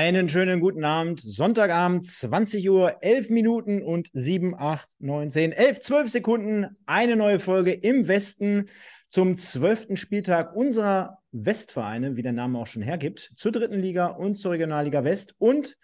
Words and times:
Einen 0.00 0.28
schönen 0.28 0.60
guten 0.60 0.84
Abend. 0.84 1.18
Sonntagabend, 1.20 2.06
20 2.06 2.70
Uhr, 2.70 2.98
11 3.02 3.30
Minuten 3.30 3.82
und 3.82 4.10
7, 4.12 4.54
8, 4.56 4.88
9, 5.00 5.28
10, 5.28 5.50
11, 5.50 5.80
12 5.80 6.08
Sekunden. 6.08 6.76
Eine 6.86 7.16
neue 7.16 7.40
Folge 7.40 7.72
im 7.72 8.06
Westen 8.06 8.66
zum 9.08 9.34
zwölften 9.34 9.96
Spieltag 9.96 10.54
unserer 10.54 11.18
Westvereine, 11.32 12.14
wie 12.14 12.22
der 12.22 12.30
Name 12.30 12.60
auch 12.60 12.68
schon 12.68 12.82
hergibt, 12.82 13.32
zur 13.34 13.50
dritten 13.50 13.80
Liga 13.80 14.06
und 14.06 14.36
zur 14.36 14.52
Regionalliga 14.52 15.02
West. 15.02 15.34
Und 15.38 15.76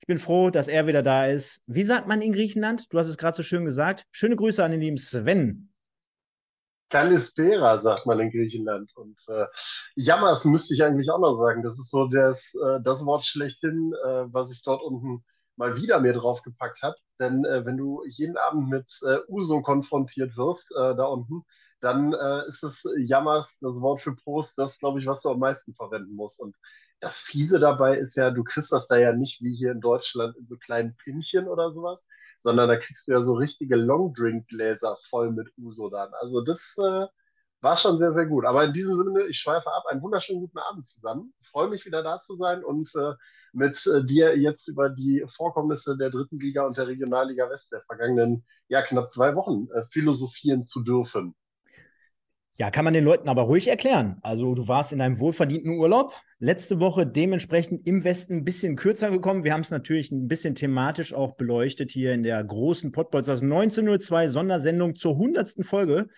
ich 0.00 0.06
bin 0.06 0.16
froh, 0.16 0.48
dass 0.48 0.68
er 0.68 0.86
wieder 0.86 1.02
da 1.02 1.26
ist. 1.26 1.62
Wie 1.66 1.84
sagt 1.84 2.08
man 2.08 2.22
in 2.22 2.32
Griechenland? 2.32 2.90
Du 2.90 2.98
hast 2.98 3.08
es 3.08 3.18
gerade 3.18 3.36
so 3.36 3.42
schön 3.42 3.66
gesagt. 3.66 4.06
Schöne 4.10 4.36
Grüße 4.36 4.64
an 4.64 4.70
den 4.70 4.80
lieben 4.80 4.96
Sven. 4.96 5.67
Kalispera, 6.90 7.78
sagt 7.78 8.06
man 8.06 8.20
in 8.20 8.30
Griechenland. 8.30 8.90
Und 8.96 9.18
äh, 9.28 9.46
Jammers 9.96 10.44
müsste 10.44 10.74
ich 10.74 10.82
eigentlich 10.82 11.10
auch 11.10 11.18
noch 11.18 11.34
sagen. 11.34 11.62
Das 11.62 11.78
ist 11.78 11.90
so 11.90 12.06
das, 12.06 12.54
äh, 12.54 12.80
das 12.82 13.04
Wort 13.04 13.24
schlechthin, 13.24 13.92
äh, 14.04 14.24
was 14.32 14.50
ich 14.52 14.62
dort 14.62 14.82
unten 14.82 15.24
mal 15.56 15.76
wieder 15.76 16.00
mir 16.00 16.12
draufgepackt 16.12 16.82
habe. 16.82 16.96
Denn 17.20 17.44
äh, 17.44 17.64
wenn 17.66 17.76
du 17.76 18.02
jeden 18.06 18.36
Abend 18.36 18.68
mit 18.68 18.90
äh, 19.02 19.18
Uso 19.28 19.60
konfrontiert 19.60 20.36
wirst, 20.36 20.70
äh, 20.72 20.94
da 20.94 21.04
unten, 21.04 21.42
dann 21.80 22.12
äh, 22.12 22.46
ist 22.46 22.62
das 22.62 22.82
Jammers, 22.98 23.58
das 23.60 23.80
Wort 23.80 24.00
für 24.00 24.14
Prost, 24.14 24.58
das, 24.58 24.78
glaube 24.78 25.00
ich, 25.00 25.06
was 25.06 25.22
du 25.22 25.30
am 25.30 25.38
meisten 25.38 25.74
verwenden 25.74 26.14
musst. 26.14 26.40
Und 26.40 26.56
das 27.00 27.18
Fiese 27.18 27.60
dabei 27.60 27.96
ist 27.98 28.16
ja, 28.16 28.30
du 28.30 28.44
kriegst 28.44 28.72
das 28.72 28.88
da 28.88 28.96
ja 28.96 29.12
nicht 29.12 29.40
wie 29.42 29.54
hier 29.54 29.72
in 29.72 29.80
Deutschland 29.80 30.36
in 30.36 30.44
so 30.44 30.56
kleinen 30.56 30.96
Pinchen 30.96 31.48
oder 31.48 31.70
sowas, 31.70 32.06
sondern 32.36 32.68
da 32.68 32.76
kriegst 32.76 33.08
du 33.08 33.12
ja 33.12 33.20
so 33.20 33.34
richtige 33.34 33.76
Longdrink-Gläser 33.76 34.96
voll 35.08 35.30
mit 35.32 35.48
Uso 35.58 35.88
dann. 35.90 36.12
Also 36.14 36.40
das 36.42 36.74
äh, 36.78 37.06
war 37.60 37.76
schon 37.76 37.96
sehr, 37.96 38.10
sehr 38.12 38.26
gut. 38.26 38.44
Aber 38.44 38.64
in 38.64 38.72
diesem 38.72 38.96
Sinne, 38.96 39.24
ich 39.26 39.38
schweife 39.38 39.72
ab. 39.72 39.84
Einen 39.88 40.02
wunderschönen 40.02 40.40
guten 40.40 40.58
Abend 40.58 40.84
zusammen. 40.84 41.34
Freue 41.50 41.68
mich 41.68 41.84
wieder 41.84 42.02
da 42.02 42.18
zu 42.18 42.34
sein 42.34 42.64
und 42.64 42.88
äh, 42.94 43.14
mit 43.52 43.84
äh, 43.86 44.04
dir 44.04 44.36
jetzt 44.38 44.68
über 44.68 44.88
die 44.88 45.24
Vorkommnisse 45.36 45.96
der 45.96 46.10
dritten 46.10 46.38
Liga 46.38 46.66
und 46.66 46.76
der 46.76 46.86
Regionalliga 46.86 47.48
West 47.50 47.72
der 47.72 47.82
vergangenen, 47.82 48.44
ja, 48.68 48.82
knapp 48.82 49.08
zwei 49.08 49.34
Wochen 49.34 49.66
äh, 49.72 49.84
philosophieren 49.90 50.62
zu 50.62 50.82
dürfen. 50.82 51.34
Ja, 52.60 52.72
kann 52.72 52.84
man 52.84 52.92
den 52.92 53.04
Leuten 53.04 53.28
aber 53.28 53.42
ruhig 53.42 53.68
erklären. 53.68 54.16
Also 54.20 54.52
du 54.56 54.66
warst 54.66 54.92
in 54.92 55.00
einem 55.00 55.20
wohlverdienten 55.20 55.78
Urlaub, 55.78 56.12
letzte 56.40 56.80
Woche 56.80 57.06
dementsprechend 57.06 57.86
im 57.86 58.02
Westen 58.02 58.38
ein 58.38 58.44
bisschen 58.44 58.74
kürzer 58.74 59.10
gekommen. 59.10 59.44
Wir 59.44 59.52
haben 59.52 59.60
es 59.60 59.70
natürlich 59.70 60.10
ein 60.10 60.26
bisschen 60.26 60.56
thematisch 60.56 61.14
auch 61.14 61.36
beleuchtet 61.36 61.92
hier 61.92 62.12
in 62.12 62.24
der 62.24 62.42
großen 62.42 62.90
Podbolzers 62.90 63.42
1902 63.42 64.28
Sondersendung 64.28 64.96
zur 64.96 65.12
100. 65.12 65.64
Folge. 65.64 66.08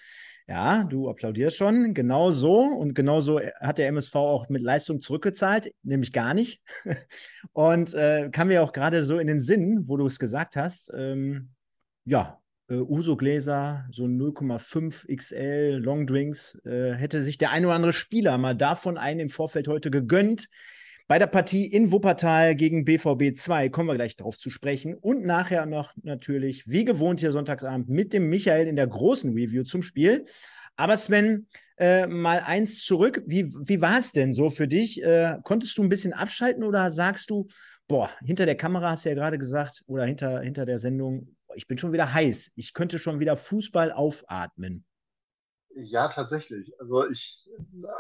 Ja, 0.49 0.85
du 0.85 1.11
applaudierst 1.11 1.59
schon. 1.59 1.93
Genau 1.93 2.31
so. 2.31 2.61
Und 2.61 2.95
genau 2.95 3.21
so 3.21 3.39
hat 3.61 3.77
der 3.77 3.89
MSV 3.89 4.17
auch 4.17 4.49
mit 4.49 4.63
Leistung 4.63 5.03
zurückgezahlt, 5.03 5.75
nämlich 5.83 6.11
gar 6.11 6.33
nicht. 6.33 6.63
Und 7.53 7.93
äh, 7.93 8.31
kam 8.33 8.49
mir 8.49 8.63
auch 8.63 8.73
gerade 8.73 9.05
so 9.05 9.19
in 9.19 9.27
den 9.27 9.43
Sinn, 9.43 9.89
wo 9.89 9.99
du 9.99 10.07
es 10.07 10.19
gesagt 10.19 10.57
hast. 10.57 10.91
Ähm, 10.97 11.51
ja, 12.07 12.40
äh, 12.71 12.75
Uso-Gläser, 12.75 13.87
so 13.91 14.05
0,5 14.05 15.15
XL 15.15 15.81
Longdrinks, 15.83 16.61
äh, 16.65 16.95
hätte 16.95 17.23
sich 17.23 17.37
der 17.37 17.51
ein 17.51 17.65
oder 17.65 17.75
andere 17.75 17.93
Spieler 17.93 18.39
mal 18.39 18.55
davon 18.55 18.97
einen 18.97 19.21
im 19.21 19.29
Vorfeld 19.29 19.69
heute 19.69 19.91
gegönnt. 19.91 20.49
Bei 21.09 21.19
der 21.19 21.27
Partie 21.27 21.67
in 21.67 21.91
Wuppertal 21.91 22.55
gegen 22.55 22.85
BVB 22.85 23.37
2 23.37 23.69
kommen 23.69 23.89
wir 23.89 23.97
gleich 23.97 24.17
drauf 24.17 24.39
zu 24.39 24.49
sprechen. 24.49 24.95
Und 24.95 25.25
nachher 25.25 25.67
noch 25.67 25.93
natürlich, 26.03 26.69
wie 26.69 26.85
gewohnt 26.85 27.19
hier 27.19 27.33
Sonntagsabend, 27.33 27.89
mit 27.89 28.13
dem 28.13 28.29
Michael 28.29 28.69
in 28.69 28.77
der 28.77 28.87
großen 28.87 29.33
Review 29.35 29.65
zum 29.65 29.83
Spiel. 29.83 30.25
Aber 30.77 30.97
Sven, 30.97 31.49
äh, 31.79 32.07
mal 32.07 32.39
eins 32.39 32.85
zurück. 32.85 33.25
Wie, 33.27 33.53
wie 33.53 33.81
war 33.81 33.99
es 33.99 34.13
denn 34.13 34.33
so 34.33 34.51
für 34.51 34.69
dich? 34.69 35.03
Äh, 35.03 35.39
konntest 35.43 35.77
du 35.77 35.83
ein 35.83 35.89
bisschen 35.89 36.13
abschalten 36.13 36.63
oder 36.63 36.93
sagst 36.93 37.29
du, 37.31 37.49
boah, 37.89 38.09
hinter 38.25 38.47
der 38.47 38.55
Kamera 38.55 38.91
hast 38.91 39.05
du 39.05 39.09
ja 39.09 39.17
gerade 39.17 39.37
gesagt, 39.37 39.83
oder 39.89 40.05
hinter, 40.05 40.43
hinter 40.43 40.65
der 40.65 40.79
Sendung, 40.79 41.35
ich 41.55 41.67
bin 41.67 41.79
schon 41.79 41.93
wieder 41.93 42.13
heiß. 42.13 42.53
Ich 42.57 42.75
könnte 42.75 42.99
schon 42.99 43.21
wieder 43.21 43.37
Fußball 43.37 43.93
aufatmen. 43.93 44.85
Ja, 45.75 46.09
tatsächlich. 46.09 46.73
Also 46.81 47.07
ich 47.09 47.49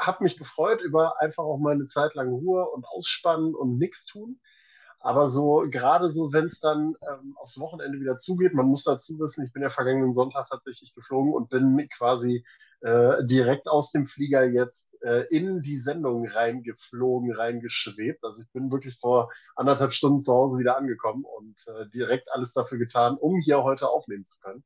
habe 0.00 0.24
mich 0.24 0.36
gefreut 0.36 0.80
über 0.80 1.20
einfach 1.20 1.44
auch 1.44 1.58
mal 1.58 1.72
eine 1.72 1.84
Zeit 1.84 2.14
lang 2.14 2.28
Ruhe 2.28 2.68
und 2.68 2.84
Ausspannen 2.86 3.54
und 3.54 3.78
nichts 3.78 4.04
tun. 4.04 4.40
Aber 4.98 5.28
so, 5.28 5.64
gerade 5.70 6.10
so, 6.10 6.32
wenn 6.32 6.44
es 6.44 6.60
dann 6.60 6.94
ähm, 7.08 7.34
aufs 7.38 7.58
Wochenende 7.58 8.00
wieder 8.00 8.16
zugeht, 8.16 8.52
man 8.54 8.66
muss 8.66 8.84
dazu 8.84 9.18
wissen, 9.18 9.44
ich 9.44 9.52
bin 9.52 9.62
ja 9.62 9.70
vergangenen 9.70 10.12
Sonntag 10.12 10.48
tatsächlich 10.48 10.92
geflogen 10.94 11.32
und 11.32 11.48
bin 11.48 11.88
quasi 11.96 12.44
äh, 12.80 13.24
direkt 13.24 13.68
aus 13.68 13.92
dem 13.92 14.06
Flieger 14.06 14.44
jetzt 14.44 14.96
äh, 15.02 15.26
in 15.28 15.60
die 15.60 15.76
Sendung 15.76 16.26
reingeflogen, 16.26 17.32
reingeschwebt. 17.32 18.24
Also 18.24 18.40
ich 18.42 18.50
bin 18.52 18.70
wirklich 18.70 18.98
vor 18.98 19.30
anderthalb 19.56 19.92
Stunden 19.92 20.18
zu 20.18 20.32
Hause 20.32 20.58
wieder 20.58 20.76
angekommen 20.76 21.24
und 21.24 21.56
äh, 21.66 21.88
direkt 21.90 22.30
alles 22.32 22.52
dafür 22.52 22.78
getan, 22.78 23.16
um 23.16 23.38
hier 23.38 23.62
heute 23.62 23.88
aufnehmen 23.88 24.24
zu 24.24 24.36
können. 24.38 24.64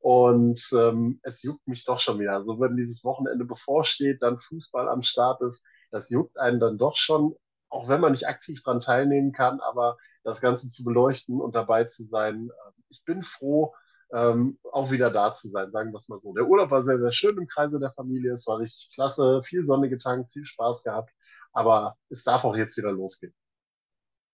Und 0.00 0.60
ähm, 0.72 1.20
es 1.22 1.42
juckt 1.42 1.66
mich 1.66 1.84
doch 1.84 1.98
schon 1.98 2.18
wieder. 2.18 2.40
So, 2.40 2.52
also 2.52 2.60
wenn 2.62 2.76
dieses 2.76 3.04
Wochenende 3.04 3.44
bevorsteht, 3.44 4.22
dann 4.22 4.38
Fußball 4.38 4.88
am 4.88 5.02
Start 5.02 5.40
ist, 5.42 5.64
das 5.90 6.10
juckt 6.10 6.38
einen 6.38 6.58
dann 6.60 6.78
doch 6.78 6.96
schon 6.96 7.36
auch 7.72 7.88
wenn 7.88 8.00
man 8.00 8.12
nicht 8.12 8.28
aktiv 8.28 8.62
daran 8.62 8.78
teilnehmen 8.78 9.32
kann, 9.32 9.60
aber 9.60 9.96
das 10.24 10.40
Ganze 10.40 10.68
zu 10.68 10.84
beleuchten 10.84 11.40
und 11.40 11.54
dabei 11.54 11.84
zu 11.84 12.02
sein. 12.02 12.50
Ähm, 12.66 12.84
ich 12.90 13.02
bin 13.04 13.22
froh, 13.22 13.74
ähm, 14.12 14.58
auch 14.72 14.90
wieder 14.90 15.10
da 15.10 15.32
zu 15.32 15.48
sein, 15.48 15.70
sagen 15.72 15.92
wir 15.92 15.96
es 15.96 16.08
mal 16.08 16.18
so. 16.18 16.32
Der 16.34 16.46
Urlaub 16.46 16.70
war 16.70 16.82
sehr, 16.82 16.98
sehr 16.98 17.10
schön 17.10 17.36
im 17.38 17.46
Kreise 17.46 17.78
der 17.80 17.92
Familie. 17.92 18.32
Es 18.32 18.46
war 18.46 18.58
richtig 18.58 18.90
klasse, 18.94 19.42
viel 19.44 19.64
Sonne 19.64 19.88
getankt, 19.88 20.32
viel 20.32 20.44
Spaß 20.44 20.82
gehabt. 20.82 21.10
Aber 21.52 21.96
es 22.08 22.24
darf 22.24 22.44
auch 22.44 22.56
jetzt 22.56 22.76
wieder 22.76 22.92
losgehen. 22.92 23.34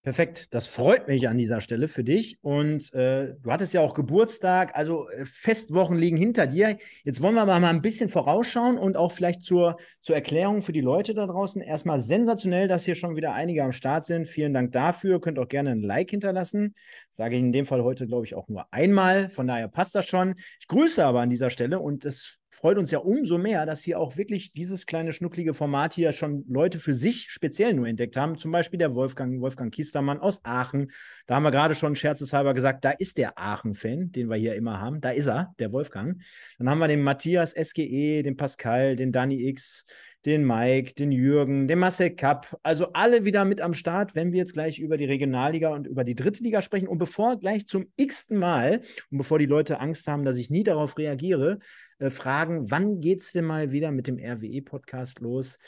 Perfekt, 0.05 0.55
das 0.55 0.69
freut 0.69 1.09
mich 1.09 1.29
an 1.29 1.37
dieser 1.37 1.61
Stelle 1.61 1.89
für 1.89 2.05
dich. 2.05 2.39
Und 2.41 2.95
äh, 2.95 3.35
du 3.43 3.51
hattest 3.51 3.75
ja 3.75 3.81
auch 3.81 3.95
Geburtstag, 3.95 4.75
also 4.75 5.09
äh, 5.11 5.27
Festwochen 5.27 5.97
liegen 5.97 6.17
hinter 6.17 6.47
dir. 6.47 6.79
Jetzt 7.03 7.21
wollen 7.21 7.35
wir 7.35 7.45
mal 7.45 7.63
ein 7.65 7.83
bisschen 7.83 8.09
vorausschauen 8.09 8.79
und 8.79 8.97
auch 8.97 9.11
vielleicht 9.11 9.43
zur, 9.43 9.77
zur 10.01 10.15
Erklärung 10.15 10.63
für 10.63 10.73
die 10.73 10.81
Leute 10.81 11.15
da 11.15 11.27
draußen. 11.27 11.61
Erstmal 11.61 12.01
sensationell, 12.01 12.69
dass 12.69 12.85
hier 12.85 12.95
schon 12.95 13.17
wieder 13.17 13.35
einige 13.35 13.65
am 13.65 13.73
Start 13.73 14.05
sind. 14.05 14.29
Vielen 14.29 14.55
Dank 14.55 14.71
dafür. 14.71 15.21
Könnt 15.21 15.39
auch 15.39 15.49
gerne 15.49 15.73
ein 15.73 15.83
Like 15.83 16.11
hinterlassen. 16.11 16.77
Sage 17.11 17.35
ich 17.35 17.43
in 17.43 17.53
dem 17.53 17.67
Fall 17.67 17.83
heute, 17.83 18.07
glaube 18.07 18.25
ich, 18.25 18.37
auch 18.37 18.49
nur 18.49 18.73
einmal. 18.73 19.29
Von 19.29 19.49
daher 19.49 19.67
passt 19.67 19.97
das 19.97 20.07
schon. 20.07 20.37
Ich 20.61 20.69
grüße 20.69 21.05
aber 21.05 21.21
an 21.21 21.31
dieser 21.31 21.51
Stelle 21.51 21.81
und 21.81 22.05
es 22.05 22.38
freut 22.59 22.77
uns 22.77 22.91
ja 22.91 22.99
umso 22.99 23.39
mehr, 23.39 23.67
dass 23.67 23.83
hier 23.83 24.01
auch 24.01 24.17
wirklich 24.17 24.53
dieses 24.53 24.85
kleine 24.85 25.13
schnucklige 25.13 25.55
Format 25.55 25.95
hier 25.95 26.13
schon 26.13 26.45
Leute 26.49 26.81
für 26.81 26.95
sich 26.95 27.31
speziell 27.31 27.73
nur 27.73 27.87
entdeckt 27.87 28.17
haben. 28.17 28.37
Zum 28.37 28.51
Beispiel 28.51 28.79
der 28.79 28.95
Wolfgang, 28.95 29.41
Wolfgang 29.41 29.73
Kiestermann 29.73 30.19
aus 30.19 30.45
Aachen. 30.45 30.91
Da 31.27 31.37
haben 31.37 31.45
wir 31.45 31.53
gerade 31.53 31.77
schon 31.77 31.95
scherzeshalber 31.95 32.55
gesagt, 32.55 32.85
da 32.85 32.91
ist 32.91 33.19
der 33.19 33.39
Aachen-Fan, 33.39 34.11
den 34.11 34.29
wir 34.29 34.37
hier 34.37 34.57
immer 34.57 34.81
haben. 34.81 35.01
Da 35.01 35.11
ist 35.11 35.27
er, 35.27 35.55
der 35.61 35.73
Wolfgang. 35.73 36.21
Dann 36.59 36.69
haben 36.69 36.81
wir 36.81 36.89
den 36.89 37.03
Matthias 37.03 37.53
SGE, 37.53 38.23
den 38.23 38.37
Pascal, 38.37 38.97
den 38.97 39.13
Danny 39.13 39.49
X, 39.49 39.87
den 40.27 40.47
Mike, 40.47 40.95
den 40.95 41.13
Jürgen, 41.13 41.69
den 41.69 41.79
Marcel 41.79 42.11
Kapp. 42.11 42.59
Also 42.63 42.93
alle 42.93 43.25
wieder 43.25 43.45
mit 43.45 43.61
am 43.61 43.75
Start, 43.75 44.15
wenn 44.15 44.33
wir 44.33 44.39
jetzt 44.39 44.53
gleich 44.53 44.79
über 44.79 44.97
die 44.97 45.05
Regionalliga 45.05 45.71
und 45.71 45.87
über 45.87 46.05
die 46.05 46.15
dritte 46.15 46.43
Liga 46.43 46.63
sprechen. 46.63 46.89
Und 46.89 46.99
bevor 46.99 47.39
gleich 47.39 47.67
zum 47.67 47.87
x-ten 47.97 48.39
Mal 48.39 48.83
und 49.11 49.19
bevor 49.19 49.39
die 49.39 49.47
Leute 49.47 49.81
Angst 49.81 50.07
haben, 50.09 50.25
dass 50.25 50.37
ich 50.37 50.51
nie 50.51 50.65
darauf 50.65 50.99
reagiere, 50.99 51.59
äh, 51.99 52.11
fragen, 52.11 52.71
wann 52.71 53.01
geht 53.01 53.23
es 53.23 53.33
denn 53.33 53.45
mal 53.45 53.71
wieder 53.71 53.91
mit 53.91 54.07
dem 54.07 54.19
RWE-Podcast 54.19 55.21
los? 55.21 55.59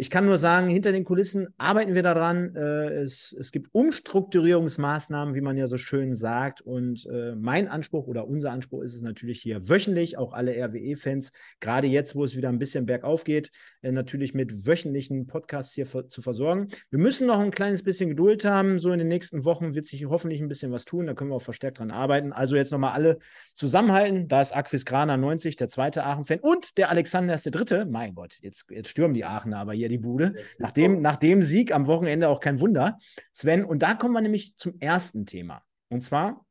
Ich 0.00 0.10
kann 0.10 0.26
nur 0.26 0.38
sagen, 0.38 0.68
hinter 0.68 0.92
den 0.92 1.02
Kulissen 1.02 1.48
arbeiten 1.58 1.92
wir 1.92 2.04
daran. 2.04 2.54
Äh, 2.54 3.00
es, 3.00 3.34
es 3.36 3.50
gibt 3.50 3.74
Umstrukturierungsmaßnahmen, 3.74 5.34
wie 5.34 5.40
man 5.40 5.56
ja 5.56 5.66
so 5.66 5.76
schön 5.76 6.14
sagt. 6.14 6.60
Und 6.60 7.04
äh, 7.06 7.34
mein 7.34 7.66
Anspruch 7.66 8.06
oder 8.06 8.28
unser 8.28 8.52
Anspruch 8.52 8.82
ist 8.82 8.94
es 8.94 9.02
natürlich 9.02 9.42
hier 9.42 9.68
wöchentlich, 9.68 10.16
auch 10.16 10.34
alle 10.34 10.52
RWE-Fans, 10.52 11.32
gerade 11.58 11.88
jetzt, 11.88 12.14
wo 12.14 12.22
es 12.22 12.36
wieder 12.36 12.48
ein 12.48 12.60
bisschen 12.60 12.86
bergauf 12.86 13.24
geht, 13.24 13.50
äh, 13.82 13.90
natürlich 13.90 14.34
mit 14.34 14.68
wöchentlichen 14.68 15.26
Podcasts 15.26 15.74
hier 15.74 15.86
zu 15.86 16.22
versorgen. 16.22 16.68
Wir 16.90 17.00
müssen 17.00 17.26
noch 17.26 17.40
ein 17.40 17.50
kleines 17.50 17.82
bisschen 17.82 18.08
Geduld 18.08 18.44
haben. 18.44 18.78
So 18.78 18.92
in 18.92 19.00
den 19.00 19.08
nächsten 19.08 19.44
Wochen 19.44 19.74
wird 19.74 19.86
sich 19.86 20.06
hoffentlich 20.06 20.40
ein 20.40 20.46
bisschen 20.46 20.70
was 20.70 20.84
tun. 20.84 21.08
Da 21.08 21.14
können 21.14 21.30
wir 21.30 21.34
auch 21.34 21.42
verstärkt 21.42 21.80
dran 21.80 21.90
arbeiten. 21.90 22.32
Also 22.32 22.54
jetzt 22.54 22.70
nochmal 22.70 22.92
alle 22.92 23.18
zusammenhalten. 23.56 24.28
Da 24.28 24.42
ist 24.42 24.54
Aquis 24.54 24.84
Grana 24.84 25.16
90, 25.16 25.56
der 25.56 25.68
zweite 25.68 26.04
Aachen-Fan 26.04 26.38
und 26.38 26.78
der 26.78 26.88
Alexander 26.90 27.34
ist 27.34 27.46
der 27.46 27.52
dritte. 27.52 27.84
Mein 27.90 28.14
Gott, 28.14 28.36
jetzt, 28.42 28.70
jetzt 28.70 28.90
stürmen 28.90 29.14
die 29.14 29.24
Aachener 29.24 29.58
aber 29.58 29.72
hier 29.72 29.87
die 29.88 29.98
Bude. 29.98 30.34
Nach 30.58 30.70
dem, 30.70 31.00
nach 31.00 31.16
dem 31.16 31.42
Sieg 31.42 31.74
am 31.74 31.86
Wochenende 31.86 32.28
auch 32.28 32.40
kein 32.40 32.60
Wunder. 32.60 32.98
Sven, 33.32 33.64
und 33.64 33.82
da 33.82 33.94
kommen 33.94 34.14
wir 34.14 34.20
nämlich 34.20 34.56
zum 34.56 34.78
ersten 34.80 35.26
Thema. 35.26 35.62
Und 35.88 36.02
zwar 36.02 36.44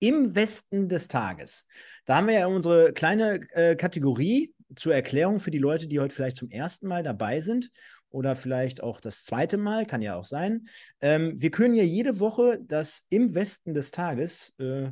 im 0.00 0.34
Westen 0.34 0.88
des 0.88 1.08
Tages. 1.08 1.66
Da 2.04 2.16
haben 2.16 2.28
wir 2.28 2.34
ja 2.34 2.46
unsere 2.46 2.92
kleine 2.92 3.40
äh, 3.52 3.74
Kategorie 3.74 4.54
zur 4.76 4.94
Erklärung 4.94 5.40
für 5.40 5.50
die 5.50 5.58
Leute, 5.58 5.88
die 5.88 5.98
heute 5.98 6.14
vielleicht 6.14 6.36
zum 6.36 6.50
ersten 6.50 6.86
Mal 6.86 7.02
dabei 7.02 7.40
sind 7.40 7.70
oder 8.10 8.36
vielleicht 8.36 8.82
auch 8.82 9.00
das 9.00 9.24
zweite 9.24 9.56
Mal, 9.56 9.86
kann 9.86 10.02
ja 10.02 10.16
auch 10.16 10.24
sein. 10.24 10.68
Ähm, 11.00 11.34
wir 11.36 11.50
können 11.50 11.74
ja 11.74 11.82
jede 11.82 12.20
Woche 12.20 12.58
das 12.62 13.06
im 13.10 13.34
Westen 13.34 13.74
des 13.74 13.90
Tages, 13.90 14.54
äh, 14.58 14.90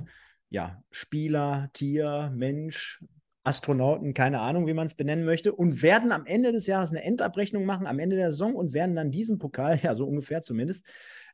ja, 0.49 0.83
Spieler, 0.91 1.71
Tier, 1.73 2.33
Mensch, 2.35 3.03
Astronauten, 3.47 4.13
keine 4.13 4.41
Ahnung, 4.41 4.67
wie 4.67 4.75
man 4.75 4.87
es 4.87 4.95
benennen 4.95 5.25
möchte, 5.25 5.53
und 5.53 5.83
werden 5.83 6.13
am 6.13 6.27
Ende 6.27 6.53
des 6.53 6.67
Jahres 6.67 6.91
eine 6.91 7.03
Endabrechnung 7.03 7.65
machen, 7.65 7.87
am 7.87 7.99
Ende 7.99 8.17
der 8.17 8.33
Saison 8.33 8.55
und 8.55 8.73
werden 8.73 8.97
dann 8.97 9.11
diesen 9.11 9.39
Pokal, 9.39 9.79
ja, 9.83 9.95
so 9.95 10.07
ungefähr 10.07 10.43
zumindest, 10.43 10.85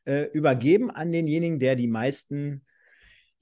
äh, 0.05 0.23
übergeben 0.31 0.91
an 0.91 1.11
denjenigen, 1.11 1.59
der 1.59 1.75
die 1.75 1.87
meisten 1.87 2.63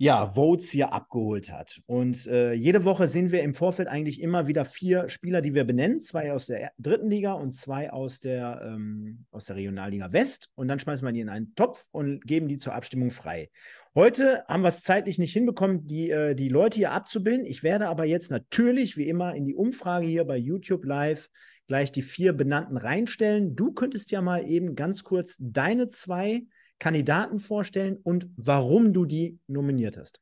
ja, 0.01 0.25
Votes 0.25 0.71
hier 0.71 0.93
abgeholt 0.93 1.51
hat. 1.51 1.79
Und 1.85 2.25
äh, 2.25 2.53
jede 2.53 2.85
Woche 2.85 3.07
sehen 3.07 3.31
wir 3.31 3.43
im 3.43 3.53
Vorfeld 3.53 3.87
eigentlich 3.87 4.19
immer 4.19 4.47
wieder 4.47 4.65
vier 4.65 5.09
Spieler, 5.09 5.41
die 5.41 5.53
wir 5.53 5.63
benennen. 5.63 6.01
Zwei 6.01 6.33
aus 6.33 6.47
der 6.47 6.71
dritten 6.79 7.07
Liga 7.07 7.33
und 7.33 7.51
zwei 7.51 7.91
aus 7.91 8.19
der, 8.19 8.63
ähm, 8.65 9.25
aus 9.29 9.45
der 9.45 9.57
Regionalliga 9.57 10.11
West. 10.11 10.49
Und 10.55 10.69
dann 10.69 10.79
schmeißen 10.79 11.05
wir 11.05 11.11
die 11.11 11.19
in 11.19 11.29
einen 11.29 11.53
Topf 11.53 11.85
und 11.91 12.25
geben 12.25 12.47
die 12.47 12.57
zur 12.57 12.73
Abstimmung 12.73 13.11
frei. 13.11 13.51
Heute 13.93 14.45
haben 14.47 14.63
wir 14.63 14.69
es 14.69 14.83
zeitlich 14.83 15.19
nicht 15.19 15.33
hinbekommen, 15.33 15.85
die, 15.85 16.11
äh, 16.11 16.33
die 16.33 16.47
Leute 16.47 16.77
hier 16.77 16.93
abzubilden. 16.93 17.45
Ich 17.45 17.61
werde 17.61 17.89
aber 17.89 18.05
jetzt 18.05 18.31
natürlich, 18.31 18.95
wie 18.95 19.09
immer, 19.09 19.35
in 19.35 19.45
die 19.45 19.53
Umfrage 19.53 20.05
hier 20.05 20.23
bei 20.23 20.37
YouTube 20.37 20.85
Live 20.85 21.29
gleich 21.67 21.91
die 21.91 22.01
vier 22.01 22.31
benannten 22.31 22.77
reinstellen. 22.77 23.53
Du 23.55 23.73
könntest 23.73 24.11
ja 24.11 24.21
mal 24.21 24.47
eben 24.47 24.75
ganz 24.75 25.03
kurz 25.03 25.35
deine 25.39 25.89
zwei 25.89 26.43
Kandidaten 26.79 27.39
vorstellen 27.39 27.97
und 28.01 28.27
warum 28.37 28.93
du 28.93 29.05
die 29.05 29.39
nominiert 29.47 29.97
hast? 29.97 30.21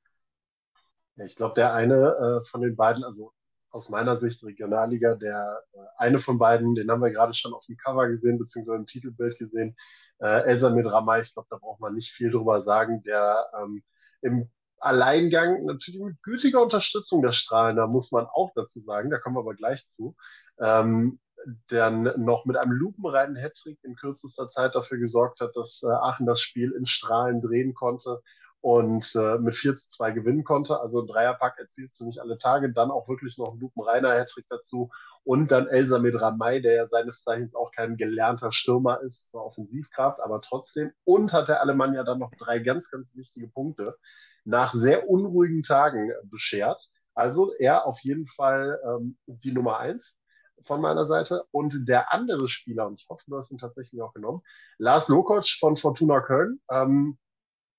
Ich 1.18 1.36
glaube, 1.36 1.54
der 1.54 1.74
eine 1.74 2.42
äh, 2.42 2.50
von 2.50 2.62
den 2.62 2.76
beiden, 2.76 3.04
also 3.04 3.34
aus 3.72 3.90
meiner 3.90 4.16
Sicht 4.16 4.44
Regionalliga, 4.44 5.16
der 5.16 5.64
äh, 5.74 5.78
eine 5.98 6.20
von 6.20 6.38
beiden, 6.38 6.76
den 6.76 6.90
haben 6.90 7.02
wir 7.02 7.12
gerade 7.12 7.34
schon 7.34 7.54
auf 7.54 7.66
dem 7.66 7.78
Cover 7.78 8.08
gesehen, 8.08 8.38
beziehungsweise 8.38 8.78
im 8.78 8.86
Titelbild 8.86 9.38
gesehen, 9.38 9.76
äh, 10.20 10.44
Elsa 10.44 10.70
mit 10.70 10.86
Ramay, 10.86 11.22
ich 11.22 11.34
glaube, 11.34 11.48
da 11.50 11.58
braucht 11.58 11.80
man 11.80 11.94
nicht 11.94 12.12
viel 12.12 12.32
drüber 12.32 12.60
sagen, 12.60 13.04
der 13.04 13.48
ähm, 13.62 13.84
im 14.22 14.50
Alleingang 14.80 15.66
natürlich 15.66 16.00
mit 16.02 16.22
gütiger 16.24 16.62
Unterstützung 16.62 17.22
der 17.22 17.32
Strahlen, 17.32 17.76
da 17.76 17.88
muss 17.88 18.12
man 18.12 18.26
auch 18.26 18.52
dazu 18.56 18.80
sagen, 18.80 19.10
da 19.10 19.18
kommen 19.18 19.36
wir 19.36 19.42
aber 19.42 19.56
gleich 19.56 19.86
zu, 19.86 20.16
ähm, 20.60 21.20
dann 21.68 22.14
noch 22.18 22.46
mit 22.46 22.58
einem 22.58 22.74
lupenreinen 22.74 23.38
Hattrick 23.38 23.80
in 23.84 23.96
kürzester 23.96 24.46
Zeit 24.48 24.76
dafür 24.76 24.98
gesorgt 24.98 25.40
hat, 25.40 25.56
dass 25.56 25.82
äh, 25.84 25.88
Aachen 25.88 26.26
das 26.26 26.42
Spiel 26.42 26.72
in 26.72 26.86
Strahlen 26.86 27.42
drehen 27.42 27.74
konnte 27.74 28.22
und 28.62 29.16
äh, 29.16 29.38
mit 29.38 29.54
4 29.54 29.74
zu 29.76 29.88
2 29.88 30.12
gewinnen 30.12 30.44
konnte. 30.44 30.80
Also 30.80 31.06
Dreierpack 31.06 31.58
erzielst 31.58 32.00
du 32.00 32.06
nicht 32.06 32.20
alle 32.20 32.36
Tage. 32.36 32.72
Dann 32.72 32.92
auch 32.92 33.08
wirklich 33.08 33.38
noch 33.38 33.54
ein 33.54 33.60
lupenreiner 33.60 34.14
Hattrick 34.14 34.46
dazu. 34.50 34.90
Und 35.24 35.52
dann 35.52 35.68
Elsa 35.68 36.00
Medramay, 36.00 36.62
der 36.62 36.74
ja 36.74 36.86
seines 36.86 37.24
Zeichens 37.24 37.56
auch 37.56 37.72
kein 37.72 37.96
gelernter 37.96 38.52
Stürmer 38.52 39.02
ist, 39.02 39.28
zwar 39.28 39.46
Offensivkraft, 39.46 40.20
aber 40.20 40.40
trotzdem. 40.40 40.92
Und 41.06 41.32
hat 41.32 41.48
der 41.48 41.62
Alemannia 41.62 42.04
dann 42.04 42.20
noch 42.20 42.32
drei 42.38 42.60
ganz, 42.60 42.90
ganz 42.90 43.10
wichtige 43.16 43.48
Punkte 43.48 43.96
nach 44.44 44.74
sehr 44.74 45.10
unruhigen 45.10 45.62
Tagen 45.62 46.12
beschert. 46.24 46.90
Also 47.14 47.54
er 47.60 47.86
auf 47.86 48.00
jeden 48.02 48.26
Fall 48.26 48.80
ähm, 48.86 49.18
die 49.26 49.52
Nummer 49.52 49.80
eins 49.80 50.16
von 50.62 50.82
meiner 50.82 51.06
Seite. 51.06 51.44
Und 51.52 51.88
der 51.88 52.14
andere 52.14 52.48
Spieler, 52.48 52.88
und 52.88 53.00
ich 53.00 53.08
hoffe, 53.10 53.24
du 53.28 53.38
hast 53.38 53.52
ihn 53.52 53.58
tatsächlich 53.58 54.02
auch 54.02 54.14
genommen, 54.14 54.42
Lars 54.78 55.08
Lokoc 55.08 55.48
von 55.60 55.76
Fortuna 55.76 56.22
Köln, 56.22 56.60
ähm, 56.70 57.18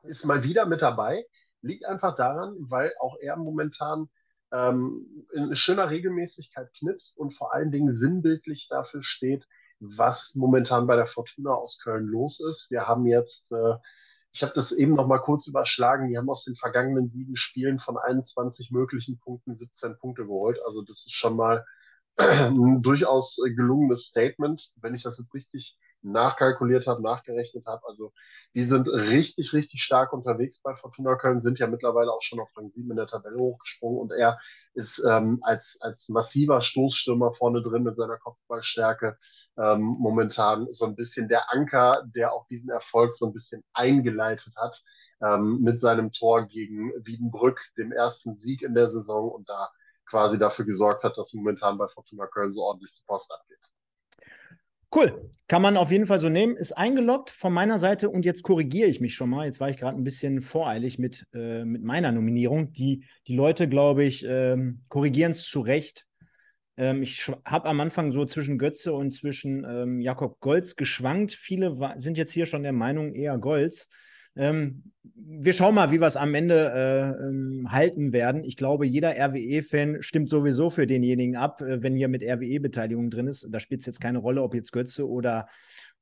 ist 0.03 0.25
mal 0.25 0.43
wieder 0.43 0.67
mit 0.67 0.83
dabei. 0.83 1.25
Liegt 1.63 1.85
einfach 1.85 2.17
daran, 2.17 2.57
weil 2.59 2.93
auch 3.01 3.17
er 3.21 3.37
momentan 3.37 4.09
ähm, 4.53 5.27
in 5.33 5.55
schöner 5.55 5.91
Regelmäßigkeit 5.91 6.73
knipst 6.79 7.17
und 7.17 7.31
vor 7.31 7.53
allen 7.53 7.71
Dingen 7.71 7.91
sinnbildlich 7.91 8.69
dafür 8.69 9.03
steht, 9.03 9.47
was 9.79 10.35
momentan 10.35 10.87
bei 10.87 10.97
der 10.97 11.05
Fortuna 11.05 11.53
aus 11.53 11.79
Köln 11.83 12.07
los 12.07 12.41
ist. 12.41 12.71
Wir 12.71 12.87
haben 12.87 13.07
jetzt, 13.07 13.51
äh, 13.53 13.75
ich 14.33 14.43
habe 14.43 14.53
das 14.55 14.73
eben 14.73 14.93
noch 14.93 15.07
mal 15.07 15.19
kurz 15.19 15.47
überschlagen, 15.47 16.09
die 16.09 16.19
haben 16.19 16.29
aus 16.29 16.45
den 16.45 16.55
vergangenen 16.55 17.07
sieben 17.07 17.37
Spielen 17.37 17.77
von 17.77 17.97
21 17.97 18.71
möglichen 18.71 19.19
Punkten 19.19 19.53
17 19.53 19.99
Punkte 19.99 20.25
geholt. 20.27 20.59
Also 20.65 20.83
das 20.83 21.05
ist 21.05 21.13
schon 21.13 21.37
mal 21.37 21.65
ein 22.17 22.81
durchaus 22.81 23.37
gelungenes 23.37 24.05
Statement, 24.05 24.71
wenn 24.77 24.95
ich 24.95 25.03
das 25.03 25.19
jetzt 25.19 25.35
richtig 25.35 25.77
nachkalkuliert 26.03 26.87
habe, 26.87 27.03
nachgerechnet 27.03 27.67
habe. 27.67 27.83
Also 27.87 28.13
die 28.55 28.65
sind 28.65 28.89
richtig, 28.89 29.53
richtig 29.53 29.83
stark 29.83 30.13
unterwegs 30.13 30.61
bei 30.63 30.75
Fortuna 30.75 31.17
Köln, 31.17 31.39
sind 31.39 31.59
ja 31.59 31.67
mittlerweile 31.67 32.13
auch 32.13 32.23
schon 32.23 32.41
auf 32.41 32.51
Rang 32.57 32.69
7 32.69 32.91
in 32.91 32.97
der 32.97 33.07
Tabelle 33.07 33.39
hochgesprungen 33.39 34.01
und 34.01 34.13
er 34.13 34.39
ist 34.75 35.03
ähm, 35.07 35.41
als, 35.43 35.79
als 35.81 36.09
massiver 36.09 36.61
Stoßstürmer 36.61 37.31
vorne 37.31 37.63
drin 37.63 37.83
mit 37.83 37.95
seiner 37.95 38.19
Kopfballstärke 38.19 39.19
ähm, 39.59 39.97
momentan 39.99 40.71
so 40.71 40.85
ein 40.87 40.95
bisschen 40.95 41.29
der 41.29 41.53
Anker, 41.53 42.05
der 42.15 42.33
auch 42.33 42.47
diesen 42.47 42.71
Erfolg 42.71 43.13
so 43.13 43.27
ein 43.27 43.33
bisschen 43.33 43.63
eingeleitet 43.73 44.55
hat 44.57 44.83
ähm, 45.23 45.61
mit 45.61 45.79
seinem 45.79 46.11
Tor 46.11 46.47
gegen 46.47 46.93
Wiedenbrück, 47.05 47.61
dem 47.77 47.93
ersten 47.93 48.35
Sieg 48.35 48.63
in 48.63 48.75
der 48.75 48.87
Saison 48.87 49.31
und 49.31 49.49
da 49.49 49.71
quasi 50.07 50.39
dafür 50.39 50.65
gesorgt 50.65 51.05
hat, 51.05 51.17
dass 51.17 51.33
momentan 51.33 51.79
bei 51.79 51.87
Fortuna 51.87 52.27
Köln 52.27 52.51
so 52.51 52.63
ordentlich 52.63 52.93
die 52.95 53.03
Post 53.07 53.31
abgeht. 53.33 53.70
Cool. 54.95 55.31
Kann 55.47 55.63
man 55.63 55.77
auf 55.77 55.91
jeden 55.91 56.07
Fall 56.07 56.21
so 56.21 56.29
nehmen. 56.29 56.57
Ist 56.57 56.73
eingeloggt 56.73 57.31
von 57.31 57.53
meiner 57.53 57.81
Seite 57.81 58.09
und 58.09 58.25
jetzt 58.25 58.45
korrigiere 58.45 58.89
ich 58.89 59.01
mich 59.01 59.15
schon 59.15 59.31
mal. 59.31 59.47
Jetzt 59.47 59.61
war 59.61 59.69
ich 59.69 59.79
gerade 59.79 59.99
ein 59.99 60.05
bisschen 60.05 60.43
voreilig 60.43 60.99
mit, 60.99 61.27
äh, 61.35 61.65
mit 61.65 61.83
meiner 61.83 62.13
Nominierung. 62.13 62.73
Die, 62.73 63.05
die 63.27 63.35
Leute, 63.35 63.69
glaube 63.69 64.05
ich, 64.05 64.25
ähm, 64.25 64.83
korrigieren 64.89 65.33
es 65.33 65.49
zu 65.49 65.61
Recht. 65.61 66.07
Ähm, 66.77 67.03
ich 67.03 67.31
habe 67.45 67.69
am 67.69 67.81
Anfang 67.81 68.13
so 68.13 68.25
zwischen 68.25 68.59
Götze 68.59 68.93
und 68.93 69.11
zwischen 69.11 69.65
ähm, 69.65 70.01
Jakob 70.01 70.39
Golz 70.39 70.77
geschwankt. 70.77 71.33
Viele 71.33 71.77
sind 71.99 72.17
jetzt 72.17 72.33
hier 72.33 72.47
schon 72.47 72.63
der 72.63 72.73
Meinung 72.73 73.13
eher 73.13 73.37
Golz. 73.39 73.89
Ähm, 74.37 74.83
wir 75.15 75.53
schauen 75.53 75.75
mal, 75.75 75.91
wie 75.91 76.01
wir 76.01 76.07
es 76.07 76.17
am 76.17 76.35
Ende 76.35 76.73
äh, 76.75 77.29
ähm, 77.29 77.71
halten 77.71 78.13
werden. 78.13 78.45
Ich 78.45 78.57
glaube, 78.57 78.87
jeder 78.87 79.13
RWE-Fan 79.17 80.03
stimmt 80.03 80.29
sowieso 80.29 80.71
für 80.71 80.87
denjenigen 80.87 81.37
ab, 81.37 81.63
äh, 81.63 81.83
wenn 81.83 81.97
hier 81.97 82.09
mit 82.09 82.23
RWE-Beteiligung 82.23 83.11
drin 83.11 83.27
ist. 83.27 83.47
Da 83.51 83.61
spielt 83.61 83.81
es 83.81 83.87
jetzt 83.87 84.01
keine 84.01 84.19
Rolle, 84.19 84.43
ob 84.43 84.55
jetzt 84.55 84.73
Götze 84.73 85.09
oder, 85.09 85.47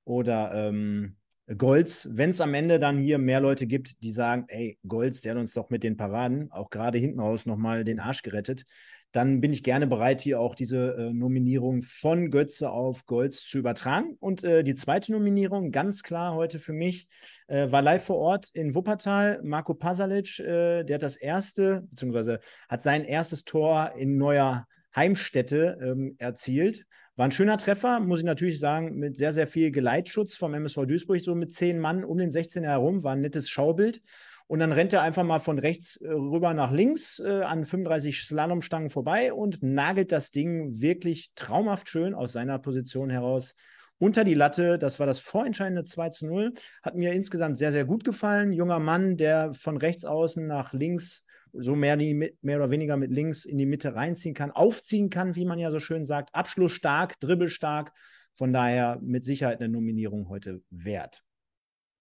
oder 0.04 0.52
ähm, 0.54 1.16
Golz. 1.56 2.08
Wenn 2.12 2.30
es 2.30 2.40
am 2.40 2.54
Ende 2.54 2.78
dann 2.78 2.98
hier 2.98 3.18
mehr 3.18 3.40
Leute 3.40 3.66
gibt, 3.66 4.02
die 4.02 4.12
sagen, 4.12 4.44
ey, 4.48 4.78
Golz, 4.86 5.20
der 5.20 5.32
hat 5.32 5.40
uns 5.40 5.54
doch 5.54 5.70
mit 5.70 5.82
den 5.82 5.96
Paraden, 5.96 6.50
auch 6.50 6.70
gerade 6.70 6.98
hinten 6.98 7.20
raus, 7.20 7.46
nochmal 7.46 7.84
den 7.84 8.00
Arsch 8.00 8.22
gerettet, 8.22 8.64
dann 9.12 9.40
bin 9.40 9.52
ich 9.52 9.62
gerne 9.62 9.86
bereit, 9.86 10.20
hier 10.20 10.40
auch 10.40 10.54
diese 10.54 10.94
äh, 10.96 11.12
Nominierung 11.12 11.82
von 11.82 12.30
Götze 12.30 12.70
auf 12.70 13.06
Golds 13.06 13.48
zu 13.48 13.58
übertragen. 13.58 14.16
Und 14.20 14.44
äh, 14.44 14.62
die 14.62 14.74
zweite 14.74 15.12
Nominierung, 15.12 15.72
ganz 15.72 16.02
klar 16.02 16.34
heute 16.34 16.58
für 16.58 16.74
mich, 16.74 17.08
äh, 17.46 17.70
war 17.70 17.80
live 17.80 18.04
vor 18.04 18.18
Ort 18.18 18.50
in 18.52 18.74
Wuppertal. 18.74 19.40
Marco 19.42 19.74
Pasalic, 19.74 20.38
äh, 20.40 20.84
der 20.84 20.94
hat 20.94 21.02
das 21.02 21.16
erste, 21.16 21.86
beziehungsweise 21.90 22.40
hat 22.68 22.82
sein 22.82 23.04
erstes 23.04 23.44
Tor 23.44 23.92
in 23.96 24.18
neuer 24.18 24.66
Heimstätte 24.94 25.78
ähm, 25.80 26.16
erzielt. 26.18 26.84
War 27.16 27.24
ein 27.24 27.32
schöner 27.32 27.58
Treffer, 27.58 27.98
muss 27.98 28.20
ich 28.20 28.24
natürlich 28.24 28.60
sagen, 28.60 28.94
mit 28.96 29.16
sehr, 29.16 29.32
sehr 29.32 29.48
viel 29.48 29.72
Geleitschutz 29.72 30.36
vom 30.36 30.54
MSV 30.54 30.86
Duisburg, 30.86 31.20
so 31.20 31.34
mit 31.34 31.52
zehn 31.52 31.80
Mann 31.80 32.04
um 32.04 32.18
den 32.18 32.30
16er 32.30 32.68
herum. 32.68 33.02
War 33.02 33.12
ein 33.12 33.22
nettes 33.22 33.48
Schaubild. 33.48 34.02
Und 34.48 34.60
dann 34.60 34.72
rennt 34.72 34.94
er 34.94 35.02
einfach 35.02 35.24
mal 35.24 35.40
von 35.40 35.58
rechts 35.58 35.96
äh, 35.96 36.08
rüber 36.08 36.54
nach 36.54 36.72
links 36.72 37.20
äh, 37.20 37.42
an 37.42 37.66
35 37.66 38.22
Slalomstangen 38.22 38.88
vorbei 38.88 39.32
und 39.32 39.62
nagelt 39.62 40.10
das 40.10 40.30
Ding 40.30 40.80
wirklich 40.80 41.32
traumhaft 41.34 41.88
schön 41.88 42.14
aus 42.14 42.32
seiner 42.32 42.58
Position 42.58 43.10
heraus 43.10 43.54
unter 43.98 44.24
die 44.24 44.34
Latte. 44.34 44.78
Das 44.78 44.98
war 44.98 45.06
das 45.06 45.18
vorentscheidende 45.18 45.84
2 45.84 46.08
zu 46.08 46.26
0. 46.26 46.54
Hat 46.82 46.94
mir 46.94 47.12
insgesamt 47.12 47.58
sehr, 47.58 47.72
sehr 47.72 47.84
gut 47.84 48.04
gefallen. 48.04 48.52
Junger 48.52 48.78
Mann, 48.80 49.18
der 49.18 49.52
von 49.52 49.76
rechts 49.76 50.06
außen 50.06 50.46
nach 50.46 50.72
links 50.72 51.26
so 51.52 51.74
mehr, 51.74 51.96
die, 51.96 52.14
mehr 52.14 52.56
oder 52.56 52.70
weniger 52.70 52.96
mit 52.96 53.10
links 53.10 53.44
in 53.44 53.58
die 53.58 53.66
Mitte 53.66 53.94
reinziehen 53.94 54.34
kann, 54.34 54.50
aufziehen 54.50 55.10
kann, 55.10 55.34
wie 55.34 55.44
man 55.44 55.58
ja 55.58 55.70
so 55.70 55.80
schön 55.80 56.04
sagt. 56.04 56.34
Abschlussstark, 56.34 57.20
dribbelstark. 57.20 57.92
Von 58.34 58.52
daher 58.52 58.98
mit 59.02 59.24
Sicherheit 59.24 59.60
eine 59.60 59.68
Nominierung 59.68 60.28
heute 60.28 60.62
wert. 60.70 61.22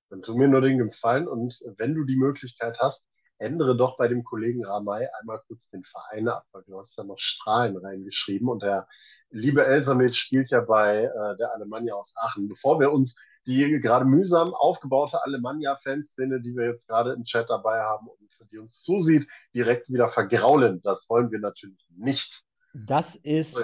Dann 0.09 0.21
tu 0.21 0.35
mir 0.35 0.47
nur 0.47 0.61
den 0.61 0.77
Gefallen 0.77 1.27
und 1.27 1.59
wenn 1.77 1.95
du 1.95 2.03
die 2.03 2.15
Möglichkeit 2.15 2.77
hast, 2.79 3.05
ändere 3.39 3.75
doch 3.75 3.97
bei 3.97 4.07
dem 4.07 4.23
Kollegen 4.23 4.65
Ramay 4.65 5.07
einmal 5.19 5.41
kurz 5.47 5.69
den 5.69 5.83
Verein 5.83 6.27
ab, 6.27 6.45
weil 6.51 6.63
du 6.63 6.77
hast 6.77 6.97
da 6.97 7.03
noch 7.03 7.17
Strahlen 7.17 7.77
reingeschrieben 7.77 8.49
und 8.49 8.63
der 8.63 8.87
liebe 9.29 9.65
Elsamit 9.65 10.15
spielt 10.15 10.49
ja 10.49 10.61
bei 10.61 11.03
äh, 11.03 11.37
der 11.37 11.53
Alemannia 11.53 11.93
aus 11.93 12.13
Aachen. 12.15 12.47
Bevor 12.47 12.79
wir 12.79 12.91
uns 12.91 13.15
die 13.45 13.79
gerade 13.79 14.05
mühsam 14.05 14.53
aufgebaute 14.53 15.23
Alemannia-Fanszene, 15.23 16.41
die 16.41 16.55
wir 16.55 16.65
jetzt 16.65 16.87
gerade 16.87 17.13
im 17.13 17.23
Chat 17.23 17.49
dabei 17.49 17.81
haben 17.81 18.07
und 18.07 18.19
die 18.51 18.57
uns 18.57 18.81
zusieht, 18.81 19.27
direkt 19.53 19.89
wieder 19.89 20.09
vergraulen, 20.09 20.81
das 20.81 21.09
wollen 21.09 21.31
wir 21.31 21.39
natürlich 21.39 21.87
nicht. 21.95 22.43
Das 22.73 23.15
ist 23.15 23.57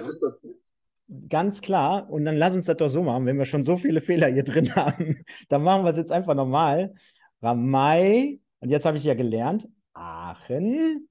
Ganz 1.29 1.61
klar. 1.61 2.09
Und 2.09 2.25
dann 2.25 2.37
lass 2.37 2.55
uns 2.55 2.65
das 2.65 2.77
doch 2.77 2.87
so 2.87 3.03
machen, 3.03 3.25
wenn 3.25 3.37
wir 3.37 3.45
schon 3.45 3.63
so 3.63 3.77
viele 3.77 4.01
Fehler 4.01 4.27
hier 4.27 4.43
drin 4.43 4.75
haben. 4.75 5.23
Dann 5.49 5.63
machen 5.63 5.83
wir 5.83 5.91
es 5.91 5.97
jetzt 5.97 6.11
einfach 6.11 6.35
nochmal. 6.35 6.93
Ramai, 7.41 8.39
und 8.59 8.69
jetzt 8.69 8.85
habe 8.85 8.97
ich 8.97 9.03
ja 9.03 9.13
gelernt, 9.13 9.67
Aachen. 9.93 11.09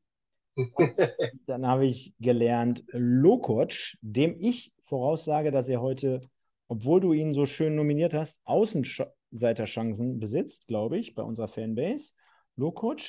dann 1.47 1.67
habe 1.67 1.87
ich 1.87 2.15
gelernt 2.19 2.85
Lokoc, 2.93 3.73
dem 4.01 4.37
ich 4.39 4.73
voraussage, 4.85 5.51
dass 5.51 5.69
er 5.69 5.81
heute, 5.81 6.21
obwohl 6.69 7.01
du 7.01 7.13
ihn 7.13 7.35
so 7.35 7.47
schön 7.47 7.75
nominiert 7.75 8.15
hast, 8.15 8.41
Außenseiterchancen 8.45 10.19
besitzt, 10.19 10.67
glaube 10.67 10.99
ich, 10.99 11.15
bei 11.15 11.23
unserer 11.23 11.49
Fanbase. 11.49 12.13
Lokoc, 12.57 13.01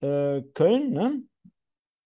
äh, 0.00 0.42
Köln, 0.54 0.92
ne? 0.92 1.22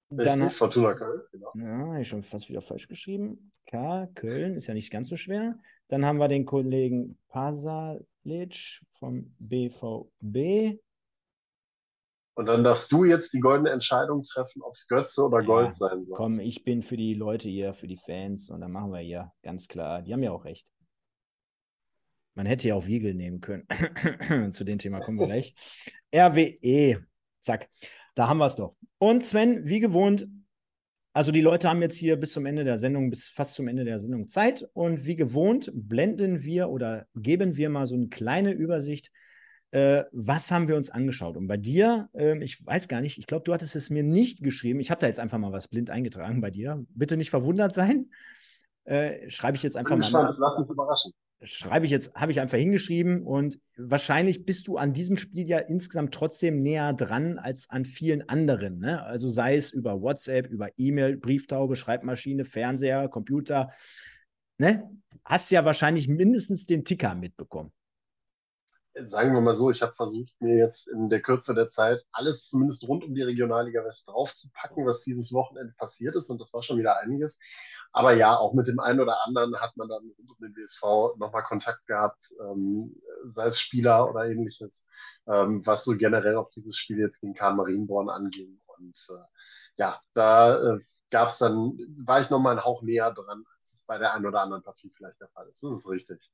Dann, 0.09 0.51
Fortuna 0.51 0.95
Köln, 0.95 1.23
genau. 1.33 1.53
Ja, 1.55 1.79
habe 1.79 2.03
ich 2.03 2.09
schon 2.09 2.23
fast 2.23 2.49
wieder 2.49 2.63
falsch 2.63 2.87
geschrieben. 2.89 3.53
K, 3.67 4.09
Köln, 4.15 4.55
ist 4.55 4.69
ja 4.69 4.75
nicht 4.75 4.91
ganz 4.91 5.09
so 5.09 5.17
schwer. 5.17 5.59
Dann 5.89 6.05
haben 6.07 6.19
wir 6.19 6.29
den 6.29 6.47
Kollegen 6.47 7.19
Pasalic. 7.29 8.83
Vom 8.93 9.35
BVB. 9.39 10.81
Und 12.35 12.47
dann 12.47 12.65
darfst 12.65 12.93
du 12.93 13.05
jetzt 13.05 13.33
die 13.33 13.41
goldene 13.41 13.71
Entscheidung 13.71 14.21
treffen, 14.23 14.63
ob 14.63 14.73
es 14.73 14.87
Götze 14.89 15.25
oder 15.25 15.41
ja, 15.41 15.47
Gold 15.47 15.71
sein 15.71 16.03
soll. 16.03 16.17
Komm, 16.17 16.39
ich 16.39 16.65
bin 16.65 16.83
für 16.83 16.97
die 16.97 17.15
Leute 17.15 17.49
hier, 17.49 17.73
für 17.73 17.87
die 17.87 17.97
Fans 17.97 18.51
und 18.51 18.61
dann 18.61 18.73
machen 18.73 18.93
wir 18.93 19.01
hier 19.01 19.33
ganz 19.43 19.69
klar. 19.69 20.03
Die 20.03 20.13
haben 20.13 20.23
ja 20.23 20.33
auch 20.33 20.45
recht. 20.45 20.69
Man 22.35 22.45
hätte 22.45 22.69
ja 22.69 22.75
auch 22.75 22.87
Wiegel 22.87 23.15
nehmen 23.15 23.41
können. 23.41 23.67
Zu 24.53 24.65
dem 24.65 24.79
Thema 24.79 25.01
kommen 25.01 25.19
wir 25.19 25.27
gleich. 25.27 25.55
RWE. 26.15 27.07
Zack. 27.41 27.71
Da 28.17 28.29
haben 28.29 28.39
wir 28.39 28.47
es 28.47 28.57
doch. 28.57 28.75
Und 28.99 29.25
Sven, 29.25 29.65
wie 29.65 29.79
gewohnt, 29.79 30.27
also 31.13 31.31
die 31.31 31.41
Leute 31.41 31.69
haben 31.71 31.81
jetzt 31.81 31.97
hier 31.97 32.17
bis 32.17 32.33
zum 32.33 32.45
Ende 32.45 32.65
der 32.65 32.79
Sendung, 32.79 33.11
bis 33.11 33.29
fast 33.29 33.55
zum 33.55 33.69
Ende 33.69 33.85
der 33.85 34.01
Sendung 34.01 34.27
Zeit. 34.27 34.69
Und 34.73 35.05
wie 35.05 35.15
gewohnt 35.15 35.71
blenden 35.73 36.43
wir 36.43 36.69
oder 36.69 37.07
geben 37.15 37.57
wir 37.57 37.71
mal 37.71 37.87
so 37.87 37.95
eine 37.95 38.09
kleine 38.09 38.51
Übersicht 38.51 39.13
äh, 39.77 40.05
was 40.13 40.51
haben 40.51 40.69
wir 40.69 40.77
uns 40.77 40.91
angeschaut? 40.91 41.37
Und 41.37 41.49
bei 41.49 41.57
dir, 41.57 42.09
äh, 42.15 42.43
ich 42.43 42.65
weiß 42.65 42.89
gar 42.89 43.01
nicht, 43.01 43.19
ich 43.19 43.27
glaube, 43.27 43.45
du 43.45 43.53
hattest 43.53 43.77
es 43.77 43.91
mir 43.91 44.03
nicht 44.03 44.43
geschrieben. 44.43 44.81
Ich 44.81 44.91
habe 44.91 45.01
da 45.01 45.07
jetzt 45.07 45.21
einfach 45.21 45.39
mal 45.39 45.53
was 45.53 45.69
blind 45.69 45.91
eingetragen 45.91 46.41
bei 46.41 46.51
dir. 46.51 46.85
Bitte 46.95 47.17
nicht 47.17 47.31
verwundert 47.31 47.75
sein. 47.75 48.11
Äh, 48.85 49.29
schreibe 49.29 49.57
ich 49.57 49.63
jetzt 49.63 49.77
einfach 49.77 49.99
mal. 49.99 50.09
Spannend, 50.09 50.37
lass 50.39 50.59
mich 50.59 50.71
überraschen. 50.71 51.13
Schreibe 51.43 51.85
ich 51.85 51.93
jetzt, 51.93 52.15
habe 52.15 52.33
ich 52.33 52.41
einfach 52.41 52.57
hingeschrieben 52.57 53.23
und 53.23 53.61
wahrscheinlich 53.77 54.47
bist 54.47 54.69
du 54.69 54.79
an 54.79 54.95
diesem 54.95 55.19
Spiel 55.19 55.47
ja 55.47 55.59
insgesamt 55.59 56.15
trotzdem 56.15 56.59
näher 56.61 56.95
dran 56.95 57.39
als 57.39 57.69
an 57.69 57.85
vielen 57.85 58.27
anderen. 58.29 58.79
Ne? 58.79 59.03
Also 59.05 59.29
sei 59.29 59.57
es 59.57 59.71
über 59.71 60.01
WhatsApp, 60.01 60.47
über 60.49 60.71
E-Mail, 60.79 61.19
Brieftaube, 61.19 61.77
Schreibmaschine, 61.77 62.47
Fernseher, 62.47 63.09
Computer. 63.09 63.71
Ne? 64.57 64.91
Hast 65.25 65.51
ja 65.51 65.65
wahrscheinlich 65.67 66.09
mindestens 66.09 66.65
den 66.65 66.85
Ticker 66.85 67.15
mitbekommen 67.15 67.73
sagen 69.05 69.35
wir 69.35 69.41
mal 69.41 69.55
so, 69.55 69.71
ich 69.71 69.83
habe 69.83 69.95
versucht, 69.95 70.35
mir 70.41 70.57
jetzt 70.57 70.89
in 70.89 71.09
der 71.09 71.21
Kürze 71.21 71.55
der 71.55 71.67
Zeit 71.67 72.05
alles 72.13 72.47
zumindest 72.47 72.83
rund 72.85 73.05
um 73.05 73.15
die 73.15 73.23
Regionalliga 73.23 73.85
West 73.85 74.09
draufzupacken, 74.09 74.87
was 74.87 75.03
dieses 75.03 75.33
Wochenende 75.33 75.75
passiert 75.77 76.15
ist. 76.17 76.31
Und 76.31 76.41
das 76.41 76.53
war 76.53 76.63
schon 76.63 76.79
wieder 76.79 76.99
einiges. 77.01 77.39
Aber 77.93 78.13
ja, 78.15 78.37
auch 78.37 78.53
mit 78.55 78.67
dem 78.67 78.81
einen 78.81 79.01
oder 79.01 79.25
anderen 79.27 79.59
hat 79.61 79.77
man 79.77 79.89
dann 79.89 80.03
rund 80.19 80.31
um 80.31 80.37
den 80.41 80.53
BSV 80.53 81.17
nochmal 81.19 81.43
Kontakt 81.43 81.87
gehabt, 81.87 82.31
ähm, 82.41 82.95
sei 83.25 83.47
es 83.47 83.61
Spieler 83.61 84.09
oder 84.11 84.27
ähnliches, 84.27 84.87
ähm, 85.27 85.65
was 85.67 85.85
so 85.85 85.97
generell 85.97 86.37
auf 86.37 86.51
dieses 86.51 86.77
Spiel 86.77 86.99
jetzt 86.99 87.21
gegen 87.21 87.35
Karl 87.35 87.55
Marienborn 87.55 88.09
anging. 88.11 88.61
Und 88.79 88.97
äh, 89.11 89.25
ja, 89.79 90.01
da 90.15 90.75
äh, 90.75 90.79
gab 91.11 91.29
es 91.29 91.39
dann, 91.39 91.79
war 92.05 92.21
ich 92.21 92.31
nochmal 92.31 92.53
einen 92.53 92.65
Hauch 92.65 92.83
näher 92.83 93.13
dran, 93.13 93.45
als 93.57 93.71
es 93.73 93.83
bei 93.87 93.99
der 93.99 94.13
einen 94.13 94.27
oder 94.27 94.43
anderen 94.43 94.63
Partie 94.63 94.91
vielleicht 94.95 95.21
der 95.21 95.29
Fall 95.29 95.47
ist. 95.49 95.63
Das 95.63 95.73
ist 95.73 95.89
richtig. 95.89 96.31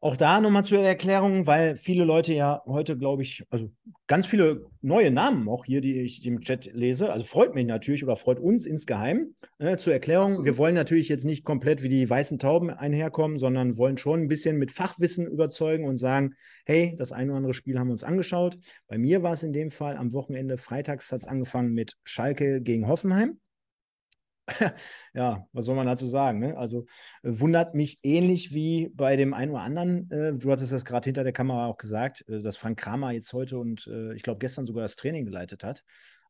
Auch 0.00 0.16
da 0.16 0.40
nochmal 0.40 0.64
zur 0.64 0.80
Erklärung, 0.80 1.46
weil 1.46 1.76
viele 1.76 2.04
Leute 2.04 2.32
ja 2.32 2.60
heute, 2.66 2.98
glaube 2.98 3.22
ich, 3.22 3.46
also 3.50 3.70
ganz 4.12 4.26
viele 4.26 4.66
neue 4.82 5.10
Namen 5.10 5.48
auch 5.48 5.64
hier, 5.64 5.80
die 5.80 6.02
ich 6.02 6.26
im 6.26 6.42
Chat 6.42 6.70
lese. 6.74 7.10
Also 7.10 7.24
freut 7.24 7.54
mich 7.54 7.64
natürlich 7.64 8.04
oder 8.04 8.16
freut 8.16 8.40
uns 8.40 8.66
insgeheim. 8.66 9.34
Äh, 9.58 9.78
zur 9.78 9.94
Erklärung, 9.94 10.44
wir 10.44 10.58
wollen 10.58 10.74
natürlich 10.74 11.08
jetzt 11.08 11.24
nicht 11.24 11.46
komplett 11.46 11.82
wie 11.82 11.88
die 11.88 12.10
weißen 12.10 12.38
Tauben 12.38 12.68
einherkommen, 12.68 13.38
sondern 13.38 13.78
wollen 13.78 13.96
schon 13.96 14.20
ein 14.20 14.28
bisschen 14.28 14.58
mit 14.58 14.70
Fachwissen 14.70 15.26
überzeugen 15.26 15.86
und 15.86 15.96
sagen, 15.96 16.34
hey, 16.66 16.94
das 16.98 17.10
eine 17.10 17.30
oder 17.30 17.38
andere 17.38 17.54
Spiel 17.54 17.78
haben 17.78 17.86
wir 17.86 17.92
uns 17.92 18.04
angeschaut. 18.04 18.58
Bei 18.86 18.98
mir 18.98 19.22
war 19.22 19.32
es 19.32 19.44
in 19.44 19.54
dem 19.54 19.70
Fall 19.70 19.96
am 19.96 20.12
Wochenende, 20.12 20.58
freitags 20.58 21.10
hat 21.10 21.22
es 21.22 21.26
angefangen 21.26 21.72
mit 21.72 21.96
Schalke 22.04 22.60
gegen 22.60 22.88
Hoffenheim. 22.88 23.38
ja, 25.14 25.46
was 25.52 25.64
soll 25.64 25.76
man 25.76 25.86
dazu 25.86 26.06
sagen? 26.06 26.38
Ne? 26.38 26.56
Also 26.56 26.86
äh, 27.22 27.30
wundert 27.30 27.74
mich 27.74 27.98
ähnlich 28.02 28.52
wie 28.52 28.90
bei 28.94 29.16
dem 29.16 29.34
einen 29.34 29.52
oder 29.52 29.62
anderen. 29.62 30.10
Äh, 30.10 30.34
du 30.34 30.50
hattest 30.50 30.72
das 30.72 30.84
gerade 30.84 31.04
hinter 31.04 31.24
der 31.24 31.32
Kamera 31.32 31.66
auch 31.66 31.76
gesagt, 31.76 32.24
äh, 32.28 32.42
dass 32.42 32.56
Frank 32.56 32.78
Kramer 32.78 33.12
jetzt 33.12 33.32
heute 33.32 33.58
und 33.58 33.86
äh, 33.86 34.14
ich 34.14 34.22
glaube 34.22 34.38
gestern 34.38 34.66
sogar 34.66 34.82
das 34.82 34.96
Training 34.96 35.24
geleitet 35.24 35.64
hat. 35.64 35.84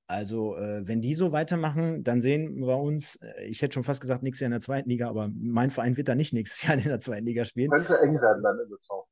Also, 0.07 0.57
äh, 0.57 0.87
wenn 0.87 1.01
die 1.01 1.15
so 1.15 1.33
weitermachen, 1.33 2.03
dann 2.03 2.21
sehen 2.21 2.59
wir 2.59 2.77
uns, 2.77 3.17
äh, 3.17 3.45
ich 3.45 3.63
hätte 3.63 3.75
schon 3.75 3.85
fast 3.85 4.01
gesagt, 4.01 4.23
nächstes 4.23 4.41
Jahr 4.41 4.49
in 4.49 4.53
der 4.53 4.61
zweiten 4.61 4.91
Liga, 4.91 5.09
aber 5.09 5.31
mein 5.35 5.71
Verein 5.71 5.97
wird 5.97 6.09
da 6.09 6.15
nicht 6.15 6.33
nächstes 6.35 6.67
Jahr 6.67 6.77
in 6.77 6.85
der 6.85 7.01
zweiten 7.01 7.25
Liga 7.25 7.45
spielen. 7.45 7.71
Könnte 7.71 7.99
eng 7.99 8.21
werden 8.21 8.43
dann 8.43 8.59
in 8.59 8.69
der 8.69 8.79
Saison. 8.79 9.05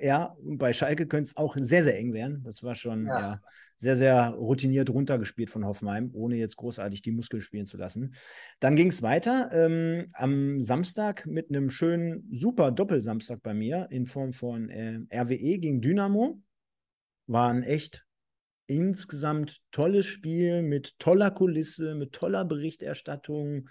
Ja, 0.00 0.36
bei 0.42 0.72
Schalke 0.72 1.06
könnte 1.06 1.28
es 1.28 1.36
auch 1.36 1.56
sehr, 1.60 1.84
sehr 1.84 1.98
eng 1.98 2.12
werden. 2.12 2.42
Das 2.44 2.62
war 2.62 2.74
schon, 2.74 3.06
ja. 3.06 3.20
ja 3.20 3.40
sehr, 3.78 3.96
sehr 3.96 4.30
routiniert 4.30 4.90
runtergespielt 4.90 5.50
von 5.50 5.64
Hoffenheim, 5.64 6.10
ohne 6.12 6.36
jetzt 6.36 6.56
großartig 6.56 7.02
die 7.02 7.12
Muskeln 7.12 7.42
spielen 7.42 7.66
zu 7.66 7.76
lassen. 7.76 8.14
Dann 8.60 8.76
ging 8.76 8.88
es 8.88 9.02
weiter 9.02 9.50
ähm, 9.52 10.08
am 10.12 10.60
Samstag 10.60 11.26
mit 11.26 11.50
einem 11.50 11.70
schönen, 11.70 12.28
super 12.32 12.70
Doppelsamstag 12.72 13.42
bei 13.42 13.54
mir 13.54 13.86
in 13.90 14.06
Form 14.06 14.32
von 14.32 14.68
äh, 14.68 15.00
RWE 15.14 15.58
gegen 15.58 15.80
Dynamo. 15.80 16.42
War 17.26 17.50
ein 17.50 17.62
echt 17.62 18.06
insgesamt 18.66 19.62
tolles 19.70 20.06
Spiel 20.06 20.62
mit 20.62 20.98
toller 20.98 21.30
Kulisse, 21.30 21.94
mit 21.94 22.12
toller 22.12 22.44
Berichterstattung, 22.44 23.68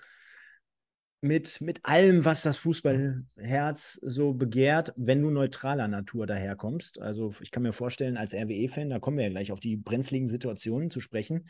mit, 1.28 1.62
mit 1.62 1.86
allem, 1.86 2.26
was 2.26 2.42
das 2.42 2.58
Fußballherz 2.58 4.00
so 4.02 4.34
begehrt, 4.34 4.94
wenn 4.96 5.22
du 5.22 5.30
neutraler 5.30 5.88
Natur 5.88 6.26
daherkommst. 6.26 7.02
Also 7.02 7.34
ich 7.42 7.52
kann 7.52 7.64
mir 7.64 7.74
vorstellen, 7.74 8.18
als 8.18 8.34
RWE-Fan, 8.34 8.90
da 8.90 9.00
kommen 9.00 9.18
wir 9.18 9.26
ja 9.26 9.30
gleich 9.30 9.52
auf 9.52 9.60
die 9.60 9.76
brenzligen 9.76 10.28
Situationen 10.28 10.90
zu 10.90 11.02
sprechen, 11.02 11.46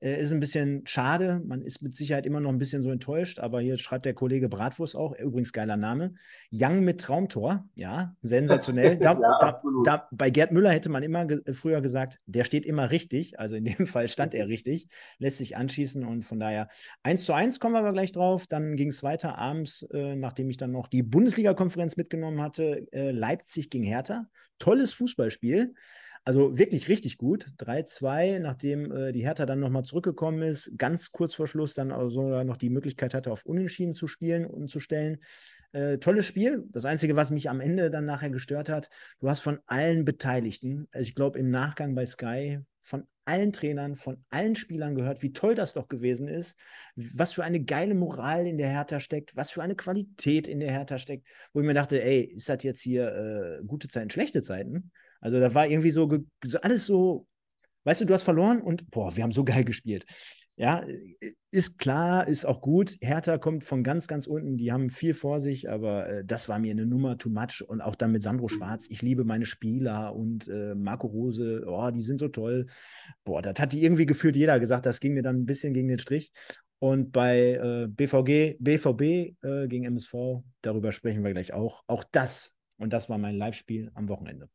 äh, 0.00 0.20
ist 0.20 0.32
ein 0.32 0.40
bisschen 0.40 0.82
schade. 0.86 1.40
Man 1.44 1.62
ist 1.62 1.82
mit 1.82 1.94
Sicherheit 1.94 2.26
immer 2.26 2.40
noch 2.40 2.50
ein 2.50 2.58
bisschen 2.58 2.82
so 2.82 2.90
enttäuscht, 2.90 3.38
aber 3.38 3.60
hier 3.60 3.76
schreibt 3.76 4.06
der 4.06 4.14
Kollege 4.14 4.48
Bratwurst 4.48 4.96
auch, 4.96 5.16
übrigens 5.16 5.52
geiler 5.52 5.76
Name. 5.76 6.14
Young 6.50 6.80
mit 6.80 7.00
Traumtor, 7.00 7.68
ja, 7.74 8.14
sensationell. 8.22 8.98
Da, 9.00 9.12
ja, 9.12 9.38
da, 9.40 9.62
da, 9.84 10.08
bei 10.10 10.30
Gerd 10.30 10.52
Müller 10.52 10.70
hätte 10.70 10.88
man 10.88 11.02
immer 11.02 11.24
ge 11.26 11.40
früher 11.54 11.80
gesagt, 11.80 12.18
der 12.26 12.44
steht 12.44 12.66
immer 12.66 12.90
richtig. 12.90 13.38
Also 13.38 13.54
in 13.54 13.64
dem 13.64 13.86
Fall 13.86 14.08
stand 14.08 14.34
er 14.34 14.48
richtig, 14.48 14.88
lässt 15.18 15.38
sich 15.38 15.56
anschießen 15.56 16.04
und 16.04 16.24
von 16.24 16.38
daher 16.38 16.68
1 17.02 17.24
zu 17.24 17.32
1 17.32 17.60
kommen 17.60 17.74
wir 17.74 17.80
aber 17.80 17.92
gleich 17.92 18.12
drauf. 18.12 18.46
Dann 18.46 18.76
ging 18.76 18.88
es 18.88 19.02
weiter 19.02 19.38
abends, 19.38 19.82
äh, 19.92 20.16
nachdem 20.16 20.50
ich 20.50 20.56
dann 20.56 20.72
noch 20.72 20.88
die 20.88 21.02
Bundesliga-Konferenz 21.02 21.96
mitgenommen 21.96 22.40
hatte, 22.40 22.86
äh, 22.92 23.10
Leipzig 23.10 23.70
gegen 23.70 23.84
Hertha. 23.84 24.26
Tolles 24.58 24.92
Fußballspiel. 24.92 25.74
Also 26.24 26.58
wirklich 26.58 26.88
richtig 26.88 27.16
gut. 27.16 27.46
3-2, 27.56 28.40
nachdem 28.40 28.92
äh, 28.92 29.12
die 29.12 29.24
Hertha 29.24 29.46
dann 29.46 29.60
nochmal 29.60 29.84
zurückgekommen 29.84 30.42
ist, 30.42 30.72
ganz 30.76 31.12
kurz 31.12 31.34
vor 31.34 31.48
Schluss 31.48 31.74
dann 31.74 31.92
also 31.92 32.44
noch 32.44 32.58
die 32.58 32.70
Möglichkeit 32.70 33.14
hatte, 33.14 33.32
auf 33.32 33.46
Unentschieden 33.46 33.94
zu 33.94 34.06
spielen 34.06 34.44
und 34.46 34.68
zu 34.68 34.80
stellen. 34.80 35.18
Äh, 35.72 35.98
tolles 35.98 36.26
Spiel. 36.26 36.64
Das 36.70 36.84
Einzige, 36.84 37.16
was 37.16 37.30
mich 37.30 37.48
am 37.48 37.60
Ende 37.60 37.90
dann 37.90 38.04
nachher 38.04 38.30
gestört 38.30 38.68
hat, 38.68 38.90
du 39.20 39.30
hast 39.30 39.40
von 39.40 39.60
allen 39.66 40.04
Beteiligten, 40.04 40.88
also 40.92 41.08
ich 41.08 41.14
glaube 41.14 41.38
im 41.38 41.50
Nachgang 41.50 41.94
bei 41.94 42.04
Sky, 42.04 42.60
von 42.82 43.06
allen 43.24 43.52
Trainern, 43.52 43.96
von 43.96 44.24
allen 44.30 44.56
Spielern 44.56 44.94
gehört, 44.96 45.22
wie 45.22 45.32
toll 45.32 45.54
das 45.54 45.74
doch 45.74 45.88
gewesen 45.88 46.28
ist, 46.28 46.58
was 46.96 47.32
für 47.34 47.44
eine 47.44 47.62
geile 47.62 47.94
Moral 47.94 48.46
in 48.46 48.58
der 48.58 48.68
Hertha 48.68 48.98
steckt, 48.98 49.36
was 49.36 49.50
für 49.50 49.62
eine 49.62 49.76
Qualität 49.76 50.48
in 50.48 50.60
der 50.60 50.72
Hertha 50.72 50.98
steckt, 50.98 51.26
wo 51.52 51.60
ich 51.60 51.66
mir 51.66 51.74
dachte, 51.74 52.02
ey, 52.02 52.22
ist 52.22 52.48
das 52.48 52.62
jetzt 52.64 52.80
hier 52.80 53.60
äh, 53.60 53.64
gute 53.64 53.88
Zeiten, 53.88 54.10
schlechte 54.10 54.42
Zeiten? 54.42 54.90
Also 55.20 55.38
da 55.40 55.54
war 55.54 55.66
irgendwie 55.66 55.90
so, 55.90 56.08
alles 56.62 56.86
so, 56.86 57.26
weißt 57.84 58.02
du, 58.02 58.04
du 58.06 58.14
hast 58.14 58.22
verloren 58.22 58.60
und 58.60 58.90
boah, 58.90 59.16
wir 59.16 59.22
haben 59.22 59.32
so 59.32 59.44
geil 59.44 59.64
gespielt. 59.64 60.04
Ja, 60.56 60.84
ist 61.50 61.78
klar, 61.78 62.28
ist 62.28 62.44
auch 62.44 62.60
gut. 62.60 62.98
Hertha 63.00 63.38
kommt 63.38 63.64
von 63.64 63.82
ganz, 63.82 64.06
ganz 64.08 64.26
unten. 64.26 64.58
Die 64.58 64.70
haben 64.72 64.90
viel 64.90 65.14
vor 65.14 65.40
sich, 65.40 65.70
aber 65.70 66.06
äh, 66.06 66.22
das 66.22 66.50
war 66.50 66.58
mir 66.58 66.72
eine 66.72 66.84
Nummer 66.84 67.16
too 67.16 67.30
much. 67.30 67.64
Und 67.66 67.80
auch 67.80 67.94
dann 67.94 68.12
mit 68.12 68.22
Sandro 68.22 68.44
mhm. 68.44 68.50
Schwarz. 68.50 68.86
Ich 68.90 69.00
liebe 69.00 69.24
meine 69.24 69.46
Spieler 69.46 70.14
und 70.14 70.48
äh, 70.48 70.74
Marco 70.74 71.06
Rose. 71.06 71.64
Oh, 71.66 71.90
die 71.90 72.02
sind 72.02 72.18
so 72.18 72.28
toll. 72.28 72.66
Boah, 73.24 73.40
das 73.40 73.58
hat 73.58 73.72
die 73.72 73.82
irgendwie 73.82 74.04
gefühlt 74.04 74.36
jeder 74.36 74.60
gesagt. 74.60 74.84
Das 74.84 75.00
ging 75.00 75.14
mir 75.14 75.22
dann 75.22 75.36
ein 75.36 75.46
bisschen 75.46 75.72
gegen 75.72 75.88
den 75.88 75.98
Strich. 75.98 76.30
Und 76.78 77.10
bei 77.10 77.52
äh, 77.54 77.88
BVG, 77.88 78.58
BVB 78.60 79.02
äh, 79.42 79.66
gegen 79.66 79.84
MSV, 79.84 80.42
darüber 80.60 80.92
sprechen 80.92 81.24
wir 81.24 81.32
gleich 81.32 81.54
auch. 81.54 81.84
Auch 81.86 82.04
das. 82.12 82.54
Und 82.76 82.92
das 82.92 83.08
war 83.08 83.16
mein 83.16 83.36
Live-Spiel 83.36 83.90
am 83.94 84.10
Wochenende. 84.10 84.50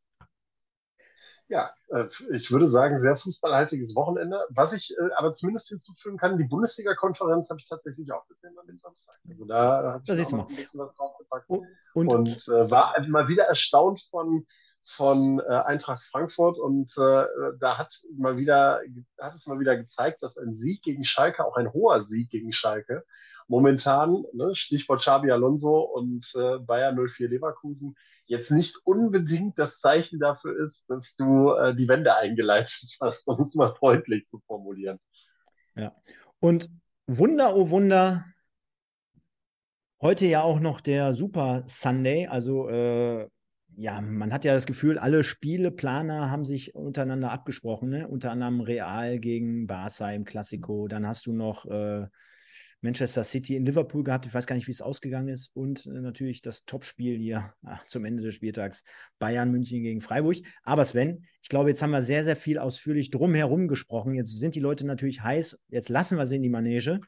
Ja, 1.48 1.70
äh, 1.90 2.06
ich 2.32 2.50
würde 2.50 2.66
sagen, 2.66 2.98
sehr 2.98 3.14
fußballhaltiges 3.14 3.94
Wochenende. 3.94 4.44
Was 4.50 4.72
ich 4.72 4.92
äh, 4.98 5.12
aber 5.16 5.30
zumindest 5.30 5.68
hinzufügen 5.68 6.16
kann, 6.16 6.38
die 6.38 6.44
Bundesliga-Konferenz 6.44 7.48
habe 7.48 7.60
ich 7.60 7.68
tatsächlich 7.68 8.10
auch 8.12 8.26
gesehen 8.26 8.58
an 8.58 8.66
dem 8.66 8.78
Samstag. 8.78 9.14
Also 9.28 9.44
da 9.44 9.92
habe 9.92 10.02
ich 10.04 10.08
das 10.08 10.32
auch 10.32 10.40
ein 10.40 10.46
bisschen 10.48 10.80
was 10.80 10.94
draufgepackt. 10.94 11.48
Und, 11.48 11.66
und, 11.94 12.08
und 12.08 12.48
äh, 12.48 12.70
war 12.70 12.94
mal 13.06 13.28
wieder 13.28 13.44
erstaunt 13.44 14.04
von, 14.10 14.44
von 14.82 15.38
äh, 15.38 15.44
Eintracht 15.44 16.02
Frankfurt 16.10 16.58
und 16.58 16.88
äh, 16.98 17.24
da 17.60 17.78
hat 17.78 18.00
mal 18.16 18.36
wieder 18.36 18.80
hat 19.20 19.34
es 19.34 19.46
mal 19.46 19.60
wieder 19.60 19.76
gezeigt, 19.76 20.22
dass 20.24 20.36
ein 20.36 20.50
Sieg 20.50 20.82
gegen 20.82 21.04
Schalke 21.04 21.44
auch 21.44 21.56
ein 21.56 21.72
hoher 21.72 22.00
Sieg 22.00 22.28
gegen 22.30 22.50
Schalke 22.50 23.04
momentan, 23.46 24.24
ne, 24.32 24.52
Stichwort 24.54 24.98
Xabi 24.98 25.30
Alonso 25.30 25.78
und 25.78 26.32
Bayern 26.66 26.96
04 26.96 27.28
Leverkusen, 27.28 27.94
jetzt 28.26 28.50
nicht 28.50 28.76
unbedingt 28.84 29.58
das 29.58 29.78
Zeichen 29.78 30.18
dafür 30.18 30.58
ist, 30.58 30.88
dass 30.90 31.14
du 31.16 31.52
äh, 31.52 31.74
die 31.74 31.88
Wende 31.88 32.14
eingeleitet 32.16 32.96
hast, 33.00 33.26
um 33.28 33.40
es 33.40 33.54
mal 33.54 33.74
freundlich 33.74 34.26
zu 34.26 34.40
formulieren. 34.46 34.98
Ja. 35.74 35.94
Und 36.40 36.70
Wunder, 37.06 37.54
oh 37.54 37.70
Wunder, 37.70 38.24
heute 40.00 40.26
ja 40.26 40.42
auch 40.42 40.60
noch 40.60 40.80
der 40.80 41.14
Super 41.14 41.64
Sunday, 41.66 42.26
also 42.26 42.68
äh, 42.68 43.28
ja, 43.78 44.00
man 44.00 44.32
hat 44.32 44.44
ja 44.44 44.54
das 44.54 44.66
Gefühl, 44.66 44.98
alle 44.98 45.22
Spieleplaner 45.22 46.30
haben 46.30 46.46
sich 46.46 46.74
untereinander 46.74 47.30
abgesprochen, 47.30 47.90
ne? 47.90 48.08
unter 48.08 48.30
anderem 48.30 48.60
Real 48.60 49.18
gegen 49.18 49.66
Barca 49.66 50.10
im 50.12 50.24
Klassiko. 50.24 50.88
Dann 50.88 51.06
hast 51.06 51.26
du 51.26 51.32
noch 51.32 51.66
äh, 51.66 52.06
Manchester 52.80 53.24
City 53.24 53.56
in 53.56 53.66
Liverpool 53.66 54.04
gehabt. 54.04 54.26
Ich 54.26 54.34
weiß 54.34 54.46
gar 54.46 54.54
nicht, 54.54 54.66
wie 54.66 54.72
es 54.72 54.82
ausgegangen 54.82 55.28
ist. 55.28 55.50
Und 55.54 55.86
äh, 55.86 56.00
natürlich 56.00 56.42
das 56.42 56.64
Topspiel 56.64 57.18
hier 57.18 57.52
ach, 57.64 57.84
zum 57.86 58.04
Ende 58.04 58.22
des 58.22 58.34
Spieltags 58.34 58.84
Bayern 59.18 59.50
München 59.50 59.82
gegen 59.82 60.00
Freiburg. 60.00 60.36
Aber 60.62 60.84
Sven, 60.84 61.26
ich 61.42 61.48
glaube, 61.48 61.70
jetzt 61.70 61.82
haben 61.82 61.90
wir 61.90 62.02
sehr, 62.02 62.24
sehr 62.24 62.36
viel 62.36 62.58
ausführlich 62.58 63.10
drumherum 63.10 63.68
gesprochen. 63.68 64.14
Jetzt 64.14 64.36
sind 64.38 64.54
die 64.54 64.60
Leute 64.60 64.86
natürlich 64.86 65.22
heiß. 65.22 65.60
Jetzt 65.68 65.88
lassen 65.88 66.18
wir 66.18 66.26
sie 66.26 66.36
in 66.36 66.42
die 66.42 66.48
Manege. 66.48 67.00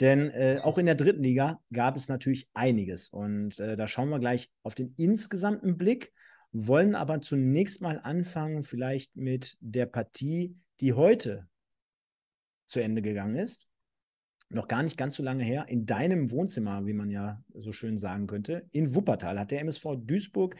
Denn 0.00 0.30
äh, 0.30 0.58
auch 0.62 0.78
in 0.78 0.86
der 0.86 0.94
dritten 0.94 1.22
Liga 1.22 1.60
gab 1.72 1.96
es 1.96 2.08
natürlich 2.08 2.48
einiges. 2.54 3.08
Und 3.08 3.58
äh, 3.60 3.76
da 3.76 3.86
schauen 3.86 4.08
wir 4.08 4.18
gleich 4.18 4.50
auf 4.62 4.74
den 4.74 4.94
insgesamten 4.96 5.76
Blick, 5.76 6.12
wollen 6.50 6.94
aber 6.94 7.20
zunächst 7.20 7.80
mal 7.82 8.00
anfangen, 8.02 8.62
vielleicht 8.62 9.16
mit 9.16 9.56
der 9.60 9.86
Partie, 9.86 10.56
die 10.80 10.94
heute 10.94 11.46
zu 12.66 12.80
Ende 12.80 13.02
gegangen 13.02 13.36
ist. 13.36 13.68
Noch 14.54 14.68
gar 14.68 14.82
nicht 14.82 14.98
ganz 14.98 15.16
so 15.16 15.22
lange 15.22 15.44
her, 15.44 15.64
in 15.68 15.86
deinem 15.86 16.30
Wohnzimmer, 16.30 16.84
wie 16.86 16.92
man 16.92 17.10
ja 17.10 17.42
so 17.54 17.72
schön 17.72 17.98
sagen 17.98 18.26
könnte. 18.26 18.68
In 18.70 18.94
Wuppertal 18.94 19.38
hat 19.38 19.50
der 19.50 19.60
MSV 19.60 19.96
Duisburg 19.96 20.56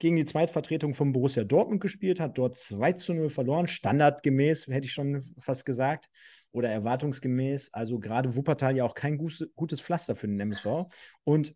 gegen 0.00 0.16
die 0.16 0.24
Zweitvertretung 0.24 0.94
von 0.94 1.12
Borussia 1.12 1.44
Dortmund 1.44 1.80
gespielt, 1.80 2.20
hat 2.20 2.36
dort 2.38 2.56
2 2.56 2.92
zu 2.94 3.14
0 3.14 3.30
verloren, 3.30 3.68
standardgemäß, 3.68 4.66
hätte 4.66 4.86
ich 4.86 4.92
schon 4.92 5.22
fast 5.38 5.64
gesagt 5.66 6.08
oder 6.50 6.68
erwartungsgemäß. 6.68 7.72
Also 7.72 7.98
gerade 7.98 8.34
Wuppertal 8.34 8.76
ja 8.76 8.84
auch 8.84 8.94
kein 8.94 9.18
gutes 9.18 9.80
Pflaster 9.80 10.16
für 10.16 10.28
den 10.28 10.40
MSV. 10.40 10.86
Und 11.24 11.54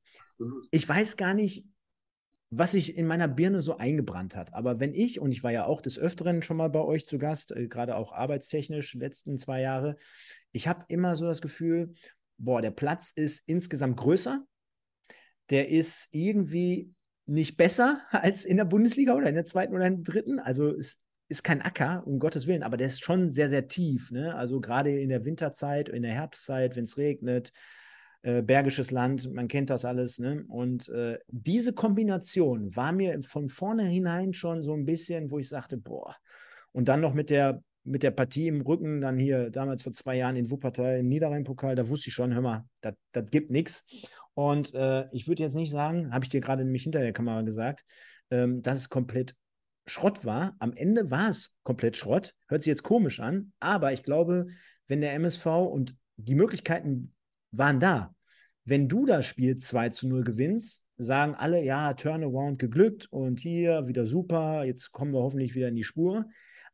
ich 0.70 0.88
weiß 0.88 1.16
gar 1.16 1.34
nicht, 1.34 1.64
was 2.54 2.73
sich 2.73 2.99
in 2.99 3.06
meiner 3.06 3.28
Birne 3.28 3.62
so 3.62 3.78
eingebrannt 3.78 4.37
hat. 4.37 4.52
Aber 4.52 4.78
wenn 4.78 4.92
ich, 4.92 5.18
und 5.18 5.32
ich 5.32 5.42
war 5.42 5.52
ja 5.52 5.64
auch 5.64 5.80
des 5.80 5.99
Öfteren 5.99 6.42
schon 6.42 6.59
mal 6.59 6.68
bei 6.68 6.80
euch 6.80 7.06
zu 7.06 7.16
Gast, 7.16 7.50
äh, 7.50 7.66
gerade 7.66 7.97
auch 7.97 8.12
arbeitstechnisch, 8.12 8.92
letzten 8.94 9.38
zwei 9.38 9.62
Jahre, 9.62 9.97
ich 10.52 10.68
habe 10.68 10.85
immer 10.88 11.16
so 11.16 11.25
das 11.25 11.40
Gefühl, 11.40 11.94
boah, 12.37 12.61
der 12.61 12.71
Platz 12.71 13.11
ist 13.14 13.42
insgesamt 13.47 13.97
größer, 13.97 14.44
der 15.49 15.71
ist 15.71 16.11
irgendwie 16.12 16.92
nicht 17.25 17.56
besser 17.56 18.02
als 18.11 18.44
in 18.44 18.59
der 18.59 18.66
Bundesliga 18.66 19.14
oder 19.14 19.30
in 19.30 19.35
der 19.35 19.47
zweiten 19.47 19.75
oder 19.75 19.87
in 19.87 20.04
der 20.04 20.12
dritten. 20.12 20.38
Also 20.38 20.76
es 20.76 21.00
ist 21.28 21.44
kein 21.44 21.62
Acker, 21.62 22.06
um 22.06 22.18
Gottes 22.18 22.47
Willen, 22.47 22.62
aber 22.62 22.76
der 22.76 22.88
ist 22.88 23.02
schon 23.02 23.30
sehr, 23.30 23.49
sehr 23.49 23.66
tief. 23.66 24.11
Ne? 24.11 24.35
Also 24.35 24.61
gerade 24.61 25.00
in 25.00 25.09
der 25.09 25.25
Winterzeit, 25.25 25.88
in 25.88 26.02
der 26.02 26.12
Herbstzeit, 26.12 26.76
wenn 26.76 26.85
es 26.85 26.99
regnet, 26.99 27.50
äh, 28.23 28.43
bergisches 28.43 28.91
Land, 28.91 29.33
man 29.33 29.49
kennt 29.49 29.71
das 29.71 29.85
alles. 29.85 30.19
Ne? 30.19 30.45
Und 30.49 30.88
äh, 30.88 31.19
diese 31.29 31.73
Kombination 31.73 32.75
war 32.75 32.93
mir 32.93 33.21
von 33.23 33.49
vornherein 33.49 34.33
schon 34.33 34.62
so 34.62 34.75
ein 34.75 34.85
bisschen, 34.85 35.31
wo 35.31 35.38
ich 35.38 35.49
sagte, 35.49 35.76
boah, 35.76 36.17
und 36.73 36.88
dann 36.88 37.00
noch 37.00 37.14
mit 37.14 37.31
der 37.31 37.62
mit 37.85 38.02
der 38.02 38.12
Partie 38.12 38.47
im 38.47 38.61
Rücken, 38.61 39.00
dann 39.00 39.19
hier 39.19 39.50
damals 39.50 39.83
vor 39.83 39.93
zwei 39.93 40.17
Jahren 40.17 40.37
in 40.37 40.50
Wuppertal 40.50 41.00
im 41.00 41.09
Niederrhein-Pokal, 41.09 41.75
da 41.75 41.88
wusste 41.88 42.09
ich 42.09 42.14
schon, 42.14 42.33
hör 42.33 42.41
mal, 42.41 42.64
das 42.81 42.95
gibt 43.31 43.50
nichts. 43.50 43.85
Und 44.35 44.73
äh, 44.75 45.07
ich 45.12 45.29
würde 45.29 45.43
jetzt 45.43 45.57
nicht 45.57 45.73
sagen, 45.73 46.12
habe 46.12 46.25
ich 46.25 46.29
dir 46.29 46.41
gerade 46.41 46.64
nämlich 46.64 46.85
hinter 46.85 47.00
der 47.00 47.12
Kamera 47.12 47.43
gesagt, 47.43 47.85
ähm, 48.31 48.62
dass 48.62 48.79
es 48.79 48.88
komplett 48.88 49.35
Schrott 49.87 50.25
war. 50.25 50.55
Am 50.59 50.73
Ende 50.73 51.11
war 51.11 51.29
es 51.29 51.57
komplett 51.64 51.97
Schrott. 51.97 52.35
Hört 52.47 52.62
sich 52.62 52.71
jetzt 52.71 52.85
komisch 52.85 53.21
an, 53.21 53.52
aber 53.59 53.93
ich 53.93 54.05
glaube, 54.05 54.47
wenn 54.87 55.00
der 55.00 55.14
MSV 55.14 55.47
und 55.47 55.97
die 56.17 56.35
Möglichkeiten 56.35 57.12
waren 57.52 57.80
da, 57.80 58.14
wenn 58.64 58.88
du 58.88 59.06
das 59.06 59.26
Spiel 59.26 59.59
2 59.59 59.90
zu 59.90 60.09
0 60.09 60.25
gewinnst, 60.25 60.87
sagen 60.97 61.35
alle, 61.35 61.62
ja, 61.62 61.94
Turnaround 61.94 62.58
geglückt 62.58 63.08
und 63.10 63.41
hier 63.41 63.86
wieder 63.86 64.06
super, 64.06 64.65
jetzt 64.65 64.93
kommen 64.93 65.12
wir 65.12 65.21
hoffentlich 65.21 65.54
wieder 65.54 65.69
in 65.69 65.76
die 65.76 65.84
Spur. 65.84 66.26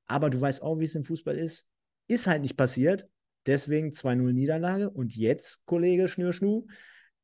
Aber 0.07 0.31
du 0.31 0.41
weißt 0.41 0.63
auch, 0.63 0.79
wie 0.79 0.85
es 0.85 0.95
im 0.95 1.05
Fußball 1.05 1.37
ist. 1.37 1.69
Ist 2.09 2.27
halt 2.27 2.43
nicht 2.43 2.57
passiert. 2.57 3.09
Deswegen 3.47 3.91
2-0 3.91 4.33
Niederlage. 4.33 4.91
Und 4.91 5.15
jetzt, 5.17 5.65
Kollege 5.67 6.09
Schnürschnu, 6.09 6.67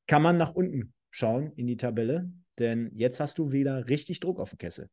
kann 0.07 0.23
man 0.23 0.37
nach 0.37 0.55
unten 0.55 0.93
schauen 1.11 1.53
in 1.57 1.67
die 1.67 1.77
Tabelle. 1.77 2.31
Denn 2.59 2.91
jetzt 2.95 3.21
hast 3.21 3.39
du 3.39 3.53
wieder 3.53 3.89
richtig 3.89 4.21
Druck 4.21 4.39
auf 4.39 4.51
dem 4.51 4.59
Kessel. 4.59 4.89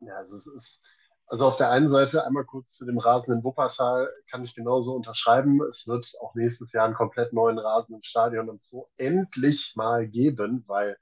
Ja, 0.00 0.16
also 0.16 0.36
es 0.36 0.46
ist, 0.46 0.80
also 1.26 1.46
auf 1.46 1.56
der 1.56 1.70
einen 1.70 1.86
Seite 1.86 2.24
einmal 2.26 2.44
kurz 2.44 2.74
zu 2.74 2.84
dem 2.84 2.98
Rasen 2.98 3.34
in 3.34 3.44
Wuppertal 3.44 4.08
kann 4.30 4.42
ich 4.44 4.54
genauso 4.54 4.94
unterschreiben. 4.94 5.62
Es 5.62 5.86
wird 5.86 6.12
auch 6.20 6.34
nächstes 6.34 6.72
Jahr 6.72 6.84
einen 6.84 6.94
komplett 6.94 7.32
neuen 7.32 7.58
Rasen 7.58 7.94
im 7.94 8.02
Stadion 8.02 8.48
und 8.48 8.62
so 8.62 8.88
endlich 8.96 9.72
mal 9.74 10.06
geben, 10.06 10.64
weil 10.66 10.96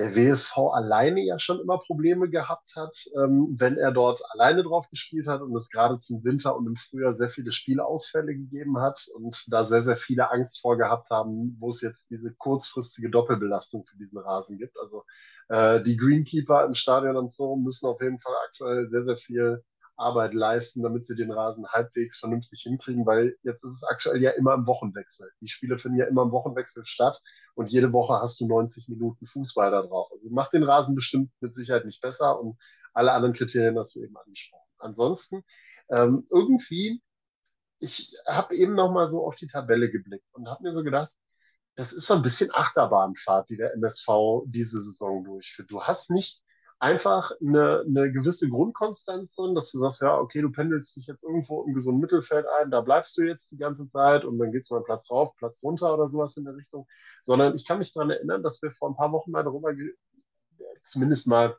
der 0.00 0.16
WSV 0.16 0.56
alleine 0.72 1.20
ja 1.20 1.38
schon 1.38 1.60
immer 1.60 1.78
Probleme 1.78 2.30
gehabt 2.30 2.74
hat, 2.74 2.94
ähm, 3.16 3.54
wenn 3.58 3.76
er 3.76 3.92
dort 3.92 4.18
alleine 4.30 4.62
drauf 4.62 4.88
gespielt 4.88 5.26
hat 5.26 5.42
und 5.42 5.54
es 5.54 5.68
gerade 5.68 5.98
zum 5.98 6.24
Winter 6.24 6.56
und 6.56 6.66
im 6.66 6.74
Frühjahr 6.74 7.12
sehr 7.12 7.28
viele 7.28 7.50
Spielausfälle 7.50 8.34
gegeben 8.34 8.80
hat 8.80 9.06
und 9.14 9.44
da 9.48 9.62
sehr, 9.62 9.82
sehr 9.82 9.96
viele 9.96 10.30
Angst 10.30 10.60
vor 10.62 10.78
gehabt 10.78 11.10
haben, 11.10 11.56
wo 11.60 11.68
es 11.68 11.82
jetzt 11.82 12.08
diese 12.08 12.32
kurzfristige 12.32 13.10
Doppelbelastung 13.10 13.84
für 13.84 13.98
diesen 13.98 14.18
Rasen 14.18 14.56
gibt. 14.56 14.78
Also 14.80 15.04
äh, 15.48 15.82
die 15.82 15.98
Greenkeeper 15.98 16.64
im 16.64 16.72
Stadion 16.72 17.16
und 17.18 17.30
so 17.30 17.56
müssen 17.56 17.86
auf 17.86 18.00
jeden 18.00 18.18
Fall 18.18 18.34
aktuell 18.46 18.86
sehr, 18.86 19.02
sehr 19.02 19.16
viel 19.16 19.62
Arbeit 20.00 20.34
leisten, 20.34 20.82
damit 20.82 21.04
sie 21.04 21.14
den 21.14 21.30
Rasen 21.30 21.66
halbwegs 21.68 22.18
vernünftig 22.18 22.62
hinkriegen, 22.62 23.06
weil 23.06 23.36
jetzt 23.42 23.62
ist 23.62 23.74
es 23.74 23.82
aktuell 23.84 24.22
ja 24.22 24.30
immer 24.30 24.54
im 24.54 24.66
Wochenwechsel. 24.66 25.30
Die 25.40 25.48
Spiele 25.48 25.76
finden 25.76 25.98
ja 25.98 26.06
immer 26.06 26.22
im 26.22 26.32
Wochenwechsel 26.32 26.84
statt 26.84 27.20
und 27.54 27.70
jede 27.70 27.92
Woche 27.92 28.14
hast 28.20 28.40
du 28.40 28.46
90 28.46 28.88
Minuten 28.88 29.26
Fußball 29.26 29.70
da 29.70 29.82
drauf. 29.82 30.10
Also 30.12 30.28
macht 30.30 30.52
den 30.52 30.62
Rasen 30.64 30.94
bestimmt 30.94 31.30
mit 31.40 31.52
Sicherheit 31.52 31.84
nicht 31.84 32.00
besser 32.00 32.40
und 32.40 32.58
alle 32.94 33.12
anderen 33.12 33.34
Kriterien 33.34 33.78
hast 33.78 33.94
du 33.94 34.02
eben 34.02 34.16
angesprochen. 34.16 34.68
Ansonsten 34.78 35.44
ähm, 35.90 36.26
irgendwie, 36.30 37.02
ich 37.78 38.10
habe 38.26 38.56
eben 38.56 38.74
noch 38.74 38.90
mal 38.90 39.06
so 39.06 39.24
auf 39.26 39.36
die 39.36 39.46
Tabelle 39.46 39.90
geblickt 39.90 40.26
und 40.32 40.48
habe 40.48 40.62
mir 40.62 40.72
so 40.72 40.82
gedacht, 40.82 41.12
das 41.76 41.92
ist 41.92 42.06
so 42.06 42.14
ein 42.14 42.22
bisschen 42.22 42.50
Achterbahnfahrt, 42.52 43.48
die 43.48 43.56
der 43.56 43.74
MSV 43.74 44.44
diese 44.46 44.80
Saison 44.80 45.24
durchführt. 45.24 45.70
Du 45.70 45.82
hast 45.82 46.10
nicht 46.10 46.42
einfach 46.80 47.30
eine, 47.40 47.84
eine 47.86 48.10
gewisse 48.10 48.48
Grundkonstanz 48.48 49.34
drin, 49.34 49.54
dass 49.54 49.70
du 49.70 49.78
sagst, 49.78 50.00
ja, 50.00 50.18
okay, 50.18 50.40
du 50.40 50.50
pendelst 50.50 50.96
dich 50.96 51.06
jetzt 51.06 51.22
irgendwo 51.22 51.62
im 51.64 51.74
gesunden 51.74 52.00
Mittelfeld 52.00 52.46
ein, 52.60 52.70
da 52.70 52.80
bleibst 52.80 53.16
du 53.18 53.22
jetzt 53.22 53.50
die 53.50 53.58
ganze 53.58 53.84
Zeit 53.84 54.24
und 54.24 54.38
dann 54.38 54.50
geht 54.50 54.62
es 54.62 54.70
mal 54.70 54.82
Platz 54.82 55.08
rauf, 55.10 55.36
Platz 55.36 55.62
runter 55.62 55.92
oder 55.92 56.06
sowas 56.06 56.36
in 56.36 56.44
der 56.44 56.56
Richtung. 56.56 56.86
Sondern 57.20 57.54
ich 57.54 57.66
kann 57.66 57.78
mich 57.78 57.92
daran 57.92 58.10
erinnern, 58.10 58.42
dass 58.42 58.60
wir 58.62 58.70
vor 58.70 58.88
ein 58.88 58.96
paar 58.96 59.12
Wochen 59.12 59.30
mal 59.30 59.44
darüber 59.44 59.72
zumindest 60.82 61.26
mal 61.26 61.56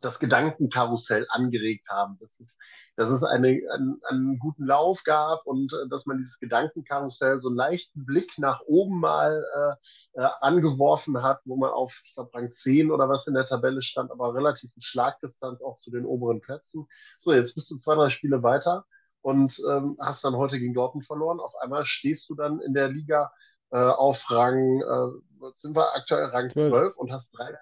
das 0.00 0.18
Gedankenkarussell 0.18 1.26
angeregt 1.30 1.88
haben. 1.88 2.16
Das 2.18 2.38
ist 2.40 2.56
dass 3.00 3.08
es 3.08 3.22
eine, 3.22 3.60
einen, 3.72 3.98
einen, 4.08 4.38
guten 4.38 4.66
Lauf 4.66 5.02
gab 5.04 5.46
und 5.46 5.72
äh, 5.72 5.88
dass 5.88 6.04
man 6.04 6.18
dieses 6.18 6.38
Gedankenkarussell 6.38 7.38
so 7.38 7.48
einen 7.48 7.56
leichten 7.56 8.04
Blick 8.04 8.30
nach 8.36 8.60
oben 8.66 9.00
mal 9.00 9.42
äh, 9.54 10.20
äh, 10.20 10.28
angeworfen 10.40 11.22
hat, 11.22 11.40
wo 11.46 11.56
man 11.56 11.70
auf, 11.70 11.98
ich 12.04 12.14
glaube, 12.14 12.34
Rang 12.34 12.50
10 12.50 12.90
oder 12.90 13.08
was 13.08 13.26
in 13.26 13.32
der 13.32 13.46
Tabelle 13.46 13.80
stand, 13.80 14.10
aber 14.10 14.34
relativ 14.34 14.70
in 14.74 14.82
Schlagdistanz 14.82 15.62
auch 15.62 15.76
zu 15.76 15.90
den 15.90 16.04
oberen 16.04 16.42
Plätzen. 16.42 16.86
So, 17.16 17.32
jetzt 17.32 17.54
bist 17.54 17.70
du 17.70 17.76
zwei, 17.76 17.94
drei 17.94 18.08
Spiele 18.08 18.42
weiter 18.42 18.84
und 19.22 19.58
ähm, 19.70 19.96
hast 19.98 20.22
dann 20.22 20.36
heute 20.36 20.58
gegen 20.58 20.74
Dortmund 20.74 21.06
verloren. 21.06 21.40
Auf 21.40 21.54
einmal 21.62 21.84
stehst 21.84 22.28
du 22.28 22.34
dann 22.34 22.60
in 22.60 22.74
der 22.74 22.88
Liga 22.88 23.32
äh, 23.70 23.78
auf 23.78 24.30
Rang, 24.30 24.80
äh, 24.80 25.50
sind 25.54 25.76
wir 25.76 25.94
aktuell 25.94 26.26
Rang 26.26 26.50
12, 26.50 26.70
12 26.70 26.96
und 26.96 27.12
hast 27.12 27.30
drei, 27.30 27.56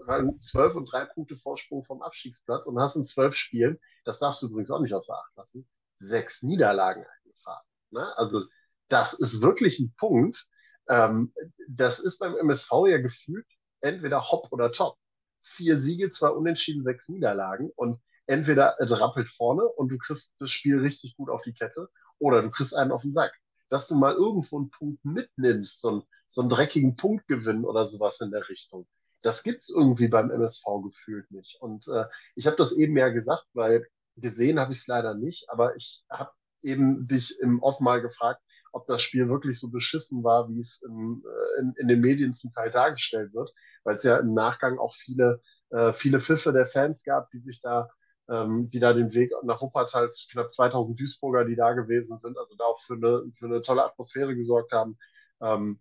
Rang 0.00 0.38
12 0.38 0.74
und 0.74 0.92
drei 0.92 1.04
Punkte 1.06 1.36
Vorsprung 1.36 1.82
vom 1.82 2.02
Abstiegsplatz 2.02 2.66
und 2.66 2.78
hast 2.78 2.96
in 2.96 3.02
zwölf 3.02 3.34
Spielen, 3.34 3.78
das 4.04 4.18
darfst 4.18 4.42
du 4.42 4.46
übrigens 4.46 4.70
auch 4.70 4.80
nicht 4.80 4.94
außer 4.94 5.14
Acht 5.14 5.36
lassen, 5.36 5.68
sechs 5.96 6.42
Niederlagen 6.42 7.04
eingefahren. 7.04 7.64
Ne? 7.90 8.16
Also 8.18 8.44
das 8.88 9.14
ist 9.14 9.40
wirklich 9.40 9.78
ein 9.78 9.94
Punkt. 9.98 10.46
Ähm, 10.88 11.32
das 11.68 11.98
ist 11.98 12.18
beim 12.18 12.36
MSV 12.36 12.70
ja 12.88 12.98
gefühlt 12.98 13.46
entweder 13.80 14.30
hopp 14.30 14.52
oder 14.52 14.70
top. 14.70 14.96
Vier 15.40 15.78
Siege, 15.78 16.08
zwei 16.08 16.28
Unentschieden, 16.28 16.82
sechs 16.82 17.08
Niederlagen 17.08 17.70
und 17.76 18.00
entweder 18.26 18.76
es 18.80 18.90
rappelt 18.90 19.28
vorne 19.28 19.64
und 19.64 19.88
du 19.88 19.98
kriegst 19.98 20.32
das 20.38 20.50
Spiel 20.50 20.80
richtig 20.80 21.16
gut 21.16 21.30
auf 21.30 21.42
die 21.42 21.52
Kette 21.52 21.88
oder 22.18 22.42
du 22.42 22.50
kriegst 22.50 22.74
einen 22.74 22.92
auf 22.92 23.02
den 23.02 23.10
Sack 23.10 23.32
dass 23.68 23.88
du 23.88 23.94
mal 23.94 24.14
irgendwo 24.14 24.58
einen 24.58 24.70
Punkt 24.70 25.04
mitnimmst, 25.04 25.80
so 25.80 25.88
einen, 25.88 26.02
so 26.26 26.40
einen 26.40 26.50
dreckigen 26.50 26.94
Punktgewinn 26.94 27.64
oder 27.64 27.84
sowas 27.84 28.20
in 28.20 28.30
der 28.30 28.48
Richtung. 28.48 28.86
Das 29.22 29.42
gibt 29.42 29.62
es 29.62 29.68
irgendwie 29.68 30.08
beim 30.08 30.30
MSV 30.30 30.62
gefühlt 30.82 31.30
nicht. 31.30 31.60
Und 31.60 31.86
äh, 31.88 32.04
ich 32.34 32.46
habe 32.46 32.56
das 32.56 32.72
eben 32.72 32.96
ja 32.96 33.08
gesagt, 33.08 33.46
weil 33.54 33.86
gesehen 34.16 34.58
habe 34.58 34.72
ich 34.72 34.80
es 34.80 34.86
leider 34.86 35.14
nicht, 35.14 35.48
aber 35.50 35.74
ich 35.76 36.04
habe 36.10 36.30
eben 36.62 37.06
dich 37.06 37.38
im 37.40 37.62
Off 37.62 37.80
mal 37.80 38.00
gefragt, 38.00 38.40
ob 38.72 38.86
das 38.86 39.00
Spiel 39.02 39.28
wirklich 39.28 39.58
so 39.58 39.68
beschissen 39.68 40.22
war, 40.22 40.48
wie 40.48 40.58
es 40.58 40.80
im, 40.82 41.24
äh, 41.24 41.60
in, 41.60 41.74
in, 41.78 41.88
den 41.88 42.00
Medien 42.00 42.30
zum 42.30 42.52
Teil 42.52 42.70
dargestellt 42.70 43.32
wird, 43.32 43.50
weil 43.84 43.94
es 43.94 44.02
ja 44.02 44.18
im 44.18 44.32
Nachgang 44.32 44.78
auch 44.78 44.94
viele, 44.94 45.40
äh, 45.70 45.92
viele 45.92 46.20
Pfiffe 46.20 46.52
der 46.52 46.66
Fans 46.66 47.02
gab, 47.02 47.30
die 47.30 47.38
sich 47.38 47.60
da 47.60 47.88
ähm, 48.28 48.68
die 48.68 48.80
da 48.80 48.92
den 48.92 49.12
Weg 49.12 49.32
nach 49.42 49.60
Wuppertal, 49.62 50.08
knapp 50.30 50.50
2000 50.50 50.98
Duisburger, 50.98 51.44
die 51.44 51.56
da 51.56 51.72
gewesen 51.72 52.16
sind, 52.16 52.38
also 52.38 52.54
da 52.56 52.64
auch 52.64 52.80
für 52.80 52.94
eine, 52.94 53.30
für 53.30 53.46
eine 53.46 53.60
tolle 53.60 53.84
Atmosphäre 53.84 54.34
gesorgt 54.34 54.72
haben. 54.72 54.98
Ähm, 55.40 55.80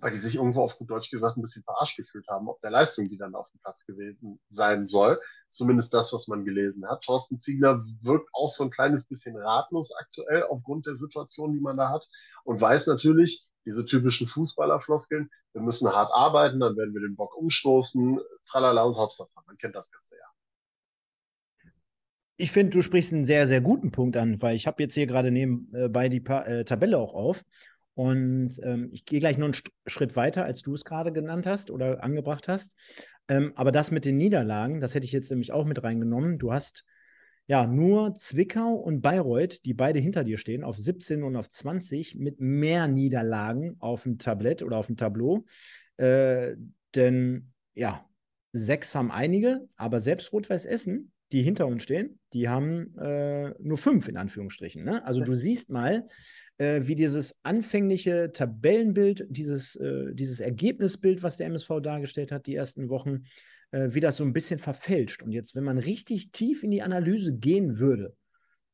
weil 0.00 0.12
die 0.12 0.18
sich 0.18 0.36
irgendwo 0.36 0.62
auf 0.62 0.76
gut 0.78 0.90
Deutsch 0.90 1.10
gesagt 1.10 1.36
ein 1.36 1.42
bisschen 1.42 1.62
verarscht 1.62 1.96
gefühlt 1.96 2.26
haben, 2.28 2.48
ob 2.48 2.60
der 2.60 2.70
Leistung, 2.70 3.08
die 3.08 3.16
dann 3.16 3.34
auf 3.34 3.50
dem 3.50 3.60
Platz 3.60 3.84
gewesen 3.84 4.40
sein 4.48 4.86
soll. 4.86 5.20
Zumindest 5.48 5.92
das, 5.92 6.12
was 6.12 6.28
man 6.28 6.44
gelesen 6.44 6.88
hat. 6.88 7.02
Thorsten 7.02 7.36
Ziegler 7.38 7.82
wirkt 8.02 8.28
auch 8.32 8.48
so 8.48 8.62
ein 8.64 8.70
kleines 8.70 9.04
bisschen 9.04 9.36
ratlos 9.36 9.90
aktuell 9.98 10.44
aufgrund 10.44 10.86
der 10.86 10.94
Situation, 10.94 11.52
die 11.52 11.60
man 11.60 11.76
da 11.76 11.90
hat 11.90 12.06
und 12.44 12.60
weiß 12.60 12.86
natürlich, 12.86 13.44
diese 13.64 13.84
typischen 13.84 14.26
Fußballerfloskeln, 14.26 15.30
wir 15.52 15.62
müssen 15.62 15.88
hart 15.88 16.12
arbeiten, 16.12 16.60
dann 16.60 16.76
werden 16.76 16.94
wir 16.94 17.02
den 17.02 17.16
Bock 17.16 17.36
umstoßen, 17.36 18.20
tralala 18.48 18.84
und 18.84 18.96
Hauptsache, 18.96 19.28
man 19.46 19.58
kennt 19.58 19.74
das 19.74 19.90
Ganze 19.90 20.16
ja. 20.16 20.37
Ich 22.40 22.52
finde, 22.52 22.70
du 22.70 22.82
sprichst 22.82 23.12
einen 23.12 23.24
sehr, 23.24 23.48
sehr 23.48 23.60
guten 23.60 23.90
Punkt 23.90 24.16
an, 24.16 24.40
weil 24.40 24.54
ich 24.54 24.68
habe 24.68 24.80
jetzt 24.80 24.94
hier 24.94 25.08
gerade 25.08 25.32
nebenbei 25.32 26.06
äh, 26.06 26.08
die 26.08 26.20
pa 26.20 26.42
äh, 26.42 26.64
Tabelle 26.64 26.96
auch 26.96 27.12
auf. 27.12 27.44
Und 27.94 28.60
ähm, 28.62 28.90
ich 28.92 29.04
gehe 29.04 29.18
gleich 29.18 29.38
noch 29.38 29.46
einen 29.46 29.54
St 29.54 29.72
Schritt 29.88 30.14
weiter, 30.14 30.44
als 30.44 30.62
du 30.62 30.72
es 30.72 30.84
gerade 30.84 31.12
genannt 31.12 31.48
hast 31.48 31.68
oder 31.68 32.04
angebracht 32.04 32.46
hast. 32.46 32.76
Ähm, 33.26 33.52
aber 33.56 33.72
das 33.72 33.90
mit 33.90 34.04
den 34.04 34.18
Niederlagen, 34.18 34.80
das 34.80 34.94
hätte 34.94 35.04
ich 35.04 35.10
jetzt 35.10 35.30
nämlich 35.30 35.50
auch 35.50 35.64
mit 35.64 35.82
reingenommen. 35.82 36.38
Du 36.38 36.52
hast 36.52 36.84
ja 37.48 37.66
nur 37.66 38.14
Zwickau 38.14 38.74
und 38.74 39.00
Bayreuth, 39.00 39.64
die 39.64 39.74
beide 39.74 39.98
hinter 39.98 40.22
dir 40.22 40.38
stehen, 40.38 40.62
auf 40.62 40.78
17 40.78 41.24
und 41.24 41.34
auf 41.34 41.50
20, 41.50 42.14
mit 42.14 42.38
mehr 42.38 42.86
Niederlagen 42.86 43.74
auf 43.80 44.04
dem 44.04 44.18
Tablett 44.18 44.62
oder 44.62 44.76
auf 44.76 44.86
dem 44.86 44.96
Tableau. 44.96 45.44
Äh, 45.96 46.54
denn 46.94 47.52
ja, 47.74 48.08
sechs 48.52 48.94
haben 48.94 49.10
einige, 49.10 49.68
aber 49.74 50.00
selbst 50.00 50.32
Rot-Weiß 50.32 50.66
Essen 50.66 51.10
die 51.32 51.42
hinter 51.42 51.66
uns 51.66 51.82
stehen, 51.82 52.18
die 52.32 52.48
haben 52.48 52.96
äh, 52.98 53.54
nur 53.60 53.78
fünf 53.78 54.08
in 54.08 54.16
Anführungsstrichen. 54.16 54.84
Ne? 54.84 55.04
Also 55.04 55.20
du 55.20 55.34
siehst 55.34 55.70
mal, 55.70 56.06
äh, 56.58 56.82
wie 56.84 56.94
dieses 56.94 57.38
anfängliche 57.42 58.32
Tabellenbild, 58.32 59.26
dieses, 59.28 59.76
äh, 59.76 60.14
dieses 60.14 60.40
Ergebnisbild, 60.40 61.22
was 61.22 61.36
der 61.36 61.46
MSV 61.46 61.80
dargestellt 61.82 62.32
hat, 62.32 62.46
die 62.46 62.54
ersten 62.54 62.88
Wochen, 62.88 63.24
äh, 63.70 63.88
wie 63.90 64.00
das 64.00 64.16
so 64.16 64.24
ein 64.24 64.32
bisschen 64.32 64.58
verfälscht. 64.58 65.22
Und 65.22 65.32
jetzt, 65.32 65.54
wenn 65.54 65.64
man 65.64 65.78
richtig 65.78 66.32
tief 66.32 66.62
in 66.62 66.70
die 66.70 66.82
Analyse 66.82 67.36
gehen 67.36 67.78
würde, 67.78 68.14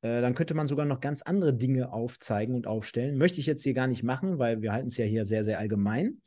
äh, 0.03 0.21
dann 0.21 0.35
könnte 0.35 0.55
man 0.55 0.69
sogar 0.69 0.87
noch 0.87 1.01
ganz 1.01 1.23
andere 1.23 1.55
Dinge 1.55 1.93
aufzeigen 1.93 2.55
und 2.55 2.67
aufstellen. 2.67 3.19
Möchte 3.19 3.41
ich 3.41 3.47
jetzt 3.47 3.63
hier 3.63 3.75
gar 3.75 3.87
nicht 3.87 4.03
machen, 4.03 4.39
weil 4.39 4.63
wir 4.63 4.73
halten 4.73 4.89
es 4.89 4.97
ja 4.97 5.05
hier 5.05 5.25
sehr, 5.25 5.45
sehr 5.45 5.59
allgemein. 5.59 6.21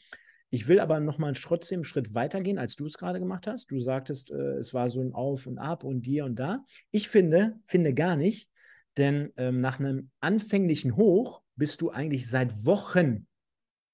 Ich 0.50 0.68
will 0.68 0.80
aber 0.80 1.00
noch 1.00 1.18
mal 1.18 1.34
trotzdem 1.34 1.80
einen 1.80 1.84
Schritt 1.84 2.14
weiter 2.14 2.42
gehen, 2.42 2.58
als 2.58 2.76
du 2.76 2.86
es 2.86 2.98
gerade 2.98 3.20
gemacht 3.20 3.48
hast. 3.48 3.70
Du 3.70 3.80
sagtest, 3.80 4.32
äh, 4.32 4.58
es 4.58 4.74
war 4.74 4.90
so 4.90 5.02
ein 5.02 5.14
Auf 5.14 5.46
und 5.46 5.58
Ab 5.58 5.84
und 5.84 6.06
dir 6.06 6.26
und 6.26 6.38
da. 6.38 6.64
Ich 6.92 7.10
finde, 7.10 7.56
finde 7.66 7.94
gar 7.94 8.16
nicht, 8.16 8.50
denn 8.96 9.34
ähm, 9.38 9.60
nach 9.60 9.80
einem 9.80 10.10
anfänglichen 10.22 10.96
Hoch 10.96 11.42
bist 11.56 11.82
du 11.82 11.90
eigentlich 11.92 12.30
seit 12.30 12.66
Wochen 12.66 13.28